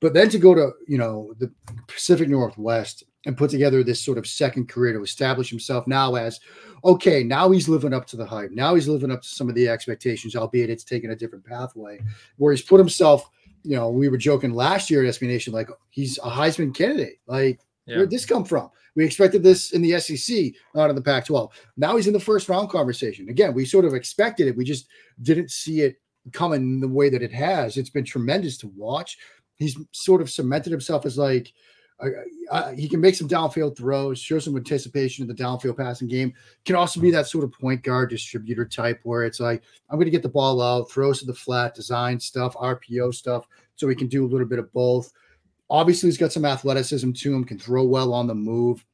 But 0.00 0.14
then 0.14 0.28
to 0.30 0.38
go 0.38 0.54
to 0.54 0.72
you 0.86 0.98
know 0.98 1.32
the 1.38 1.52
Pacific 1.86 2.28
Northwest 2.28 3.04
and 3.26 3.36
put 3.36 3.50
together 3.50 3.82
this 3.82 4.00
sort 4.00 4.18
of 4.18 4.26
second 4.26 4.68
career 4.68 4.92
to 4.92 5.02
establish 5.02 5.48
himself 5.48 5.86
now 5.86 6.14
as 6.14 6.40
okay, 6.84 7.22
now 7.22 7.50
he's 7.50 7.68
living 7.68 7.94
up 7.94 8.06
to 8.08 8.16
the 8.16 8.26
hype. 8.26 8.50
Now 8.50 8.74
he's 8.74 8.88
living 8.88 9.12
up 9.12 9.22
to 9.22 9.28
some 9.28 9.48
of 9.48 9.54
the 9.54 9.68
expectations, 9.68 10.34
albeit 10.34 10.70
it's 10.70 10.84
taken 10.84 11.10
a 11.10 11.16
different 11.16 11.44
pathway. 11.44 12.00
Where 12.36 12.52
he's 12.52 12.62
put 12.62 12.78
himself, 12.78 13.30
you 13.62 13.76
know, 13.76 13.88
we 13.88 14.08
were 14.08 14.16
joking 14.16 14.52
last 14.52 14.90
year 14.90 15.04
at 15.04 15.14
SB 15.14 15.28
Nation, 15.28 15.52
like 15.52 15.68
he's 15.90 16.18
a 16.18 16.30
Heisman 16.30 16.74
candidate. 16.74 17.20
Like, 17.26 17.60
yeah. 17.86 17.96
where'd 17.96 18.10
this 18.10 18.26
come 18.26 18.44
from? 18.44 18.70
We 18.94 19.04
expected 19.04 19.42
this 19.42 19.72
in 19.72 19.82
the 19.82 19.98
SEC, 19.98 20.52
not 20.74 20.90
in 20.90 20.96
the 20.96 21.02
Pac 21.02 21.26
12. 21.26 21.50
Now 21.76 21.96
he's 21.96 22.06
in 22.06 22.12
the 22.12 22.20
first 22.20 22.48
round 22.48 22.70
conversation. 22.70 23.28
Again, 23.28 23.54
we 23.54 23.64
sort 23.64 23.84
of 23.84 23.94
expected 23.94 24.48
it. 24.48 24.56
We 24.56 24.64
just 24.64 24.88
didn't 25.22 25.50
see 25.50 25.80
it 25.80 25.96
coming 26.32 26.80
the 26.80 26.88
way 26.88 27.08
that 27.08 27.22
it 27.22 27.32
has, 27.32 27.76
it's 27.76 27.90
been 27.90 28.04
tremendous 28.04 28.56
to 28.58 28.68
watch. 28.76 29.18
He's 29.56 29.76
sort 29.92 30.20
of 30.20 30.30
cemented 30.30 30.70
himself 30.70 31.04
as 31.04 31.18
like 31.18 31.52
he 32.74 32.88
can 32.88 33.00
make 33.00 33.14
some 33.14 33.28
downfield 33.28 33.76
throws, 33.76 34.18
show 34.18 34.38
some 34.38 34.56
anticipation 34.56 35.22
in 35.22 35.28
the 35.28 35.42
downfield 35.42 35.76
passing 35.76 36.08
game. 36.08 36.32
Can 36.64 36.74
also 36.74 37.00
be 37.00 37.10
that 37.12 37.28
sort 37.28 37.44
of 37.44 37.52
point 37.52 37.82
guard 37.82 38.10
distributor 38.10 38.64
type 38.64 39.00
where 39.04 39.24
it's 39.24 39.40
like, 39.40 39.62
I'm 39.88 39.96
going 39.96 40.06
to 40.06 40.10
get 40.10 40.22
the 40.22 40.28
ball 40.28 40.60
out, 40.60 40.90
throws 40.90 41.20
to 41.20 41.26
the 41.26 41.34
flat, 41.34 41.74
design 41.74 42.18
stuff, 42.18 42.54
RPO 42.54 43.14
stuff, 43.14 43.46
so 43.76 43.88
he 43.88 43.94
can 43.94 44.08
do 44.08 44.24
a 44.24 44.28
little 44.28 44.46
bit 44.46 44.58
of 44.58 44.72
both. 44.72 45.12
Obviously, 45.70 46.08
he's 46.08 46.18
got 46.18 46.32
some 46.32 46.44
athleticism 46.44 47.12
to 47.12 47.34
him, 47.34 47.44
can 47.44 47.58
throw 47.58 47.84
well 47.84 48.12
on 48.12 48.26
the 48.26 48.34
move, 48.34 48.84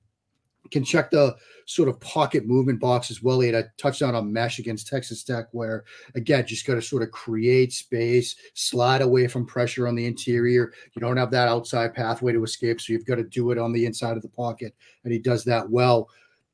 can 0.70 0.84
check 0.84 1.10
the 1.10 1.36
sort 1.66 1.88
of 1.88 2.00
pocket 2.00 2.46
movement 2.46 2.80
box 2.80 3.10
as 3.10 3.22
well. 3.22 3.40
He 3.40 3.48
had 3.48 3.64
a 3.64 3.70
touchdown 3.76 4.14
on 4.14 4.32
mesh 4.32 4.58
against 4.58 4.86
Texas 4.86 5.22
Tech, 5.22 5.46
where 5.52 5.84
again, 6.14 6.46
just 6.46 6.66
got 6.66 6.74
to 6.74 6.82
sort 6.82 7.02
of 7.02 7.10
create 7.10 7.72
space, 7.72 8.36
slide 8.54 9.02
away 9.02 9.26
from 9.28 9.46
pressure 9.46 9.86
on 9.86 9.94
the 9.94 10.06
interior. 10.06 10.72
You 10.94 11.00
don't 11.00 11.16
have 11.16 11.30
that 11.32 11.48
outside 11.48 11.94
pathway 11.94 12.32
to 12.32 12.44
escape, 12.44 12.80
so 12.80 12.92
you've 12.92 13.06
got 13.06 13.16
to 13.16 13.24
do 13.24 13.50
it 13.50 13.58
on 13.58 13.72
the 13.72 13.86
inside 13.86 14.16
of 14.16 14.22
the 14.22 14.28
pocket, 14.28 14.74
and 15.04 15.12
he 15.12 15.18
does 15.18 15.44
that 15.44 15.68
well. 15.68 16.08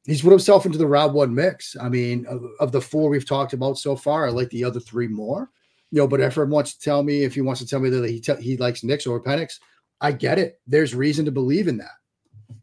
He's 0.05 0.23
put 0.23 0.31
himself 0.31 0.67
into 0.67 0.79
the 0.79 0.87
round 0.87 1.15
one 1.15 1.35
mix. 1.35 1.77
I 1.81 1.89
mean, 1.89 2.27
of, 2.27 2.45
of 2.61 2.73
the 2.73 2.81
four 2.81 3.09
we've 3.09 3.27
talked 3.27 3.55
about 3.55 3.79
so 3.79 3.97
far, 3.97 4.27
I 4.27 4.31
like 4.31 4.51
the 4.51 4.65
other 4.65 4.81
three 4.81 5.09
more. 5.09 5.51
You 5.91 6.01
know, 6.01 6.09
but 6.09 6.21
if 6.21 6.37
wants 6.37 6.75
to 6.75 6.81
tell 6.81 7.03
me, 7.03 7.23
if 7.23 7.35
he 7.35 7.41
wants 7.41 7.61
to 7.61 7.67
tell 7.67 7.81
me 7.81 7.89
that 7.89 8.11
he 8.11 8.21
te- 8.21 8.43
he 8.43 8.57
likes 8.57 8.83
Nix 8.83 9.07
or 9.07 9.23
Penix, 9.23 9.61
I 10.01 10.13
get 10.13 10.39
it. 10.39 10.61
There's 10.67 10.95
reason 10.95 11.25
to 11.25 11.31
believe 11.31 11.69
in 11.69 11.79
that. 11.79 12.57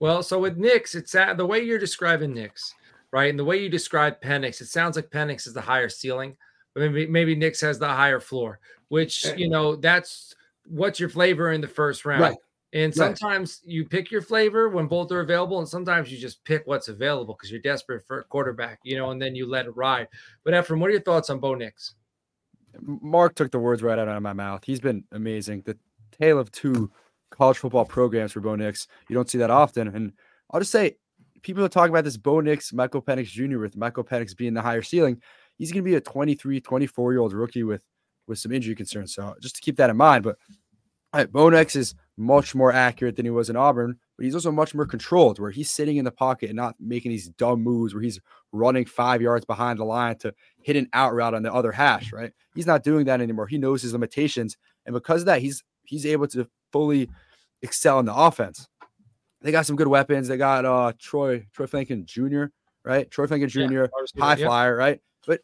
Well, 0.00 0.22
so 0.22 0.38
with 0.38 0.56
Nix, 0.56 0.94
it's 0.94 1.14
at, 1.14 1.36
the 1.36 1.46
way 1.46 1.60
you're 1.60 1.78
describing 1.78 2.34
Nix, 2.34 2.74
right? 3.10 3.30
And 3.30 3.38
the 3.38 3.44
way 3.44 3.62
you 3.62 3.68
describe 3.68 4.20
Penix, 4.20 4.60
it 4.60 4.66
sounds 4.66 4.96
like 4.96 5.10
Penix 5.10 5.46
is 5.46 5.54
the 5.54 5.60
higher 5.60 5.88
ceiling, 5.88 6.36
but 6.74 6.80
maybe 6.80 7.06
maybe 7.06 7.34
Nix 7.34 7.60
has 7.60 7.78
the 7.78 7.88
higher 7.88 8.20
floor, 8.20 8.58
which 8.88 9.24
eh. 9.26 9.34
you 9.36 9.48
know 9.48 9.76
that's 9.76 10.34
what's 10.66 11.00
your 11.00 11.08
flavor 11.08 11.52
in 11.52 11.60
the 11.60 11.68
first 11.68 12.04
round. 12.04 12.20
Right. 12.20 12.36
And 12.74 12.92
sometimes 12.92 13.60
right. 13.64 13.72
you 13.72 13.84
pick 13.84 14.10
your 14.10 14.20
flavor 14.20 14.68
when 14.68 14.88
both 14.88 15.12
are 15.12 15.20
available, 15.20 15.60
and 15.60 15.68
sometimes 15.68 16.10
you 16.10 16.18
just 16.18 16.42
pick 16.44 16.66
what's 16.66 16.88
available 16.88 17.34
because 17.34 17.50
you're 17.50 17.60
desperate 17.60 18.04
for 18.04 18.18
a 18.18 18.24
quarterback, 18.24 18.80
you 18.82 18.96
know, 18.96 19.12
and 19.12 19.22
then 19.22 19.36
you 19.36 19.48
let 19.48 19.66
it 19.66 19.76
ride. 19.76 20.08
But 20.42 20.54
Efram, 20.54 20.80
what 20.80 20.90
are 20.90 20.92
your 20.92 21.00
thoughts 21.00 21.30
on 21.30 21.38
Bo 21.38 21.54
Nix? 21.54 21.94
Mark 22.80 23.36
took 23.36 23.52
the 23.52 23.60
words 23.60 23.80
right 23.80 23.96
out 23.96 24.08
of 24.08 24.22
my 24.22 24.32
mouth. 24.32 24.64
He's 24.64 24.80
been 24.80 25.04
amazing. 25.12 25.62
The 25.64 25.78
tale 26.18 26.38
of 26.38 26.50
two 26.50 26.90
college 27.30 27.58
football 27.58 27.84
programs 27.84 28.32
for 28.32 28.40
Bo 28.40 28.54
Nix. 28.56 28.86
You 29.08 29.14
don't 29.14 29.28
see 29.28 29.38
that 29.38 29.50
often. 29.50 29.88
And 29.88 30.12
I'll 30.50 30.60
just 30.60 30.72
say, 30.72 30.96
people 31.42 31.64
are 31.64 31.68
talking 31.68 31.92
about 31.92 32.04
this 32.04 32.16
Bo 32.16 32.40
Nix, 32.40 32.72
Michael 32.72 33.02
Penix 33.02 33.26
Jr. 33.26 33.58
with 33.58 33.76
Michael 33.76 34.04
Penix 34.04 34.36
being 34.36 34.54
the 34.54 34.62
higher 34.62 34.82
ceiling. 34.82 35.20
He's 35.56 35.72
going 35.72 35.84
to 35.84 35.90
be 35.90 35.96
a 35.96 36.00
23, 36.00 36.60
24 36.60 37.12
year 37.12 37.20
old 37.20 37.32
rookie 37.32 37.62
with 37.62 37.82
with 38.26 38.38
some 38.38 38.52
injury 38.52 38.74
concerns. 38.74 39.14
So 39.14 39.34
just 39.40 39.56
to 39.56 39.60
keep 39.60 39.76
that 39.76 39.90
in 39.90 39.96
mind. 39.96 40.24
But 40.24 40.38
right, 41.12 41.30
Bo 41.30 41.50
Nix 41.50 41.76
is 41.76 41.94
much 42.16 42.54
more 42.54 42.72
accurate 42.72 43.16
than 43.16 43.26
he 43.26 43.30
was 43.30 43.50
in 43.50 43.56
Auburn, 43.56 43.98
but 44.16 44.24
he's 44.24 44.34
also 44.34 44.52
much 44.52 44.74
more 44.74 44.86
controlled, 44.86 45.38
where 45.38 45.50
he's 45.50 45.70
sitting 45.70 45.96
in 45.96 46.04
the 46.04 46.10
pocket 46.10 46.48
and 46.48 46.56
not 46.56 46.74
making 46.78 47.10
these 47.10 47.28
dumb 47.30 47.62
moves 47.62 47.92
where 47.92 48.02
he's 48.02 48.20
running 48.52 48.84
five 48.84 49.20
yards 49.20 49.44
behind 49.44 49.78
the 49.78 49.84
line 49.84 50.16
to 50.18 50.32
hit 50.62 50.76
an 50.76 50.88
out 50.92 51.12
route 51.12 51.34
on 51.34 51.42
the 51.42 51.52
other 51.52 51.72
hash. 51.72 52.12
Right? 52.12 52.32
He's 52.54 52.66
not 52.66 52.84
doing 52.84 53.06
that 53.06 53.20
anymore. 53.20 53.46
He 53.46 53.58
knows 53.58 53.82
his 53.82 53.92
limitations, 53.92 54.56
and 54.86 54.94
because 54.94 55.22
of 55.22 55.26
that, 55.26 55.42
he's 55.42 55.62
he's 55.84 56.06
able 56.06 56.26
to 56.28 56.48
fully 56.72 57.08
excel 57.62 57.98
in 57.98 58.06
the 58.06 58.14
offense. 58.14 58.68
They 59.42 59.52
got 59.52 59.66
some 59.66 59.76
good 59.76 59.88
weapons. 59.88 60.28
They 60.28 60.36
got 60.36 60.64
uh 60.64 60.92
Troy 60.98 61.46
Troy 61.52 61.66
Franklin 61.66 62.06
Jr. 62.06 62.46
Right, 62.84 63.10
Troy 63.10 63.26
Franklin 63.26 63.48
Jr. 63.48 63.60
Yeah, 63.60 63.86
high 64.18 64.36
yeah. 64.36 64.46
flyer, 64.46 64.76
right? 64.76 65.00
But 65.26 65.40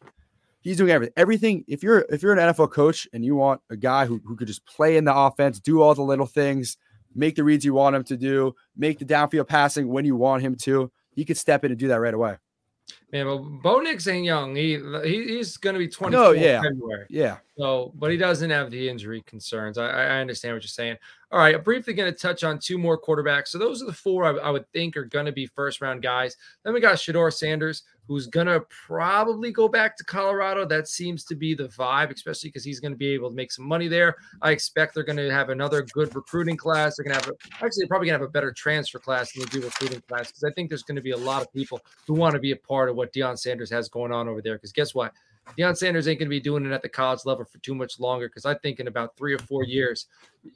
he's 0.61 0.77
doing 0.77 0.91
everything. 0.91 1.15
Everything. 1.17 1.65
If 1.69 1.83
you're 1.83 2.05
if 2.09 2.23
you're 2.23 2.33
an 2.33 2.39
NFL 2.39 2.71
coach 2.71 3.09
and 3.13 3.25
you 3.25 3.37
want 3.37 3.61
a 3.71 3.77
guy 3.77 4.07
who, 4.07 4.21
who 4.25 4.37
could 4.37 4.47
just 4.47 4.65
play 4.67 4.97
in 4.97 5.05
the 5.05 5.15
offense, 5.15 5.59
do 5.59 5.81
all 5.81 5.95
the 5.95 6.03
little 6.03 6.27
things, 6.27 6.77
make 7.15 7.37
the 7.37 7.45
reads 7.45 7.65
you 7.65 7.75
want 7.75 7.97
him 7.97 8.05
to 8.05 8.17
do, 8.17 8.55
make 8.77 8.99
the 8.99 9.05
downfield 9.05 9.49
passing 9.49 9.89
when 9.89 10.05
you 10.05 10.17
want 10.17 10.43
him 10.43 10.55
to, 10.55 10.91
he 11.15 11.25
could 11.25 11.37
step 11.37 11.65
in 11.65 11.71
and 11.71 11.81
do 11.81 11.89
that 11.89 12.01
right 12.01 12.15
away. 12.15 12.37
Man, 13.13 13.27
well, 13.27 13.39
Bo 13.39 13.81
Nix 13.81 14.07
ain't 14.07 14.25
young. 14.25 14.55
He, 14.55 14.79
he 15.05 15.37
he's 15.37 15.57
going 15.57 15.75
to 15.75 15.79
be 15.79 15.89
24 15.89 16.11
no, 16.11 16.31
yeah. 16.33 16.63
February. 16.63 17.07
Yeah. 17.09 17.39
So, 17.59 17.93
but 17.97 18.11
he 18.11 18.17
doesn't 18.17 18.51
have 18.51 18.71
the 18.71 18.89
injury 18.89 19.23
concerns. 19.27 19.79
I, 19.79 19.89
I 19.89 20.21
understand 20.21 20.55
what 20.55 20.63
you're 20.63 20.69
saying. 20.69 20.97
All 21.33 21.39
right, 21.39 21.55
I'm 21.55 21.63
briefly 21.63 21.93
going 21.95 22.13
to 22.13 22.19
touch 22.19 22.43
on 22.45 22.59
two 22.59 22.79
more 22.79 23.01
quarterbacks. 23.01 23.49
So 23.49 23.59
those 23.59 23.83
are 23.83 23.87
the 23.87 23.93
four 23.93 24.25
I, 24.25 24.47
I 24.47 24.51
would 24.51 24.71
think 24.73 24.97
are 24.97 25.05
going 25.05 25.27
to 25.27 25.33
be 25.33 25.47
first 25.47 25.81
round 25.81 26.03
guys. 26.03 26.37
Then 26.65 26.75
we 26.75 26.81
got 26.81 26.97
Shedeur 26.97 27.33
Sanders, 27.33 27.83
who's 28.11 28.27
going 28.27 28.49
to 28.49 28.61
probably 28.89 29.53
go 29.53 29.69
back 29.69 29.97
to 29.97 30.03
Colorado. 30.03 30.65
That 30.65 30.89
seems 30.89 31.23
to 31.27 31.37
be 31.37 31.55
the 31.55 31.69
vibe, 31.69 32.13
especially 32.13 32.49
because 32.49 32.65
he's 32.65 32.81
going 32.81 32.91
to 32.91 32.99
be 32.99 33.11
able 33.11 33.31
to 33.31 33.37
make 33.37 33.53
some 33.53 33.65
money 33.65 33.87
there. 33.87 34.17
I 34.43 34.51
expect 34.51 34.97
they're 34.97 35.05
going 35.05 35.17
to 35.17 35.31
have 35.31 35.49
another 35.49 35.83
good 35.95 36.13
recruiting 36.17 36.57
class. 36.57 36.97
They're 36.97 37.05
going 37.05 37.21
to 37.21 37.25
have 37.25 37.33
a, 37.33 37.65
actually 37.65 37.83
they're 37.83 37.87
probably 37.87 38.09
going 38.09 38.19
to 38.19 38.25
have 38.25 38.29
a 38.29 38.33
better 38.33 38.51
transfer 38.51 38.99
class 38.99 39.33
than 39.33 39.45
they 39.45 39.61
do 39.61 39.65
recruiting 39.65 40.03
class 40.09 40.27
because 40.27 40.43
I 40.43 40.51
think 40.55 40.71
there's 40.71 40.83
going 40.83 40.97
to 40.97 41.03
be 41.03 41.13
a 41.13 41.17
lot 41.17 41.41
of 41.41 41.53
people 41.53 41.81
who 42.09 42.15
want 42.15 42.35
to 42.35 42.41
be 42.41 42.51
a 42.51 42.57
part 42.57 42.91
of 42.91 42.97
what 42.97 43.13
Deion 43.13 43.39
Sanders 43.39 43.71
has 43.71 43.89
going 43.89 44.11
on 44.11 44.29
over 44.29 44.43
there. 44.43 44.57
Because 44.57 44.73
guess 44.73 44.93
what? 44.93 45.13
Deion 45.57 45.77
Sanders 45.77 46.09
ain't 46.09 46.19
going 46.19 46.27
to 46.27 46.31
be 46.31 46.41
doing 46.41 46.67
it 46.67 46.73
at 46.73 46.83
the 46.83 46.89
college 46.89 47.21
level 47.25 47.45
for 47.45 47.59
too 47.59 47.77
much 47.77 48.01
longer 48.01 48.29
because 48.29 48.45
I 48.45 48.55
think 48.55 48.81
in 48.81 48.89
about 48.89 49.17
three 49.17 49.35
or 49.35 49.39
four 49.39 49.65
years, 49.65 50.07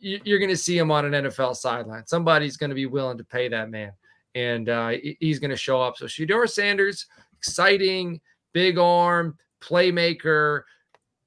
you're 0.00 0.40
going 0.40 0.50
to 0.50 0.56
see 0.56 0.76
him 0.76 0.90
on 0.90 1.04
an 1.04 1.24
NFL 1.24 1.54
sideline. 1.54 2.04
Somebody's 2.06 2.56
going 2.56 2.70
to 2.70 2.74
be 2.74 2.86
willing 2.86 3.18
to 3.18 3.24
pay 3.24 3.48
that 3.48 3.70
man, 3.70 3.92
and 4.34 4.68
uh, 4.68 4.92
he's 5.20 5.38
going 5.38 5.50
to 5.50 5.56
show 5.56 5.80
up. 5.80 5.96
So 5.96 6.06
Shedeur 6.06 6.48
Sanders, 6.48 7.06
exciting, 7.44 8.20
big 8.52 8.78
arm, 8.78 9.36
playmaker, 9.60 10.62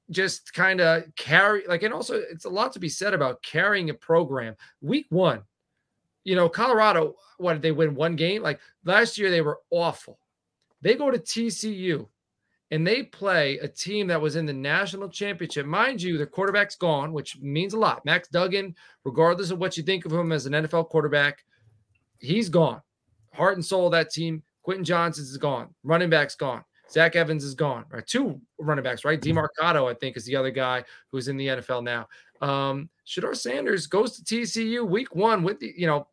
just 0.10 0.54
kind 0.54 0.82
of 0.82 1.04
carry 1.16 1.64
like, 1.68 1.84
and 1.84 1.94
also 1.94 2.16
it's 2.16 2.46
a 2.46 2.50
lot 2.50 2.74
to 2.74 2.80
be 2.80 2.90
said 2.90 3.14
about 3.14 3.42
carrying 3.44 3.90
a 3.90 3.94
program. 3.94 4.56
Week 4.82 5.06
one, 5.10 5.44
you 6.24 6.36
know, 6.36 6.50
Colorado, 6.50 7.16
what 7.38 7.54
did 7.54 7.62
they 7.62 7.72
win 7.72 7.94
one 7.94 8.16
game? 8.16 8.42
Like 8.42 8.60
last 8.84 9.18
year, 9.18 9.30
they 9.30 9.42
were 9.42 9.60
awful. 9.70 10.18
They 10.82 10.96
go 10.96 11.12
to 11.12 11.20
TCU 11.20 12.08
and 12.72 12.86
they 12.86 13.04
play 13.04 13.58
a 13.60 13.68
team 13.68 14.08
that 14.08 14.22
was 14.22 14.36
in 14.36 14.46
the 14.46 14.54
national 14.54 15.10
championship. 15.10 15.66
Mind 15.66 16.02
you, 16.02 16.18
their 16.18 16.26
quarterback's 16.26 16.76
gone, 16.76 17.14
which 17.14 17.40
means 17.40 17.74
a 17.74 17.80
lot. 17.80 18.06
Max 18.06 18.28
Duggan, 18.30 18.76
regardless 19.04 19.52
of 19.52 19.60
what 19.60 19.78
you 19.78 19.84
think 19.84 20.06
of 20.06 20.14
him 20.14 20.32
as 20.32 20.46
an 20.46 20.54
NFL 20.54 20.90
quarterback, 20.90 21.44
he's 22.20 22.50
gone. 22.50 22.82
Heart 23.34 23.56
and 23.56 23.66
soul 23.66 23.86
of 23.86 23.92
that 23.92 24.10
team. 24.10 24.44
Quentin 24.68 24.84
Johnston 24.84 25.24
is 25.24 25.38
gone. 25.38 25.74
Running 25.86 26.10
back's 26.10 26.36
gone. 26.36 26.62
Zach 26.92 27.16
Evans 27.16 27.46
is 27.46 27.56
gone. 27.56 27.86
Right, 27.90 28.06
two 28.06 28.42
running 28.60 28.84
backs. 28.84 29.06
Right, 29.06 29.22
Demercado 29.22 29.90
I 29.90 29.94
think 29.94 30.18
is 30.18 30.26
the 30.26 30.36
other 30.36 30.52
guy 30.52 30.84
who's 31.10 31.30
in 31.30 31.38
the 31.38 31.48
NFL 31.48 31.86
now. 31.86 32.06
Um, 32.42 32.90
Shedeur 33.08 33.34
Sanders 33.34 33.88
goes 33.88 34.20
to 34.20 34.24
TCU 34.24 34.86
week 34.86 35.16
one 35.16 35.42
with 35.42 35.62
the 35.62 35.74
you 35.78 35.88
know 35.88 36.10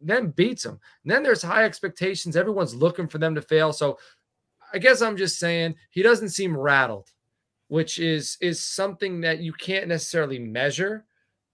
then 0.00 0.30
beats 0.30 0.64
them. 0.64 0.80
And 1.04 1.12
then 1.12 1.22
there's 1.22 1.42
high 1.42 1.62
expectations. 1.62 2.36
Everyone's 2.36 2.74
looking 2.74 3.06
for 3.06 3.18
them 3.18 3.36
to 3.36 3.40
fail. 3.40 3.72
So 3.72 4.00
I 4.72 4.78
guess 4.78 5.00
I'm 5.00 5.16
just 5.16 5.38
saying 5.38 5.76
he 5.90 6.02
doesn't 6.02 6.30
seem 6.30 6.56
rattled, 6.56 7.12
which 7.68 8.00
is 8.00 8.36
is 8.40 8.60
something 8.60 9.20
that 9.20 9.38
you 9.38 9.52
can't 9.52 9.86
necessarily 9.86 10.40
measure, 10.40 11.04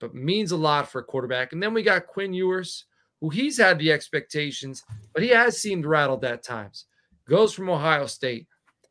but 0.00 0.14
means 0.14 0.52
a 0.52 0.56
lot 0.56 0.90
for 0.90 1.00
a 1.02 1.04
quarterback. 1.04 1.52
And 1.52 1.62
then 1.62 1.74
we 1.74 1.82
got 1.82 2.06
Quinn 2.06 2.32
Ewers, 2.32 2.86
who 3.22 3.30
he's 3.30 3.56
had 3.56 3.78
the 3.78 3.92
expectations, 3.92 4.82
but 5.14 5.22
he 5.22 5.28
has 5.28 5.56
seemed 5.56 5.86
rattled 5.86 6.24
at 6.24 6.42
times. 6.42 6.86
Goes 7.28 7.54
from 7.54 7.70
Ohio 7.70 8.06
State, 8.06 8.48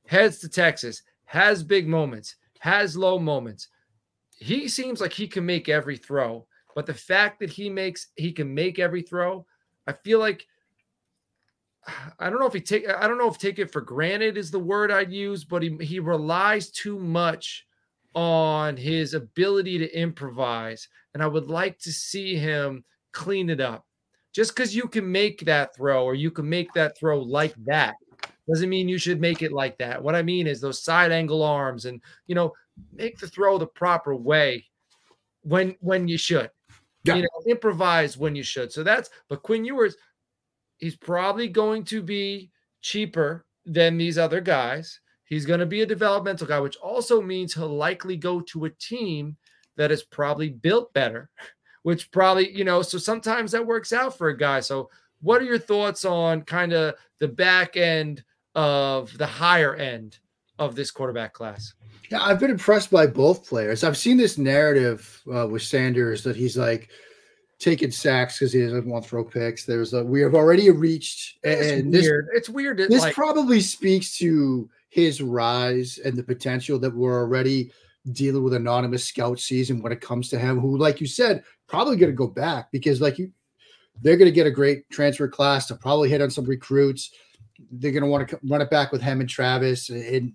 heads 0.07 0.39
to 0.39 0.47
Texas, 0.47 1.03
has 1.25 1.63
big 1.63 1.85
moments, 1.85 2.37
has 2.59 2.95
low 2.95 3.19
moments. 3.19 3.67
He 4.37 4.69
seems 4.69 5.01
like 5.01 5.11
he 5.11 5.27
can 5.27 5.45
make 5.45 5.67
every 5.67 5.97
throw, 5.97 6.47
but 6.75 6.85
the 6.85 6.93
fact 6.93 7.41
that 7.41 7.49
he 7.49 7.69
makes 7.69 8.07
he 8.15 8.31
can 8.31 8.53
make 8.53 8.79
every 8.79 9.01
throw, 9.01 9.45
I 9.85 9.91
feel 9.91 10.19
like 10.19 10.47
I 12.17 12.29
don't 12.29 12.39
know 12.39 12.47
if 12.47 12.53
he 12.53 12.61
take 12.61 12.87
I 12.89 13.09
don't 13.09 13.17
know 13.17 13.27
if 13.27 13.37
take 13.37 13.59
it 13.59 13.71
for 13.71 13.81
granted 13.81 14.37
is 14.37 14.49
the 14.49 14.59
word 14.59 14.91
I'd 14.91 15.11
use, 15.11 15.43
but 15.43 15.61
he 15.61 15.75
he 15.81 15.99
relies 15.99 16.71
too 16.71 16.97
much 16.97 17.67
on 18.15 18.77
his 18.77 19.13
ability 19.13 19.77
to 19.79 19.93
improvise, 19.93 20.87
and 21.13 21.21
I 21.21 21.27
would 21.27 21.49
like 21.49 21.79
to 21.79 21.91
see 21.91 22.37
him 22.37 22.85
clean 23.11 23.49
it 23.49 23.59
up. 23.59 23.85
Just 24.33 24.55
because 24.55 24.75
you 24.75 24.87
can 24.87 25.11
make 25.11 25.45
that 25.45 25.75
throw 25.75 26.05
or 26.05 26.15
you 26.15 26.31
can 26.31 26.47
make 26.47 26.71
that 26.73 26.97
throw 26.97 27.19
like 27.19 27.53
that 27.65 27.95
doesn't 28.47 28.69
mean 28.69 28.89
you 28.89 28.97
should 28.97 29.21
make 29.21 29.41
it 29.41 29.51
like 29.51 29.77
that. 29.77 30.01
What 30.01 30.15
I 30.15 30.21
mean 30.21 30.47
is 30.47 30.59
those 30.59 30.83
side 30.83 31.11
angle 31.11 31.43
arms 31.43 31.85
and 31.85 32.01
you 32.27 32.36
know 32.36 32.53
make 32.93 33.17
the 33.19 33.27
throw 33.27 33.57
the 33.57 33.67
proper 33.67 34.15
way 34.15 34.65
when 35.43 35.75
when 35.79 36.07
you 36.07 36.17
should. 36.17 36.49
Yeah. 37.03 37.15
You 37.15 37.21
know, 37.23 37.51
improvise 37.51 38.17
when 38.17 38.36
you 38.36 38.43
should. 38.43 38.71
So 38.71 38.84
that's 38.84 39.09
but 39.27 39.43
Quinn 39.43 39.65
Ewers 39.65 39.95
he's 40.82 40.97
probably 40.97 41.47
going 41.47 41.86
to 41.86 42.01
be 42.01 42.51
cheaper 42.82 43.45
than 43.65 43.97
these 43.97 44.17
other 44.17 44.41
guys. 44.41 44.99
He's 45.25 45.45
going 45.45 45.61
to 45.61 45.65
be 45.65 45.82
a 45.82 45.86
developmental 45.86 46.47
guy, 46.47 46.59
which 46.59 46.75
also 46.77 47.21
means 47.21 47.53
he'll 47.53 47.69
likely 47.69 48.17
go 48.17 48.41
to 48.41 48.65
a 48.65 48.69
team 48.71 49.38
that 49.77 49.91
is 49.91 50.03
probably 50.03 50.49
built 50.49 50.91
better, 50.93 51.29
which 51.84 52.11
probably, 52.11 52.51
you 52.51 52.63
know, 52.63 52.82
so 52.82 52.97
sometimes 52.97 53.51
that 53.51 53.65
works 53.65 53.93
out 53.93 54.17
for 54.17 54.29
a 54.29 54.38
guy. 54.38 54.59
So, 54.59 54.89
what 55.21 55.41
are 55.41 55.45
your 55.45 55.59
thoughts 55.59 56.05
on 56.05 56.41
kind 56.41 56.73
of 56.73 56.95
the 57.19 57.27
back 57.27 57.77
end 57.77 58.23
of 58.55 59.15
the 59.17 59.27
higher 59.27 59.75
end 59.75 60.17
of 60.57 60.75
this 60.75 60.91
quarterback 60.91 61.34
class? 61.34 61.73
Yeah, 62.09 62.21
I've 62.21 62.39
been 62.39 62.51
impressed 62.51 62.91
by 62.91 63.07
both 63.07 63.47
players. 63.47 63.84
I've 63.84 63.97
seen 63.97 64.17
this 64.17 64.38
narrative 64.38 65.21
uh, 65.34 65.47
with 65.47 65.61
Sanders 65.61 66.23
that 66.23 66.36
he's 66.36 66.57
like 66.57 66.89
taking 67.59 67.91
sacks 67.91 68.39
because 68.39 68.51
he 68.51 68.61
doesn't 68.61 68.88
want 68.88 69.05
throw 69.05 69.23
picks. 69.23 69.65
There's 69.65 69.93
a 69.93 70.03
we 70.03 70.21
have 70.21 70.36
already 70.36 70.69
reached 70.71 71.38
and 71.45 71.55
it's 71.55 71.91
this, 71.91 72.01
weird. 72.03 72.27
It's 72.34 72.49
weird. 72.49 72.77
That, 72.77 72.89
this 72.89 73.03
like, 73.03 73.13
probably 73.15 73.61
speaks 73.61 74.17
to 74.17 74.69
his 74.89 75.21
rise 75.21 75.99
and 76.03 76.17
the 76.17 76.23
potential 76.23 76.77
that 76.79 76.93
we're 76.93 77.21
already 77.21 77.71
dealing 78.11 78.43
with 78.43 78.55
anonymous 78.55 79.05
scout 79.05 79.39
season 79.39 79.82
when 79.82 79.91
it 79.91 80.01
comes 80.01 80.27
to 80.29 80.39
him, 80.39 80.59
who, 80.59 80.77
like 80.77 80.99
you 80.99 81.07
said, 81.07 81.43
probably 81.72 81.95
going 81.95 82.11
to 82.11 82.15
go 82.15 82.28
back 82.28 82.72
because, 82.72 83.01
like 83.01 83.17
you, 83.17 83.32
they're 84.01 84.17
going 84.17 84.30
to 84.30 84.36
get 84.36 84.45
a 84.45 84.51
great 84.51 84.89
transfer 84.89 85.28
class 85.28 85.67
to 85.67 85.76
probably 85.76 86.09
hit 86.09 86.22
on 86.22 86.30
some 86.30 86.45
recruits. 86.45 87.11
They're 87.72 87.91
going 87.91 88.03
to 88.03 88.09
want 88.09 88.28
to 88.28 88.39
run 88.43 88.61
it 88.61 88.69
back 88.69 88.91
with 88.91 89.01
him 89.01 89.22
and 89.22 89.30
Travis, 89.30 89.89
and 89.89 90.34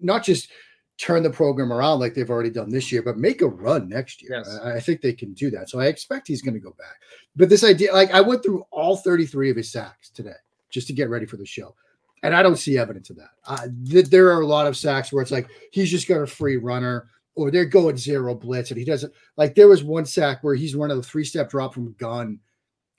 not 0.00 0.24
just 0.24 0.50
turn 0.98 1.22
the 1.22 1.30
program 1.30 1.72
around 1.72 2.00
like 2.00 2.14
they've 2.14 2.30
already 2.30 2.50
done 2.50 2.70
this 2.70 2.92
year, 2.92 3.02
but 3.02 3.16
make 3.16 3.42
a 3.42 3.46
run 3.46 3.88
next 3.88 4.22
year. 4.22 4.32
Yes. 4.36 4.58
I, 4.62 4.74
I 4.74 4.80
think 4.80 5.00
they 5.00 5.12
can 5.12 5.32
do 5.32 5.50
that. 5.50 5.70
So 5.70 5.80
I 5.80 5.86
expect 5.86 6.28
he's 6.28 6.42
going 6.42 6.54
to 6.54 6.60
go 6.60 6.74
back. 6.78 6.96
But 7.34 7.48
this 7.48 7.64
idea, 7.64 7.92
like 7.92 8.12
I 8.12 8.20
went 8.20 8.42
through 8.42 8.64
all 8.70 8.96
33 8.96 9.50
of 9.50 9.56
his 9.56 9.72
sacks 9.72 10.10
today 10.10 10.34
just 10.70 10.86
to 10.88 10.92
get 10.92 11.08
ready 11.08 11.26
for 11.26 11.36
the 11.36 11.46
show. 11.46 11.74
And 12.22 12.34
I 12.36 12.42
don't 12.42 12.56
see 12.56 12.78
evidence 12.78 13.10
of 13.10 13.16
that. 13.16 13.30
Uh, 13.46 13.66
th- 13.88 14.10
there 14.10 14.32
are 14.32 14.42
a 14.42 14.46
lot 14.46 14.66
of 14.66 14.76
sacks 14.76 15.12
where 15.12 15.22
it's 15.22 15.32
like 15.32 15.48
he's 15.72 15.90
just 15.90 16.06
got 16.06 16.20
a 16.20 16.26
free 16.26 16.56
runner 16.56 17.08
or 17.34 17.50
they're 17.50 17.64
going 17.64 17.96
zero 17.96 18.34
blitz 18.34 18.70
and 18.70 18.78
he 18.78 18.84
doesn't 18.84 19.12
like 19.36 19.54
there 19.54 19.68
was 19.68 19.82
one 19.82 20.04
sack 20.04 20.38
where 20.42 20.54
he's 20.54 20.74
running 20.74 20.98
a 20.98 21.02
three 21.02 21.24
step 21.24 21.48
drop 21.48 21.72
from 21.72 21.94
gun 21.98 22.38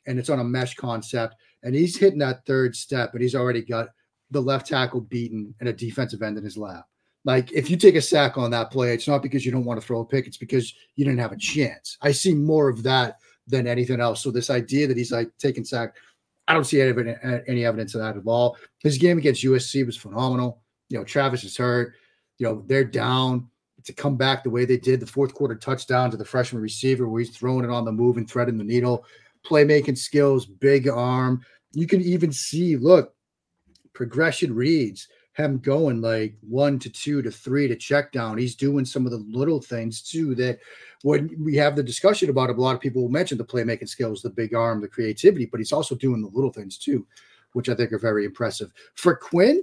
and 0.07 0.19
it's 0.19 0.29
on 0.29 0.39
a 0.39 0.43
mesh 0.43 0.75
concept 0.75 1.35
and 1.63 1.75
he's 1.75 1.97
hitting 1.97 2.19
that 2.19 2.45
third 2.45 2.75
step 2.75 3.13
and 3.13 3.21
he's 3.21 3.35
already 3.35 3.61
got 3.61 3.89
the 4.31 4.41
left 4.41 4.67
tackle 4.67 5.01
beaten 5.01 5.53
and 5.59 5.69
a 5.69 5.73
defensive 5.73 6.21
end 6.21 6.37
in 6.37 6.43
his 6.43 6.57
lap. 6.57 6.85
Like 7.25 7.51
if 7.53 7.69
you 7.69 7.77
take 7.77 7.95
a 7.95 8.01
sack 8.01 8.37
on 8.37 8.51
that 8.51 8.71
play, 8.71 8.93
it's 8.93 9.07
not 9.07 9.21
because 9.21 9.45
you 9.45 9.51
don't 9.51 9.63
want 9.63 9.79
to 9.79 9.85
throw 9.85 10.01
a 10.01 10.05
pick, 10.05 10.27
it's 10.27 10.37
because 10.37 10.73
you 10.95 11.05
didn't 11.05 11.19
have 11.19 11.31
a 11.31 11.37
chance. 11.37 11.97
I 12.01 12.11
see 12.11 12.33
more 12.33 12.67
of 12.67 12.83
that 12.83 13.19
than 13.47 13.67
anything 13.67 14.01
else. 14.01 14.21
So 14.21 14.31
this 14.31 14.49
idea 14.49 14.87
that 14.87 14.97
he's 14.97 15.11
like 15.11 15.29
taking 15.37 15.63
sack, 15.63 15.95
I 16.47 16.53
don't 16.53 16.65
see 16.65 16.81
any, 16.81 17.15
any 17.47 17.65
evidence 17.65 17.95
of 17.95 18.01
that 18.01 18.17
at 18.17 18.23
all. 18.25 18.57
His 18.79 18.97
game 18.97 19.17
against 19.17 19.43
USC 19.43 19.85
was 19.85 19.95
phenomenal. 19.95 20.61
You 20.89 20.97
know, 20.97 21.05
Travis 21.05 21.45
is 21.45 21.55
hurt. 21.55 21.93
You 22.39 22.47
know, 22.47 22.63
they're 22.67 22.83
down 22.83 23.49
to 23.85 23.93
come 23.93 24.15
back 24.15 24.43
the 24.43 24.49
way 24.49 24.65
they 24.65 24.77
did 24.77 24.99
the 24.99 25.05
fourth 25.05 25.33
quarter 25.33 25.55
touchdown 25.55 26.11
to 26.11 26.17
the 26.17 26.25
freshman 26.25 26.61
receiver 26.61 27.07
where 27.07 27.19
he's 27.19 27.35
throwing 27.35 27.65
it 27.65 27.71
on 27.71 27.85
the 27.85 27.91
move 27.91 28.17
and 28.17 28.29
threading 28.29 28.57
the 28.57 28.63
needle, 28.63 29.05
playmaking 29.45 29.97
skills, 29.97 30.45
big 30.45 30.87
arm. 30.87 31.41
You 31.73 31.87
can 31.87 32.01
even 32.01 32.31
see, 32.31 32.77
look, 32.77 33.13
progression 33.93 34.53
reads 34.53 35.07
him 35.33 35.57
going 35.57 35.99
like 35.99 36.35
one 36.41 36.77
to 36.79 36.89
two 36.89 37.21
to 37.21 37.31
three 37.31 37.67
to 37.67 37.75
check 37.75 38.11
down. 38.11 38.37
He's 38.37 38.55
doing 38.55 38.85
some 38.85 39.05
of 39.05 39.11
the 39.11 39.25
little 39.29 39.59
things 39.59 40.01
too 40.01 40.35
that 40.35 40.59
when 41.01 41.35
we 41.43 41.55
have 41.55 41.75
the 41.75 41.83
discussion 41.83 42.29
about 42.29 42.49
it, 42.49 42.57
a 42.57 42.61
lot 42.61 42.75
of 42.75 42.81
people 42.81 43.01
will 43.01 43.09
mention 43.09 43.37
the 43.37 43.43
playmaking 43.43 43.89
skills, 43.89 44.21
the 44.21 44.29
big 44.29 44.53
arm, 44.53 44.79
the 44.79 44.87
creativity, 44.87 45.45
but 45.45 45.59
he's 45.59 45.73
also 45.73 45.95
doing 45.95 46.21
the 46.21 46.29
little 46.29 46.51
things 46.51 46.77
too, 46.77 47.05
which 47.53 47.67
I 47.67 47.75
think 47.75 47.91
are 47.91 47.99
very 47.99 48.25
impressive. 48.25 48.71
For 48.93 49.15
Quinn, 49.15 49.61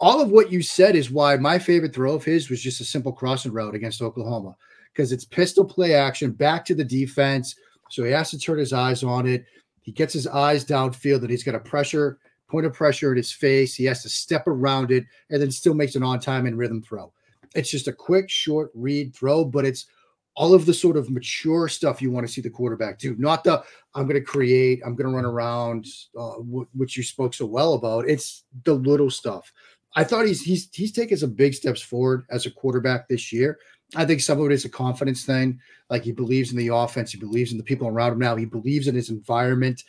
all 0.00 0.20
of 0.20 0.30
what 0.30 0.52
you 0.52 0.62
said 0.62 0.94
is 0.94 1.10
why 1.10 1.36
my 1.36 1.58
favorite 1.58 1.94
throw 1.94 2.14
of 2.14 2.24
his 2.24 2.50
was 2.50 2.62
just 2.62 2.80
a 2.80 2.84
simple 2.84 3.12
crossing 3.12 3.52
route 3.52 3.74
against 3.74 4.02
Oklahoma 4.02 4.56
because 4.92 5.12
it's 5.12 5.24
pistol 5.24 5.64
play 5.64 5.94
action 5.94 6.30
back 6.30 6.64
to 6.64 6.74
the 6.74 6.84
defense. 6.84 7.56
So 7.90 8.04
he 8.04 8.12
has 8.12 8.30
to 8.30 8.38
turn 8.38 8.58
his 8.58 8.72
eyes 8.72 9.02
on 9.02 9.26
it. 9.26 9.44
He 9.80 9.92
gets 9.92 10.12
his 10.12 10.26
eyes 10.26 10.64
downfield 10.64 11.22
and 11.22 11.30
he's 11.30 11.44
got 11.44 11.54
a 11.54 11.60
pressure, 11.60 12.18
point 12.48 12.66
of 12.66 12.74
pressure 12.74 13.10
in 13.10 13.16
his 13.16 13.32
face. 13.32 13.74
He 13.74 13.84
has 13.84 14.02
to 14.02 14.08
step 14.08 14.46
around 14.46 14.90
it 14.90 15.04
and 15.30 15.40
then 15.40 15.50
still 15.50 15.74
makes 15.74 15.94
an 15.94 16.02
on 16.02 16.20
time 16.20 16.46
and 16.46 16.58
rhythm 16.58 16.82
throw. 16.82 17.12
It's 17.54 17.70
just 17.70 17.88
a 17.88 17.92
quick, 17.92 18.28
short 18.28 18.70
read 18.74 19.14
throw, 19.14 19.44
but 19.44 19.64
it's 19.64 19.86
all 20.34 20.54
of 20.54 20.66
the 20.66 20.74
sort 20.74 20.96
of 20.96 21.10
mature 21.10 21.66
stuff 21.66 22.00
you 22.00 22.12
want 22.12 22.24
to 22.24 22.32
see 22.32 22.40
the 22.40 22.50
quarterback 22.50 22.98
do. 22.98 23.16
Not 23.18 23.42
the 23.42 23.64
I'm 23.94 24.04
going 24.04 24.14
to 24.14 24.20
create, 24.20 24.80
I'm 24.84 24.94
going 24.94 25.10
to 25.10 25.16
run 25.16 25.24
around, 25.24 25.86
uh, 26.16 26.34
which 26.74 26.96
you 26.96 27.02
spoke 27.02 27.34
so 27.34 27.46
well 27.46 27.74
about. 27.74 28.08
It's 28.08 28.44
the 28.64 28.74
little 28.74 29.10
stuff. 29.10 29.52
I 29.98 30.04
thought 30.04 30.26
he's 30.26 30.40
he's 30.40 30.68
he's 30.72 30.92
taken 30.92 31.16
some 31.18 31.32
big 31.32 31.54
steps 31.54 31.82
forward 31.82 32.24
as 32.30 32.46
a 32.46 32.52
quarterback 32.52 33.08
this 33.08 33.32
year. 33.32 33.58
I 33.96 34.04
think 34.04 34.20
some 34.20 34.38
of 34.38 34.46
it 34.46 34.52
is 34.52 34.64
a 34.64 34.68
confidence 34.68 35.24
thing. 35.24 35.58
Like 35.90 36.04
he 36.04 36.12
believes 36.12 36.52
in 36.52 36.56
the 36.56 36.68
offense, 36.68 37.10
he 37.10 37.18
believes 37.18 37.50
in 37.50 37.58
the 37.58 37.64
people 37.64 37.88
around 37.88 38.12
him 38.12 38.20
now, 38.20 38.36
he 38.36 38.44
believes 38.44 38.86
in 38.86 38.94
his 38.94 39.10
environment. 39.10 39.82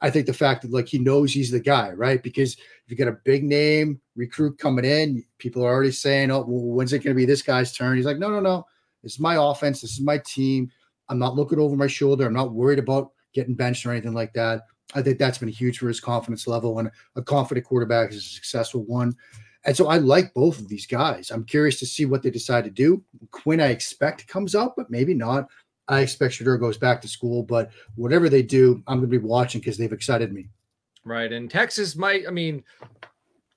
I 0.00 0.10
think 0.10 0.26
the 0.26 0.32
fact 0.32 0.62
that 0.62 0.70
like 0.70 0.86
he 0.86 1.00
knows 1.00 1.32
he's 1.32 1.50
the 1.50 1.58
guy, 1.58 1.90
right? 1.90 2.22
Because 2.22 2.52
if 2.54 2.60
you 2.86 2.96
got 2.96 3.08
a 3.08 3.18
big 3.24 3.42
name 3.42 4.00
recruit 4.14 4.56
coming 4.56 4.84
in, 4.84 5.24
people 5.38 5.64
are 5.64 5.72
already 5.72 5.90
saying, 5.90 6.30
"Oh, 6.30 6.44
well, 6.46 6.76
when's 6.76 6.92
it 6.92 7.00
going 7.00 7.16
to 7.16 7.20
be 7.20 7.26
this 7.26 7.42
guy's 7.42 7.72
turn?" 7.72 7.96
He's 7.96 8.06
like, 8.06 8.18
"No, 8.18 8.30
no, 8.30 8.38
no. 8.38 8.66
This 9.02 9.14
is 9.14 9.20
my 9.20 9.34
offense. 9.34 9.80
This 9.80 9.94
is 9.94 10.00
my 10.00 10.18
team. 10.18 10.70
I'm 11.08 11.18
not 11.18 11.34
looking 11.34 11.58
over 11.58 11.74
my 11.74 11.88
shoulder. 11.88 12.24
I'm 12.24 12.34
not 12.34 12.52
worried 12.52 12.78
about 12.78 13.10
getting 13.32 13.56
benched 13.56 13.84
or 13.84 13.90
anything 13.90 14.14
like 14.14 14.32
that." 14.34 14.62
I 14.94 15.02
think 15.02 15.18
that's 15.18 15.38
been 15.38 15.48
huge 15.48 15.78
for 15.78 15.88
his 15.88 15.98
confidence 15.98 16.46
level, 16.46 16.78
and 16.78 16.88
a 17.16 17.22
confident 17.22 17.66
quarterback 17.66 18.10
is 18.10 18.18
a 18.18 18.20
successful 18.20 18.84
one. 18.84 19.16
And 19.66 19.76
so 19.76 19.88
I 19.88 19.98
like 19.98 20.32
both 20.32 20.60
of 20.60 20.68
these 20.68 20.86
guys. 20.86 21.30
I'm 21.30 21.44
curious 21.44 21.78
to 21.80 21.86
see 21.86 22.06
what 22.06 22.22
they 22.22 22.30
decide 22.30 22.64
to 22.64 22.70
do. 22.70 23.02
Quinn, 23.32 23.60
I 23.60 23.66
expect 23.66 24.28
comes 24.28 24.54
up, 24.54 24.74
but 24.76 24.90
maybe 24.90 25.12
not. 25.12 25.48
I 25.88 26.00
expect 26.00 26.34
Shedeur 26.34 26.58
goes 26.58 26.78
back 26.78 27.00
to 27.02 27.08
school, 27.08 27.42
but 27.42 27.70
whatever 27.96 28.28
they 28.28 28.42
do, 28.42 28.82
I'm 28.86 28.98
going 28.98 29.10
to 29.10 29.18
be 29.18 29.24
watching 29.24 29.60
because 29.60 29.76
they've 29.76 29.92
excited 29.92 30.32
me. 30.32 30.48
Right. 31.04 31.32
And 31.32 31.50
Texas 31.50 31.96
might, 31.96 32.26
I 32.26 32.30
mean, 32.30 32.62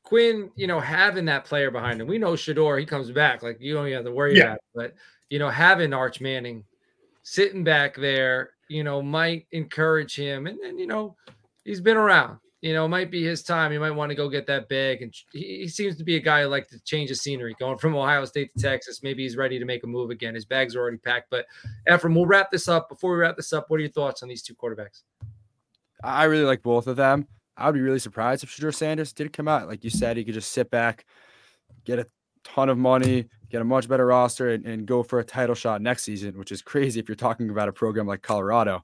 Quinn, 0.03 0.51
you 0.55 0.66
know, 0.66 0.80
having 0.80 1.26
that 1.26 1.45
player 1.45 1.70
behind 1.70 2.01
him, 2.01 2.07
we 2.07 2.18
know 2.18 2.34
Shedeur, 2.34 2.80
he 2.80 2.86
comes 2.86 3.12
back. 3.12 3.43
Like 3.43 3.57
you 3.60 3.76
don't 3.76 3.86
even 3.86 3.97
have 3.97 4.05
to 4.05 4.12
worry 4.12 4.36
yeah. 4.36 4.43
about 4.43 4.55
it. 4.55 4.64
But, 4.74 4.95
you 5.30 5.38
know, 5.38 5.49
having 5.49 5.93
Arch 5.93 6.22
Manning 6.22 6.64
sitting 7.22 7.64
back 7.64 7.95
there, 7.95 8.51
you 8.68 8.84
know, 8.84 9.01
might 9.01 9.45
encourage 9.51 10.16
him. 10.16 10.47
And 10.47 10.60
then, 10.62 10.80
you 10.80 10.88
know, 10.88 11.16
he's 11.64 11.82
been 11.82 11.97
around 11.97 12.39
you 12.62 12.74
know, 12.74 12.86
it 12.86 12.89
might 12.89 13.10
be 13.10 13.24
his 13.24 13.41
time. 13.41 13.72
He 13.72 13.78
might 13.78 13.91
want 13.91 14.10
to 14.10 14.16
go 14.16 14.28
get 14.28 14.45
that 14.47 14.68
bag. 14.68 15.01
And 15.01 15.14
he, 15.32 15.68
seems 15.68 15.95
to 15.97 16.03
be 16.03 16.18
a 16.18 16.20
guy 16.20 16.41
who 16.41 16.49
like 16.49 16.68
to 16.70 16.80
change 16.82 17.10
the 17.10 17.16
scenery, 17.16 17.55
going 17.57 17.78
from 17.78 17.95
Ohio 17.95 18.26
State 18.26 18.51
to 18.53 18.62
Texas. 18.62 19.01
Maybe 19.01 19.24
he's 19.24 19.38
ready 19.38 19.60
to 19.60 19.66
make 19.66 19.84
a 19.84 19.88
move 19.88 20.10
again. 20.10 20.36
His 20.36 20.45
bags 20.45 20.76
are 20.76 20.82
already 20.82 20.97
packed. 20.97 21.30
But 21.30 21.45
Efram, 21.88 22.16
we'll 22.16 22.26
wrap 22.26 22.51
this 22.51 22.68
up. 22.68 22.89
Before 22.89 23.14
we 23.14 23.20
wrap 23.20 23.38
this 23.38 23.53
up, 23.53 23.70
what 23.70 23.78
are 23.78 23.84
your 23.84 23.91
thoughts 23.91 24.24
on 24.24 24.30
these 24.30 24.41
two 24.41 24.55
quarterbacks? 24.55 25.03
I 26.03 26.26
really 26.26 26.43
like 26.43 26.62
both 26.62 26.88
of 26.88 26.97
them. 26.97 27.28
I 27.55 27.66
would 27.66 27.76
be 27.76 27.82
really 27.82 27.99
surprised 27.99 28.43
if 28.43 28.49
Shedeur 28.49 28.74
Sanders 28.74 29.14
did 29.14 29.34
come 29.34 29.47
out. 29.47 29.68
Like 29.68 29.84
you 29.84 29.89
said, 29.89 30.18
he 30.18 30.24
could 30.24 30.34
just 30.34 30.51
sit 30.51 30.70
back, 30.70 31.05
get 31.86 31.99
a 31.99 32.07
ton 32.43 32.70
of 32.70 32.78
money, 32.78 33.26
get 33.49 33.62
a 33.62 33.66
much 33.66 33.88
better 33.88 34.05
roster, 34.05 34.49
and, 34.49 34.66
and 34.66 34.86
go 34.86 35.03
for 35.03 35.20
a 35.20 35.24
title 35.24 35.55
shot 35.55 35.82
next 35.82 36.03
season, 36.03 36.38
which 36.38 36.51
is 36.51 36.62
crazy 36.62 36.99
if 36.99 37.07
you're 37.07 37.16
talking 37.16 37.49
about 37.49 37.68
a 37.68 37.74
program 37.74 38.07
like 38.07 38.22
Colorado. 38.22 38.84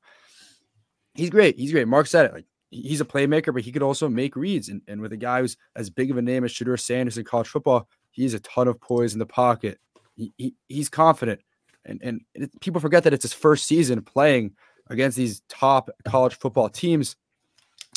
He's 1.14 1.30
great. 1.30 1.58
He's 1.58 1.72
great. 1.72 1.88
Mark 1.88 2.08
said 2.08 2.26
it. 2.26 2.34
Like 2.34 2.46
he's 2.82 3.02
a 3.02 3.06
playmaker, 3.06 3.54
but 3.54 3.64
he 3.64 3.72
could 3.72 3.84
also 3.84 4.10
make 4.10 4.36
reads. 4.36 4.70
And, 4.70 4.82
and 4.88 5.02
with 5.02 5.14
a 5.14 5.18
guy 5.18 5.42
who's 5.42 5.58
as 5.76 5.90
big 5.90 6.12
of 6.12 6.18
a 6.18 6.22
name 6.22 6.44
as 6.44 6.52
Shedeur 6.52 6.80
Sanders 6.80 7.18
in 7.18 7.24
college 7.24 7.48
football, 7.48 7.88
he 8.12 8.24
has 8.24 8.34
a 8.34 8.40
ton 8.40 8.68
of 8.68 8.80
poise 8.80 9.14
in 9.14 9.20
the 9.20 9.26
pocket. 9.26 9.80
He, 10.16 10.34
he 10.38 10.56
he's 10.68 10.90
confident, 10.90 11.42
and 11.86 12.00
and 12.02 12.22
it, 12.34 12.60
people 12.62 12.80
forget 12.80 13.04
that 13.04 13.14
it's 13.14 13.24
his 13.24 13.34
first 13.34 13.66
season 13.66 14.02
playing 14.02 14.56
against 14.90 15.18
these 15.18 15.42
top 15.50 15.90
college 16.06 16.36
football 16.36 16.70
teams, 16.70 17.16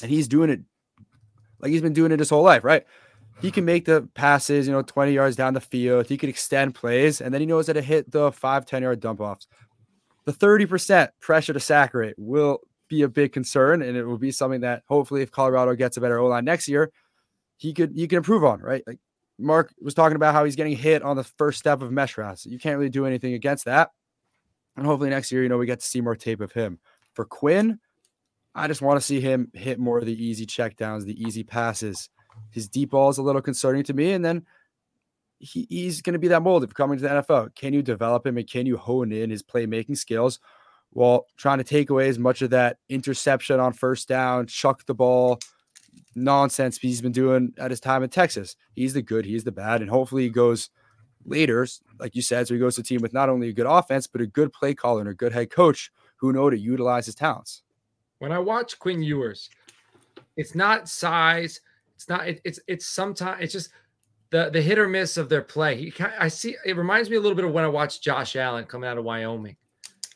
and 0.02 0.10
he's 0.10 0.26
doing 0.26 0.50
it 0.50 0.60
like 1.60 1.70
he's 1.70 1.82
been 1.82 1.92
doing 1.92 2.10
it 2.10 2.18
his 2.18 2.30
whole 2.30 2.42
life, 2.42 2.64
right? 2.64 2.84
He 3.40 3.52
can 3.52 3.64
make 3.64 3.84
the 3.84 4.08
passes, 4.14 4.66
you 4.66 4.72
know, 4.72 4.82
20 4.82 5.12
yards 5.12 5.36
down 5.36 5.54
the 5.54 5.60
field. 5.60 6.06
He 6.06 6.16
can 6.16 6.28
extend 6.28 6.74
plays, 6.74 7.20
and 7.20 7.32
then 7.32 7.40
he 7.40 7.46
knows 7.46 7.68
how 7.68 7.74
to 7.74 7.82
hit 7.82 8.10
the 8.10 8.32
five, 8.32 8.66
10 8.66 8.82
yard 8.82 8.98
dump 8.98 9.20
offs. 9.20 9.46
The 10.24 10.32
30% 10.32 11.10
pressure 11.20 11.52
to 11.52 11.60
sack 11.60 11.94
rate 11.94 12.14
will 12.18 12.60
be 12.88 13.02
a 13.02 13.08
big 13.08 13.32
concern, 13.32 13.82
and 13.82 13.96
it 13.96 14.04
will 14.04 14.18
be 14.18 14.32
something 14.32 14.62
that 14.62 14.82
hopefully, 14.86 15.22
if 15.22 15.30
Colorado 15.30 15.74
gets 15.74 15.96
a 15.96 16.00
better 16.00 16.18
O 16.18 16.26
line 16.26 16.44
next 16.44 16.68
year, 16.68 16.90
he 17.56 17.72
could 17.72 17.92
he 17.94 18.08
can 18.08 18.18
improve 18.18 18.44
on. 18.44 18.60
Right, 18.60 18.82
like 18.86 18.98
Mark 19.38 19.72
was 19.80 19.94
talking 19.94 20.16
about 20.16 20.34
how 20.34 20.44
he's 20.44 20.56
getting 20.56 20.76
hit 20.76 21.02
on 21.02 21.16
the 21.16 21.24
first 21.24 21.58
step 21.58 21.82
of 21.82 21.92
mesh 21.92 22.18
routes. 22.18 22.46
You 22.46 22.58
can't 22.58 22.78
really 22.78 22.90
do 22.90 23.06
anything 23.06 23.34
against 23.34 23.66
that. 23.66 23.90
And 24.76 24.86
hopefully 24.86 25.10
next 25.10 25.32
year, 25.32 25.42
you 25.42 25.48
know, 25.48 25.58
we 25.58 25.66
get 25.66 25.80
to 25.80 25.86
see 25.86 26.00
more 26.00 26.16
tape 26.16 26.40
of 26.40 26.52
him. 26.52 26.78
For 27.14 27.24
Quinn, 27.24 27.80
I 28.54 28.68
just 28.68 28.82
want 28.82 28.98
to 28.98 29.04
see 29.04 29.20
him 29.20 29.50
hit 29.54 29.78
more 29.78 29.98
of 29.98 30.06
the 30.06 30.24
easy 30.24 30.46
checkdowns, 30.46 31.04
the 31.04 31.20
easy 31.20 31.42
passes. 31.42 32.10
His 32.50 32.68
deep 32.68 32.90
ball 32.90 33.10
is 33.10 33.18
a 33.18 33.22
little 33.22 33.42
concerning 33.42 33.82
to 33.84 33.94
me, 33.94 34.12
and 34.12 34.24
then 34.24 34.46
he, 35.38 35.66
he's 35.68 36.02
going 36.02 36.12
to 36.14 36.18
be 36.18 36.28
that 36.28 36.42
mold 36.42 36.64
if 36.64 36.74
coming 36.74 36.98
to 36.98 37.02
the 37.02 37.08
NFL. 37.08 37.54
Can 37.54 37.72
you 37.72 37.82
develop 37.82 38.26
him 38.26 38.38
and 38.38 38.48
can 38.48 38.66
you 38.66 38.76
hone 38.76 39.12
in 39.12 39.30
his 39.30 39.42
playmaking 39.42 39.96
skills? 39.96 40.40
While 40.98 41.28
trying 41.36 41.58
to 41.58 41.64
take 41.64 41.90
away 41.90 42.08
as 42.08 42.18
much 42.18 42.42
of 42.42 42.50
that 42.50 42.78
interception 42.88 43.60
on 43.60 43.72
first 43.72 44.08
down, 44.08 44.48
chuck 44.48 44.84
the 44.84 44.94
ball 44.94 45.38
nonsense 46.16 46.76
he's 46.76 47.00
been 47.00 47.12
doing 47.12 47.52
at 47.56 47.70
his 47.70 47.78
time 47.78 48.02
in 48.02 48.08
Texas. 48.10 48.56
He's 48.74 48.94
the 48.94 49.02
good, 49.02 49.24
he's 49.24 49.44
the 49.44 49.52
bad, 49.52 49.80
and 49.80 49.88
hopefully 49.88 50.24
he 50.24 50.28
goes 50.28 50.70
later, 51.24 51.64
like 52.00 52.16
you 52.16 52.22
said, 52.22 52.48
so 52.48 52.54
he 52.54 52.58
goes 52.58 52.74
to 52.74 52.80
a 52.80 52.84
team 52.84 53.00
with 53.00 53.12
not 53.12 53.28
only 53.28 53.48
a 53.48 53.52
good 53.52 53.66
offense, 53.68 54.08
but 54.08 54.20
a 54.20 54.26
good 54.26 54.52
play 54.52 54.74
caller 54.74 55.00
and 55.00 55.08
a 55.08 55.14
good 55.14 55.32
head 55.32 55.50
coach 55.50 55.92
who 56.16 56.32
know 56.32 56.50
to 56.50 56.58
utilize 56.58 57.06
his 57.06 57.14
talents. 57.14 57.62
When 58.18 58.32
I 58.32 58.40
watch 58.40 58.76
Quinn 58.80 59.00
Ewers, 59.00 59.50
it's 60.36 60.56
not 60.56 60.88
size, 60.88 61.60
it's 61.94 62.08
not, 62.08 62.26
it, 62.26 62.40
it's, 62.44 62.58
it's 62.66 62.86
sometimes, 62.86 63.40
it's 63.40 63.52
just 63.52 63.70
the 64.30 64.50
the 64.50 64.60
hit 64.60 64.80
or 64.80 64.88
miss 64.88 65.16
of 65.16 65.28
their 65.28 65.42
play. 65.42 65.76
He 65.76 65.92
I 66.18 66.26
see 66.26 66.56
it 66.66 66.76
reminds 66.76 67.08
me 67.08 67.16
a 67.16 67.20
little 67.20 67.36
bit 67.36 67.44
of 67.44 67.52
when 67.52 67.64
I 67.64 67.68
watched 67.68 68.02
Josh 68.02 68.34
Allen 68.34 68.64
coming 68.64 68.90
out 68.90 68.98
of 68.98 69.04
Wyoming. 69.04 69.56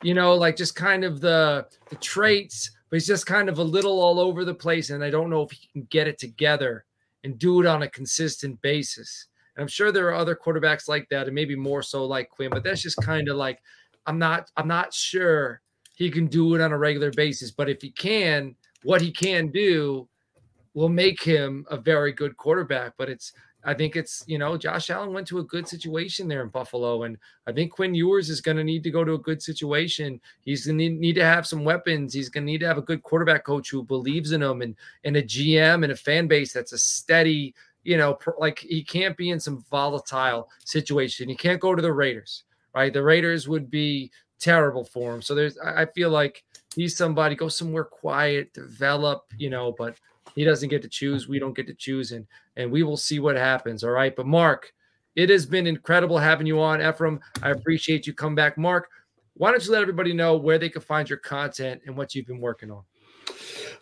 You 0.03 0.15
know, 0.15 0.35
like 0.35 0.57
just 0.57 0.75
kind 0.75 1.05
of 1.05 1.21
the 1.21 1.67
the 1.89 1.97
traits, 1.97 2.71
but 2.91 2.97
he's 2.97 3.07
just 3.07 3.27
kind 3.27 3.49
of 3.49 3.59
a 3.59 3.65
little 3.65 4.01
all 4.01 4.19
over 4.19 4.45
the 4.45 4.55
place, 4.55 4.91
and 4.91 5.03
I 5.05 5.11
don't 5.11 5.31
know 5.31 5.43
if 5.43 5.53
he 5.53 5.69
can 5.73 5.83
get 5.91 6.09
it 6.09 6.19
together 6.19 6.85
and 7.25 7.39
do 7.39 7.61
it 7.61 7.67
on 7.67 7.83
a 7.83 7.89
consistent 7.89 8.61
basis. 8.63 9.27
And 9.57 9.63
I'm 9.63 9.69
sure 9.69 9.93
there 9.93 10.09
are 10.09 10.15
other 10.15 10.35
quarterbacks 10.35 10.89
like 10.89 11.09
that, 11.11 11.27
and 11.27 11.35
maybe 11.35 11.55
more 11.55 11.83
so 11.83 12.05
like 12.05 12.31
Quinn, 12.31 12.51
but 12.51 12.65
that's 12.65 12.83
just 12.83 12.97
kind 13.03 13.29
of 13.29 13.37
like 13.37 13.63
I'm 14.07 14.19
not 14.19 14.51
I'm 14.57 14.69
not 14.69 14.93
sure 14.93 15.61
he 15.95 16.11
can 16.11 16.27
do 16.27 16.55
it 16.55 16.61
on 16.61 16.73
a 16.73 16.79
regular 16.79 17.11
basis. 17.11 17.51
But 17.51 17.69
if 17.69 17.81
he 17.81 17.91
can, 17.91 18.57
what 18.83 19.01
he 19.01 19.13
can 19.13 19.49
do 19.49 20.09
will 20.75 20.89
make 20.89 21.23
him 21.23 21.65
a 21.71 21.77
very 21.77 22.13
good 22.13 22.37
quarterback. 22.37 22.95
But 22.97 23.09
it's 23.11 23.33
I 23.65 23.75
think 23.75 23.95
it's, 23.97 24.25
you 24.27 24.39
know, 24.39 24.57
Josh 24.57 24.91
Allen 24.91 25.13
went 25.13 25.27
to 25.29 25.39
a 25.39 25.45
good 25.45 25.69
situation 25.69 26.27
there 26.27 26.43
in 26.43 26.49
Buffalo. 26.49 27.05
And 27.05 27.17
I 27.47 27.53
think 27.53 27.73
Quinn 27.73 27.95
Ewers 27.95 28.29
is 28.29 28.41
going 28.41 28.57
to 28.57 28.65
need 28.65 28.83
to 28.83 28.91
go 28.91 29.05
to 29.05 29.15
a 29.15 29.19
good 29.19 29.43
situation. 29.43 30.21
He's 30.41 30.67
going 30.67 30.79
to 30.79 30.89
need 30.89 31.15
to 31.15 31.25
have 31.25 31.47
some 31.47 31.65
weapons. 31.65 32.13
He's 32.13 32.29
going 32.29 32.45
to 32.45 32.51
need 32.53 32.59
to 32.61 32.67
have 32.67 32.79
a 32.79 32.83
good 32.83 33.03
quarterback 33.03 33.45
coach 33.45 33.71
who 33.71 33.85
believes 33.85 34.33
in 34.33 34.43
him 34.43 34.63
and, 34.63 34.75
and 35.05 35.17
a 35.17 35.23
GM 35.23 35.85
and 35.85 35.93
a 35.93 35.97
fan 35.97 36.27
base 36.27 36.53
that's 36.53 36.73
a 36.73 36.79
steady, 36.79 37.55
you 37.85 37.97
know, 37.97 38.19
like 38.39 38.59
he 38.59 38.83
can't 38.83 39.17
be 39.17 39.31
in 39.31 39.39
some 39.39 39.65
volatile 39.71 40.49
situation. 40.65 41.29
He 41.29 41.37
can't 41.37 41.61
go 41.61 41.75
to 41.75 41.83
the 41.83 41.93
Raiders, 41.93 42.45
right? 42.75 42.93
The 42.93 43.03
Raiders 43.03 43.49
would 43.49 43.71
be 43.71 44.11
terrible 44.41 44.85
for 44.85 45.15
him. 45.15 45.23
So 45.23 45.37
there's, 45.37 45.57
I 45.59 45.87
feel 45.87 46.11
like 46.11 46.43
he's 46.75 46.97
somebody 46.97 47.37
go 47.37 47.49
somewhere 47.49 47.85
quiet, 47.85 48.53
develop, 48.53 49.25
you 49.39 49.51
know, 49.51 49.73
but 49.73 49.97
he 50.35 50.45
doesn't 50.45 50.69
get 50.69 50.83
to 50.83 50.89
choose. 50.89 51.29
We 51.29 51.39
don't 51.39 51.57
get 51.57 51.67
to 51.67 51.75
choose, 51.75 52.13
and 52.13 52.27
and 52.57 52.71
we 52.71 52.83
will 52.83 52.97
see 52.97 53.19
what 53.19 53.37
happens. 53.37 53.85
All 53.85 53.91
right. 53.91 54.15
But 54.15 54.27
Mark, 54.27 54.73
it 55.17 55.31
has 55.31 55.47
been 55.47 55.67
incredible 55.67 56.19
having 56.19 56.47
you 56.47 56.61
on, 56.61 56.81
Efram. 56.81 57.21
I 57.43 57.51
appreciate 57.51 58.07
you 58.07 58.15
come 58.15 58.35
back. 58.35 58.57
Mark, 58.57 58.89
why 59.35 59.51
don't 59.51 59.65
you 59.65 59.73
let 59.73 59.83
everybody 59.83 60.13
know 60.13 60.37
where 60.37 60.59
they 60.59 60.69
can 60.69 60.83
find 60.83 61.09
your 61.09 61.19
content 61.19 61.83
and 61.87 61.97
what 61.97 62.15
you've 62.15 62.27
been 62.27 62.41
working 62.41 62.71
on? 62.71 62.83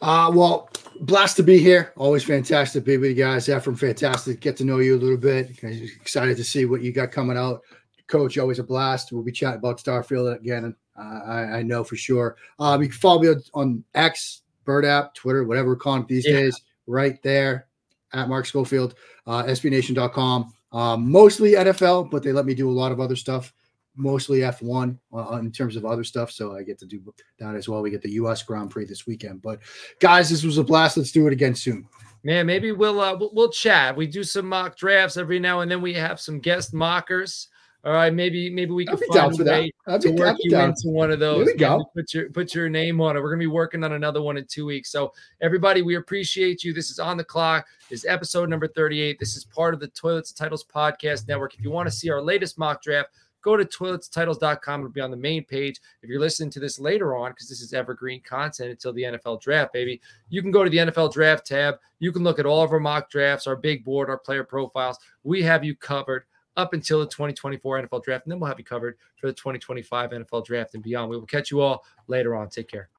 Uh, 0.03 0.31
well, 0.35 0.71
blessed 1.01 1.37
to 1.37 1.43
be 1.43 1.59
here. 1.59 1.93
Always 1.97 2.25
fantastic 2.25 2.83
to 2.83 2.87
be 2.87 2.97
with 2.97 3.11
you 3.11 3.17
guys. 3.17 3.49
Efram, 3.49 3.79
fantastic. 3.79 4.41
Get 4.41 4.57
to 4.59 4.65
know 4.65 4.79
you 4.79 4.97
a 4.97 4.99
little 4.99 5.17
bit. 5.17 5.63
Excited 5.63 6.37
to 6.37 6.45
see 6.45 6.65
what 6.65 6.83
you 6.83 6.93
got 6.93 7.11
coming 7.11 7.37
out. 7.37 7.63
Coach, 8.07 8.39
always 8.39 8.59
a 8.59 8.65
blast. 8.65 9.13
We'll 9.13 9.23
be 9.23 9.33
chatting 9.33 9.59
about 9.59 9.79
Starfield 9.79 10.35
again. 10.35 10.75
Uh, 10.99 11.21
I, 11.27 11.41
I, 11.59 11.63
know 11.63 11.85
for 11.85 11.97
sure. 11.97 12.37
Um, 12.59 12.83
you 12.83 12.89
can 12.89 12.99
follow 12.99 13.23
me 13.23 13.35
on 13.55 13.85
X, 13.95 14.43
Bird 14.71 14.85
app, 14.85 15.17
Twitter, 15.17 15.43
whatever 15.43 15.71
we're 15.71 15.75
calling 15.75 16.03
it 16.03 16.07
these 16.07 16.25
yeah. 16.25 16.35
days, 16.35 16.61
right 16.87 17.21
there 17.25 17.67
at 18.13 18.29
Mark 18.29 18.47
Schofield, 18.47 18.95
uh, 19.27 19.43
SBNation.com. 19.43 20.55
Um, 20.71 21.11
mostly 21.11 21.55
NFL, 21.55 22.09
but 22.09 22.23
they 22.23 22.31
let 22.31 22.47
me 22.47 22.55
do 22.55 22.71
a 22.71 22.73
lot 22.73 22.93
of 22.93 23.01
other 23.01 23.17
stuff, 23.17 23.53
mostly 23.97 24.41
F1 24.41 24.97
uh, 25.13 25.39
in 25.39 25.51
terms 25.51 25.75
of 25.75 25.85
other 25.85 26.05
stuff. 26.05 26.31
So 26.31 26.55
I 26.55 26.63
get 26.63 26.79
to 26.79 26.87
do 26.87 27.03
that 27.41 27.57
as 27.57 27.69
well. 27.69 27.83
We 27.83 27.91
get 27.91 28.01
the 28.01 28.13
US 28.13 28.45
Grand 28.45 28.71
Prix 28.71 28.85
this 28.85 29.09
weekend. 29.09 29.43
But 29.43 29.59
guys, 29.99 30.31
this 30.31 30.45
was 30.45 30.59
a 30.59 30.63
blast. 30.63 30.97
Let's 30.97 31.11
do 31.11 31.27
it 31.27 31.33
again 31.33 31.57
soon. 31.57 31.89
Man, 32.23 32.47
maybe 32.47 32.71
we'll 32.71 33.01
uh, 33.01 33.17
we'll, 33.17 33.31
we'll 33.33 33.51
chat. 33.51 33.97
We 33.97 34.07
do 34.07 34.23
some 34.23 34.49
mock 34.49 34.77
drafts 34.77 35.17
every 35.17 35.41
now 35.41 35.63
and 35.63 35.71
then. 35.71 35.83
We 35.83 35.95
have 35.95 36.21
some 36.21 36.39
guest 36.39 36.73
mockers 36.73 37.49
all 37.83 37.93
right, 37.93 38.13
maybe 38.13 38.51
maybe 38.51 38.73
we 38.73 38.85
can 38.85 38.99
find 38.99 39.41
a 39.41 39.45
way 39.45 39.73
to 40.01 40.11
work 40.11 40.37
you 40.41 40.51
down. 40.51 40.71
into 40.71 40.89
one 40.89 41.11
of 41.11 41.19
those. 41.19 41.47
There 41.47 41.55
we 41.55 41.59
go. 41.59 41.85
Put 41.95 42.13
your 42.13 42.29
put 42.29 42.55
your 42.55 42.69
name 42.69 43.01
on 43.01 43.17
it. 43.17 43.23
We're 43.23 43.31
gonna 43.31 43.41
be 43.41 43.47
working 43.47 43.83
on 43.85 43.93
another 43.93 44.21
one 44.21 44.37
in 44.37 44.45
two 44.45 44.67
weeks. 44.67 44.93
So 44.93 45.15
everybody, 45.41 45.81
we 45.81 45.95
appreciate 45.95 46.63
you. 46.63 46.75
This 46.75 46.91
is 46.91 46.99
on 46.99 47.17
the 47.17 47.25
clock. 47.25 47.67
This 47.89 48.01
is 48.01 48.07
episode 48.07 48.51
number 48.51 48.69
38. 48.69 49.19
This 49.19 49.35
is 49.35 49.45
part 49.45 49.73
of 49.73 49.81
the 49.81 49.89
Toilets 49.89 50.33
Titles 50.33 50.65
Podcast 50.65 51.27
Network. 51.27 51.55
If 51.55 51.65
you 51.65 51.71
want 51.71 51.89
to 51.89 51.95
see 51.95 52.11
our 52.11 52.21
latest 52.21 52.59
mock 52.59 52.83
draft, 52.83 53.11
go 53.41 53.57
to 53.57 53.65
toiletstitles.com. 53.65 54.81
It'll 54.81 54.93
be 54.93 55.01
on 55.01 55.11
the 55.11 55.17
main 55.17 55.45
page. 55.45 55.81
If 56.03 56.11
you're 56.11 56.21
listening 56.21 56.51
to 56.51 56.61
this 56.61 56.79
later 56.79 57.17
on, 57.17 57.31
because 57.31 57.49
this 57.49 57.63
is 57.63 57.73
evergreen 57.73 58.21
content 58.21 58.71
until 58.71 58.93
the 58.93 59.05
NFL 59.05 59.41
draft, 59.41 59.73
baby, 59.73 60.03
you 60.29 60.43
can 60.43 60.51
go 60.51 60.65
to 60.65 60.71
the 60.71 60.79
NFL 60.79 61.13
draft 61.15 61.47
tab. 61.47 61.77
You 61.99 62.13
can 62.13 62.25
look 62.25 62.39
at 62.39 62.45
all 62.47 62.63
of 62.63 62.73
our 62.73 62.81
mock 62.81 63.11
drafts, 63.11 63.47
our 63.47 63.57
big 63.57 63.85
board, 63.85 64.11
our 64.11 64.19
player 64.19 64.45
profiles. 64.45 64.99
We 65.25 65.43
have 65.43 65.65
you 65.65 65.75
covered 65.75 66.25
up 66.57 66.73
until 66.73 67.01
the 67.01 67.07
2024 67.07 67.87
NFL 67.87 68.03
draft. 68.03 68.25
And 68.25 68.33
then 68.33 68.41
we'll 68.41 68.49
have 68.49 68.59
you 68.59 68.65
covered 68.65 68.97
for 69.17 69.27
the 69.27 69.33
2025 69.33 70.11
NFL 70.11 70.45
draft 70.45 70.75
and 70.75 70.83
beyond. 70.83 71.11
We 71.11 71.17
will 71.17 71.27
catch 71.27 71.51
you 71.51 71.61
all 71.61 71.85
later 72.09 72.35
on. 72.35 72.49
Take 72.49 72.69
care. 72.69 72.89